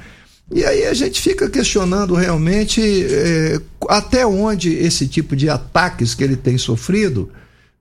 E 0.51 0.65
aí 0.65 0.87
a 0.87 0.95
gente 0.95 1.21
fica 1.21 1.49
questionando 1.49 2.15
realmente 2.15 2.81
é, 2.83 3.61
até 3.89 4.27
onde 4.27 4.71
esse 4.71 5.07
tipo 5.07 5.35
de 5.35 5.49
ataques 5.49 6.15
que 6.15 6.23
ele 6.23 6.37
tem 6.37 6.59
sofrido, 6.59 7.31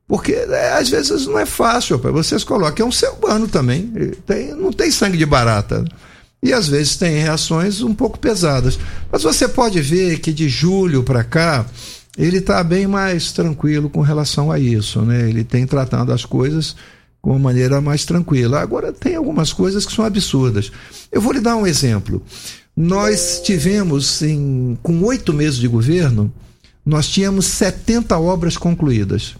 porque 0.07 0.34
é, 0.34 0.74
às 0.74 0.89
vezes 0.89 1.26
não 1.26 1.39
é 1.39 1.45
fácil, 1.45 1.99
para 1.99 2.12
vocês 2.12 2.43
colocam, 2.43 2.86
é 2.86 2.89
um 2.89 2.91
ser 2.91 3.09
humano 3.09 3.47
também, 3.47 3.91
tem, 4.26 4.53
não 4.53 4.72
tem 4.72 4.91
sangue 4.91 5.18
de 5.18 5.26
barata. 5.26 5.84
E 6.43 6.51
às 6.53 6.68
vezes 6.68 6.97
tem 6.97 7.20
reações 7.20 7.82
um 7.82 7.93
pouco 7.93 8.18
pesadas. 8.18 8.80
Mas 9.12 9.22
você 9.22 9.47
pode 9.47 9.80
ver 9.80 10.20
que 10.20 10.34
de 10.34 10.49
julho 10.49 11.03
para 11.03 11.24
cá, 11.24 11.66
ele 12.18 12.38
está 12.38 12.64
bem 12.64 12.88
mais 12.88 13.32
tranquilo 13.32 13.89
com 13.89 14.01
relação 14.01 14.51
a 14.51 14.59
isso, 14.59 15.01
né? 15.03 15.30
Ele 15.30 15.43
tem 15.43 15.68
tratando 15.68 16.12
as 16.12 16.26
coisas 16.26 16.76
com 17.22 17.32
uma 17.32 17.39
maneira 17.39 17.80
mais 17.80 18.03
tranquila. 18.03 18.59
Agora, 18.59 18.91
tem 18.91 19.15
algumas 19.15 19.53
coisas 19.53 19.86
que 19.86 19.93
são 19.93 20.03
absurdas. 20.03 20.72
Eu 21.11 21.22
vou 21.22 21.32
lhe 21.32 21.39
dar 21.39 21.55
um 21.55 21.67
exemplo. 21.67 22.22
Nós 22.76 23.41
tivemos, 23.43 24.22
em, 24.22 24.78
com 24.82 25.03
oito 25.03 25.34
meses 25.34 25.59
de 25.59 25.67
governo, 25.67 26.34
nós 26.86 27.07
tínhamos 27.07 27.45
70 27.45 28.17
obras 28.17 28.57
concluídas. 28.57 29.36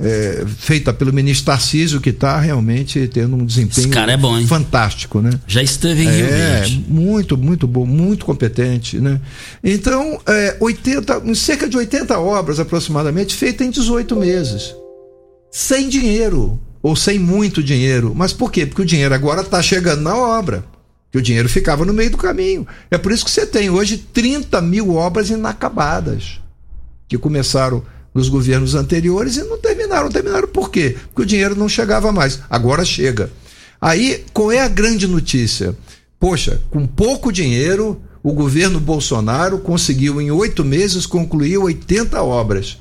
É, 0.00 0.44
feita 0.46 0.92
pelo 0.92 1.12
ministro 1.12 1.46
Tarcísio, 1.46 2.00
que 2.00 2.10
está 2.10 2.38
realmente 2.38 3.08
tendo 3.08 3.34
um 3.34 3.44
desempenho 3.44 3.92
é 3.98 4.16
bom, 4.16 4.46
fantástico, 4.46 5.20
né? 5.20 5.30
Já 5.44 5.60
esteve 5.60 6.04
em 6.04 6.08
Rio 6.08 6.26
é, 6.26 6.28
Verde. 6.28 6.84
Muito, 6.86 7.36
muito 7.36 7.66
bom, 7.66 7.84
muito 7.84 8.24
competente, 8.24 9.00
né? 9.00 9.20
Então, 9.64 10.20
é, 10.24 10.56
80, 10.60 11.34
cerca 11.34 11.68
de 11.68 11.76
80 11.76 12.16
obras 12.20 12.60
aproximadamente, 12.60 13.34
feitas 13.34 13.66
em 13.66 13.70
18 13.70 14.14
meses. 14.14 14.72
Sem 15.50 15.88
dinheiro, 15.88 16.60
ou 16.82 16.94
sem 16.94 17.18
muito 17.18 17.62
dinheiro. 17.62 18.12
Mas 18.14 18.32
por 18.32 18.50
quê? 18.50 18.66
Porque 18.66 18.82
o 18.82 18.86
dinheiro 18.86 19.14
agora 19.14 19.42
está 19.42 19.62
chegando 19.62 20.02
na 20.02 20.16
obra. 20.16 20.64
Que 21.10 21.18
o 21.18 21.22
dinheiro 21.22 21.48
ficava 21.48 21.84
no 21.84 21.92
meio 21.92 22.10
do 22.10 22.18
caminho. 22.18 22.66
É 22.90 22.98
por 22.98 23.12
isso 23.12 23.24
que 23.24 23.30
você 23.30 23.46
tem 23.46 23.70
hoje 23.70 23.96
30 23.96 24.60
mil 24.60 24.94
obras 24.94 25.30
inacabadas. 25.30 26.40
Que 27.08 27.16
começaram 27.16 27.82
nos 28.14 28.28
governos 28.28 28.74
anteriores 28.74 29.36
e 29.36 29.44
não 29.44 29.58
terminaram. 29.58 30.10
Terminaram 30.10 30.48
por 30.48 30.70
quê? 30.70 30.96
Porque 31.08 31.22
o 31.22 31.26
dinheiro 31.26 31.54
não 31.54 31.68
chegava 31.68 32.12
mais. 32.12 32.40
Agora 32.50 32.84
chega. 32.84 33.30
Aí, 33.80 34.24
qual 34.32 34.52
é 34.52 34.60
a 34.60 34.68
grande 34.68 35.06
notícia? 35.06 35.74
Poxa, 36.18 36.60
com 36.70 36.86
pouco 36.86 37.32
dinheiro, 37.32 38.02
o 38.22 38.32
governo 38.32 38.80
Bolsonaro 38.80 39.58
conseguiu 39.58 40.20
em 40.20 40.30
oito 40.30 40.64
meses 40.64 41.06
concluir 41.06 41.58
80 41.58 42.20
obras. 42.22 42.78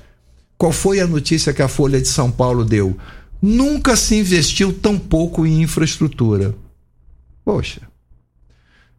Qual 0.57 0.71
foi 0.71 0.99
a 0.99 1.07
notícia 1.07 1.53
que 1.53 1.61
a 1.61 1.67
Folha 1.67 2.01
de 2.01 2.07
São 2.07 2.31
Paulo 2.31 2.65
deu? 2.65 2.97
Nunca 3.41 3.95
se 3.95 4.15
investiu 4.15 4.73
tão 4.73 4.97
pouco 4.97 5.45
em 5.45 5.61
infraestrutura. 5.61 6.55
Poxa. 7.45 7.81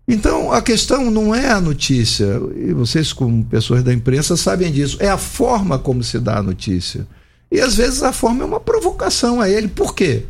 Então 0.06 0.50
a 0.50 0.62
questão 0.62 1.10
não 1.10 1.34
é 1.34 1.50
a 1.50 1.60
notícia, 1.60 2.40
e 2.56 2.72
vocês, 2.72 3.12
como 3.12 3.44
pessoas 3.44 3.84
da 3.84 3.92
imprensa, 3.92 4.38
sabem 4.38 4.72
disso, 4.72 4.96
é 5.00 5.08
a 5.08 5.18
forma 5.18 5.78
como 5.78 6.02
se 6.02 6.18
dá 6.18 6.38
a 6.38 6.42
notícia. 6.42 7.06
E 7.52 7.60
às 7.60 7.76
vezes 7.76 8.02
a 8.02 8.12
forma 8.12 8.42
é 8.42 8.46
uma 8.46 8.60
provocação 8.60 9.40
a 9.40 9.50
ele. 9.50 9.68
Por 9.68 9.94
quê? 9.94 10.24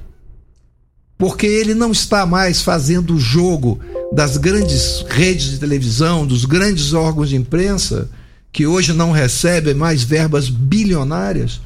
Porque 1.17 1.47
ele 1.47 1.75
não 1.75 1.93
está 1.93 2.27
mais 2.27 2.63
fazendo 2.63 3.15
o 3.15 3.21
jogo 3.21 3.81
das 4.13 4.37
grandes 4.37 5.05
redes 5.09 5.51
de 5.51 5.59
televisão, 5.59 6.27
dos 6.27 6.45
grandes 6.45 6.93
órgãos 6.93 7.29
de 7.29 7.37
imprensa, 7.37 8.09
que 8.53 8.67
hoje 8.67 8.93
não 8.93 9.13
recebem 9.13 9.75
mais 9.75 10.03
verbas 10.03 10.49
bilionárias, 10.49 11.61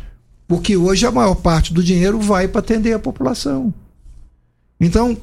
porque 0.47 0.76
hoje 0.76 1.07
a 1.07 1.11
maior 1.11 1.36
parte 1.36 1.72
do 1.72 1.82
dinheiro 1.82 2.20
vai 2.20 2.49
para 2.49 2.61
atender 2.61 2.93
a 2.93 2.99
população. 2.99 3.72
Então, 4.80 5.16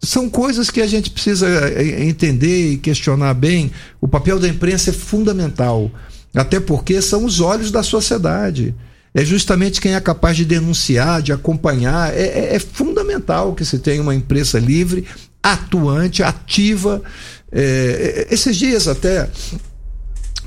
são 0.00 0.30
coisas 0.30 0.70
que 0.70 0.80
a 0.80 0.86
gente 0.86 1.10
precisa 1.10 1.48
eh, 1.48 2.04
entender 2.04 2.72
e 2.72 2.76
questionar 2.76 3.34
bem. 3.34 3.70
O 4.00 4.06
papel 4.06 4.38
da 4.38 4.48
imprensa 4.48 4.90
é 4.90 4.92
fundamental, 4.92 5.90
até 6.34 6.60
porque 6.60 7.02
são 7.02 7.24
os 7.24 7.40
olhos 7.40 7.70
da 7.70 7.82
sociedade. 7.82 8.74
É 9.14 9.24
justamente 9.24 9.80
quem 9.80 9.94
é 9.94 10.00
capaz 10.00 10.36
de 10.36 10.44
denunciar, 10.44 11.22
de 11.22 11.32
acompanhar. 11.32 12.14
É, 12.14 12.22
é, 12.22 12.54
é 12.54 12.58
fundamental 12.58 13.54
que 13.54 13.64
se 13.64 13.78
tenha 13.78 14.02
uma 14.02 14.14
imprensa 14.14 14.58
livre, 14.58 15.04
atuante, 15.42 16.22
ativa. 16.22 17.02
É, 17.50 18.28
esses 18.30 18.56
dias 18.56 18.86
até 18.86 19.28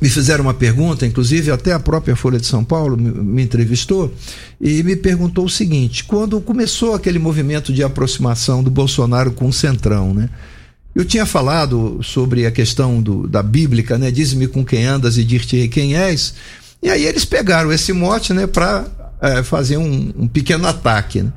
me 0.01 0.09
fizeram 0.09 0.43
uma 0.45 0.53
pergunta, 0.53 1.05
inclusive 1.05 1.51
até 1.51 1.73
a 1.73 1.79
própria 1.79 2.15
Folha 2.15 2.39
de 2.39 2.47
São 2.47 2.63
Paulo 2.63 2.97
me, 2.97 3.43
entrevistou 3.43 4.11
e 4.59 4.81
me 4.81 4.95
perguntou 4.95 5.45
o 5.45 5.49
seguinte: 5.49 6.03
quando 6.03 6.41
começou 6.41 6.95
aquele 6.95 7.19
movimento 7.19 7.71
de 7.71 7.83
aproximação 7.83 8.63
do 8.63 8.71
Bolsonaro 8.71 9.31
com 9.31 9.47
o 9.47 9.53
Centrão, 9.53 10.13
né? 10.13 10.29
Eu 10.93 11.05
tinha 11.05 11.25
falado 11.25 11.99
sobre 12.03 12.45
a 12.45 12.51
questão 12.51 13.01
do, 13.01 13.25
da 13.25 13.41
bíblica, 13.41 13.97
né? 13.97 14.11
Diz-me 14.11 14.47
com 14.47 14.65
quem 14.65 14.85
andas 14.85 15.17
e 15.17 15.23
dir-te 15.23 15.67
quem 15.69 15.95
és. 15.95 16.33
E 16.83 16.89
aí 16.89 17.05
eles 17.05 17.23
pegaram 17.23 17.71
esse 17.71 17.93
mote, 17.93 18.33
né, 18.33 18.47
para 18.47 18.85
é, 19.21 19.43
fazer 19.43 19.77
um, 19.77 20.11
um 20.17 20.27
pequeno 20.27 20.67
ataque. 20.67 21.21
Né? 21.21 21.31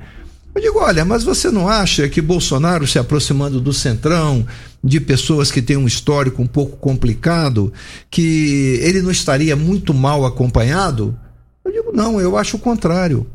Eu 0.55 0.63
digo, 0.63 0.79
olha, 0.79 1.05
mas 1.05 1.25
você 1.25 1.51
não 1.51 1.69
acha 1.69 2.09
que 2.09 2.21
Bolsonaro 2.21 2.87
se 2.87 2.99
aproximando 2.99 3.61
do 3.61 3.73
Centrão, 3.73 4.47
de 4.83 5.01
pessoas 5.01 5.51
que 5.51 5.61
têm 5.61 5.77
um 5.77 5.87
histórico 5.87 6.41
um 6.41 6.47
pouco 6.47 6.77
complicado, 6.77 7.73
que 8.09 8.79
ele 8.81 9.03
não 9.03 9.11
estaria 9.11 9.57
muito 9.57 9.93
mal 9.93 10.25
acompanhado? 10.25 11.19
Eu 11.65 11.73
digo, 11.73 11.93
não, 11.93 12.21
eu 12.21 12.37
acho 12.37 12.57
o 12.57 12.61
contrário. 12.61 13.27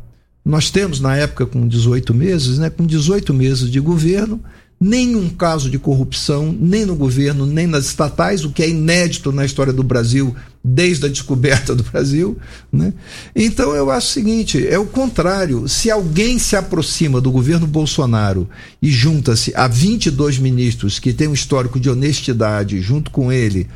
Nós 0.45 0.71
temos, 0.71 1.01
na 1.01 1.17
época, 1.17 1.45
com 1.45 1.67
18 1.67 2.13
meses, 2.13 2.57
né, 2.57 2.69
com 2.69 2.85
18 2.85 3.33
meses 3.33 3.69
de 3.69 3.79
governo, 3.81 4.41
nenhum 4.79 5.27
caso 5.29 5.69
de 5.69 5.77
corrupção, 5.77 6.55
nem 6.57 6.85
no 6.85 6.95
governo, 6.95 7.45
nem 7.45 7.67
nas 7.67 7.85
estatais, 7.85 8.45
o 8.45 8.51
que 8.51 8.63
é 8.63 8.69
inédito 8.69 9.31
na 9.31 9.45
história 9.45 9.73
do 9.73 9.83
Brasil 9.83 10.33
desde 10.63 11.05
a 11.05 11.09
descoberta 11.09 11.75
do 11.75 11.83
Brasil. 11.83 12.37
Né? 12.71 12.93
Então 13.35 13.75
eu 13.75 13.91
acho 13.91 14.07
o 14.07 14.11
seguinte: 14.11 14.65
é 14.65 14.79
o 14.79 14.85
contrário. 14.85 15.67
Se 15.67 15.91
alguém 15.91 16.39
se 16.39 16.55
aproxima 16.55 17.19
do 17.19 17.31
governo 17.31 17.67
Bolsonaro 17.67 18.49
e 18.81 18.89
junta-se 18.89 19.53
a 19.55 19.67
22 19.67 20.39
ministros 20.39 20.99
que 20.99 21.13
têm 21.13 21.27
um 21.27 21.33
histórico 21.33 21.79
de 21.79 21.89
honestidade 21.89 22.81
junto 22.81 23.11
com 23.11 23.31
ele, 23.31 23.67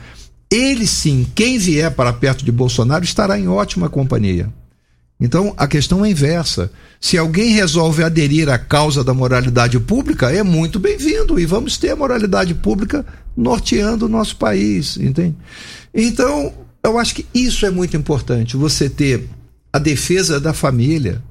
ele 0.49 0.85
sim, 0.85 1.25
quem 1.33 1.57
vier 1.57 1.91
para 1.91 2.13
perto 2.13 2.45
de 2.45 2.51
Bolsonaro 2.51 3.03
estará 3.03 3.39
em 3.39 3.47
ótima 3.47 3.89
companhia. 3.89 4.49
Então 5.23 5.53
a 5.55 5.65
questão 5.65 6.03
é 6.03 6.11
inversa. 6.11 6.69
Se 6.99 7.17
alguém 7.17 7.53
resolve 7.53 8.03
aderir 8.03 8.49
à 8.49 8.57
causa 8.57 9.05
da 9.05 9.13
moralidade 9.13 9.79
pública, 9.79 10.29
é 10.29 10.43
muito 10.43 10.81
bem-vindo 10.81 11.39
e 11.39 11.45
vamos 11.45 11.77
ter 11.77 11.91
a 11.91 11.95
moralidade 11.95 12.53
pública 12.53 13.05
norteando 13.35 14.05
o 14.05 14.09
nosso 14.09 14.35
país, 14.35 14.97
entende? 14.97 15.33
Então, 15.93 16.53
eu 16.83 16.99
acho 16.99 17.15
que 17.15 17.25
isso 17.33 17.65
é 17.65 17.69
muito 17.69 17.95
importante, 17.95 18.57
você 18.57 18.89
ter 18.89 19.29
a 19.71 19.79
defesa 19.79 20.41
da 20.41 20.51
família. 20.51 21.21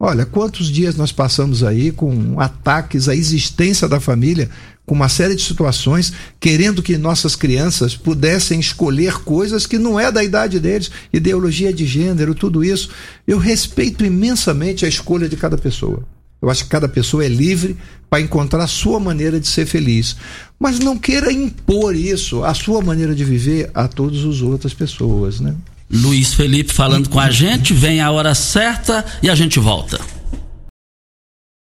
Olha, 0.00 0.24
quantos 0.24 0.68
dias 0.68 0.94
nós 0.94 1.10
passamos 1.10 1.64
aí 1.64 1.90
com 1.90 2.40
ataques 2.40 3.08
à 3.08 3.16
existência 3.16 3.88
da 3.88 3.98
família, 3.98 4.48
com 4.86 4.94
uma 4.94 5.08
série 5.08 5.34
de 5.34 5.42
situações, 5.42 6.12
querendo 6.38 6.82
que 6.82 6.96
nossas 6.96 7.34
crianças 7.34 7.96
pudessem 7.96 8.60
escolher 8.60 9.18
coisas 9.24 9.66
que 9.66 9.76
não 9.76 9.98
é 9.98 10.12
da 10.12 10.22
idade 10.22 10.60
deles, 10.60 10.90
ideologia 11.12 11.72
de 11.72 11.84
gênero, 11.84 12.32
tudo 12.32 12.62
isso. 12.64 12.90
Eu 13.26 13.38
respeito 13.38 14.04
imensamente 14.04 14.86
a 14.86 14.88
escolha 14.88 15.28
de 15.28 15.36
cada 15.36 15.58
pessoa. 15.58 16.04
Eu 16.40 16.48
acho 16.48 16.62
que 16.62 16.70
cada 16.70 16.88
pessoa 16.88 17.24
é 17.24 17.28
livre 17.28 17.76
para 18.08 18.20
encontrar 18.20 18.62
a 18.62 18.68
sua 18.68 19.00
maneira 19.00 19.40
de 19.40 19.48
ser 19.48 19.66
feliz. 19.66 20.16
Mas 20.58 20.78
não 20.78 20.96
queira 20.96 21.32
impor 21.32 21.96
isso, 21.96 22.44
a 22.44 22.54
sua 22.54 22.80
maneira 22.80 23.14
de 23.14 23.24
viver, 23.24 23.68
a 23.74 23.88
todas 23.88 24.24
as 24.24 24.40
outras 24.42 24.72
pessoas, 24.72 25.40
né? 25.40 25.56
Luiz 25.90 26.34
Felipe 26.34 26.72
falando 26.72 27.08
com 27.08 27.18
a 27.18 27.30
gente, 27.30 27.72
vem 27.72 28.00
a 28.00 28.10
hora 28.10 28.34
certa 28.34 29.04
e 29.22 29.30
a 29.30 29.34
gente 29.34 29.58
volta. 29.58 29.98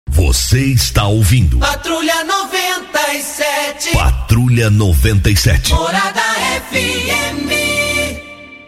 Você 0.10 0.68
está 0.68 1.08
ouvindo. 1.08 1.58
Patrulha 1.58 2.24
97. 2.24 3.92
Patrulha 3.94 4.70
97. 4.70 5.74
Morada 5.74 6.22
FM. 6.70 7.50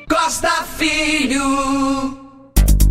Costa 0.10 0.66
Filho. 0.78 2.25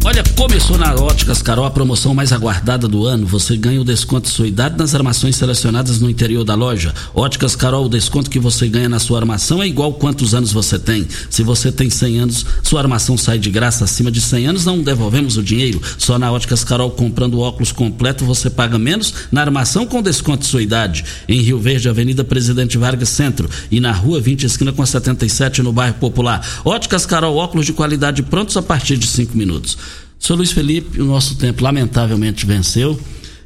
Olha, 0.07 0.23
começou 0.37 0.77
na 0.77 0.95
Óticas 0.95 1.41
Carol 1.41 1.65
a 1.65 1.71
promoção 1.71 2.13
mais 2.13 2.31
aguardada 2.31 2.87
do 2.87 3.07
ano. 3.07 3.27
Você 3.27 3.57
ganha 3.57 3.81
o 3.81 3.85
desconto 3.85 4.29
de 4.29 4.35
sua 4.35 4.47
idade 4.47 4.77
nas 4.77 4.95
armações 4.95 5.35
selecionadas 5.35 5.99
no 5.99 6.11
interior 6.11 6.45
da 6.45 6.55
loja. 6.55 6.93
Óticas 7.15 7.57
Carol, 7.57 7.87
o 7.87 7.89
desconto 7.89 8.29
que 8.29 8.39
você 8.39 8.69
ganha 8.69 8.87
na 8.87 8.99
sua 8.99 9.19
armação 9.19 9.63
é 9.63 9.67
igual 9.67 9.95
quantos 9.95 10.35
anos 10.35 10.53
você 10.53 10.79
tem. 10.79 11.09
Se 11.31 11.43
você 11.43 11.73
tem 11.73 11.89
100 11.89 12.19
anos, 12.19 12.45
sua 12.63 12.81
armação 12.81 13.17
sai 13.17 13.39
de 13.39 13.49
graça. 13.49 13.85
Acima 13.85 14.11
de 14.11 14.21
100 14.21 14.47
anos, 14.49 14.67
não 14.67 14.83
devolvemos 14.83 15.39
o 15.39 15.43
dinheiro. 15.43 15.81
Só 15.97 16.19
na 16.19 16.31
Óticas 16.31 16.63
Carol, 16.63 16.91
comprando 16.91 17.41
óculos 17.41 17.73
completo, 17.73 18.27
você 18.27 18.51
paga 18.51 18.79
menos 18.79 19.15
na 19.33 19.41
armação 19.41 19.87
com 19.87 20.03
desconto 20.03 20.41
de 20.41 20.49
sua 20.49 20.63
idade. 20.63 21.03
Em 21.27 21.41
Rio 21.41 21.59
Verde, 21.59 21.89
Avenida 21.89 22.23
Presidente 22.23 22.77
Vargas 22.77 23.09
Centro. 23.09 23.49
E 23.71 23.81
na 23.81 23.91
Rua 23.91 24.21
20, 24.21 24.45
esquina 24.45 24.71
com 24.71 24.83
a 24.83 24.87
77, 24.87 25.63
no 25.63 25.73
bairro 25.73 25.95
Popular. 25.95 26.47
Óticas 26.63 27.07
Carol, 27.07 27.37
óculos 27.37 27.65
de 27.65 27.73
qualidade 27.73 28.23
prontos 28.23 28.55
a 28.59 28.63
partir 28.63 28.99
de 28.99 29.07
5 29.07 29.35
minutos. 29.35 29.79
Senhor 30.25 30.39
Luiz 30.39 30.53
Felipe, 30.53 31.03
o 31.03 31.05
nosso 31.05 31.37
tempo 31.37 31.63
lamentavelmente 31.63 32.47
venceu. 32.47 32.99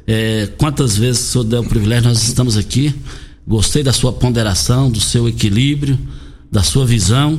É, 0.07 0.47
quantas 0.57 0.95
vezes 0.95 1.23
o 1.23 1.31
senhor 1.31 1.43
deu 1.43 1.59
o 1.59 1.65
privilégio, 1.67 2.07
nós 2.07 2.23
estamos 2.23 2.55
aqui. 2.55 2.95
Gostei 3.45 3.83
da 3.83 3.91
sua 3.91 4.13
ponderação, 4.13 4.89
do 4.89 5.01
seu 5.01 5.27
equilíbrio, 5.27 5.99
da 6.49 6.63
sua 6.63 6.85
visão. 6.85 7.37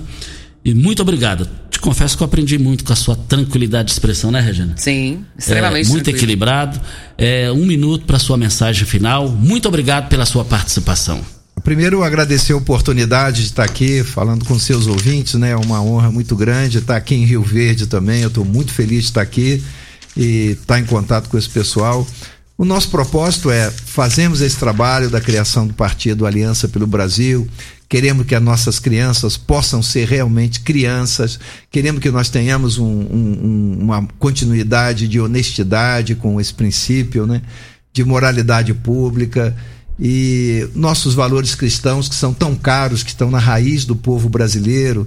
E 0.63 0.75
muito 0.75 1.01
obrigado. 1.01 1.49
Te 1.71 1.81
confesso 1.81 2.19
que 2.19 2.23
eu 2.23 2.27
aprendi 2.27 2.59
muito 2.59 2.85
com 2.85 2.93
a 2.93 2.97
sua 2.97 3.17
tranquilidade 3.17 3.87
de 3.87 3.93
expressão, 3.93 4.31
né, 4.31 4.41
Regina? 4.43 4.75
Sim, 4.77 5.25
extremamente. 5.39 5.87
É, 5.87 5.89
muito 5.89 6.05
tranquilo. 6.05 6.19
equilibrado. 6.19 6.79
É, 7.17 7.51
um 7.51 7.65
minuto 7.65 8.05
para 8.05 8.19
sua 8.19 8.37
mensagem 8.37 8.85
final. 8.85 9.27
Muito 9.27 9.67
obrigado 9.67 10.11
pela 10.11 10.27
sua 10.27 10.45
participação. 10.45 11.19
Primeiro, 11.63 12.03
agradecer 12.03 12.53
a 12.53 12.57
oportunidade 12.57 13.43
de 13.43 13.49
estar 13.49 13.65
aqui 13.65 14.03
falando 14.03 14.45
com 14.45 14.59
seus 14.59 14.87
ouvintes, 14.87 15.35
né? 15.35 15.51
É 15.51 15.57
uma 15.57 15.83
honra 15.83 16.11
muito 16.11 16.35
grande 16.35 16.79
estar 16.79 16.97
aqui 16.97 17.15
em 17.15 17.25
Rio 17.25 17.43
Verde 17.43 17.87
também. 17.87 18.23
Eu 18.23 18.29
estou 18.29 18.45
muito 18.45 18.73
feliz 18.73 19.01
de 19.01 19.09
estar 19.11 19.21
aqui 19.21 19.63
e 20.17 20.57
estar 20.61 20.79
em 20.79 20.85
contato 20.85 21.29
com 21.29 21.37
esse 21.37 21.49
pessoal. 21.49 22.07
O 22.57 22.65
nosso 22.65 22.91
propósito 22.91 23.51
é 23.51 23.71
fazermos 23.71 24.41
esse 24.41 24.57
trabalho 24.57 25.09
da 25.09 25.21
criação 25.21 25.67
do 25.67 25.73
partido 25.73 26.27
Aliança 26.27 26.69
pelo 26.69 26.87
Brasil, 26.87 27.49
queremos 27.89 28.27
que 28.27 28.35
as 28.35 28.43
nossas 28.43 28.79
crianças 28.79 29.37
possam 29.39 29.83
ser 29.83 30.07
realmente 30.07 30.61
crianças, 30.61 31.41
queremos 31.71 32.03
que 32.03 32.11
nós 32.11 32.29
tenhamos 32.29 32.77
um, 32.77 32.85
um, 32.85 33.79
uma 33.81 34.07
continuidade 34.19 35.09
de 35.09 35.19
honestidade 35.19 36.15
com 36.15 36.39
esse 36.39 36.53
princípio, 36.53 37.27
né? 37.27 37.41
de 37.93 38.05
moralidade 38.05 38.75
pública 38.75 39.57
e 40.01 40.67
nossos 40.75 41.13
valores 41.15 41.55
cristãos 41.55 42.09
que 42.09 42.15
são 42.15 42.33
tão 42.33 42.55
caros, 42.55 43.03
que 43.03 43.11
estão 43.11 43.31
na 43.31 43.39
raiz 43.39 43.85
do 43.85 43.95
povo 43.95 44.29
brasileiro. 44.31 45.07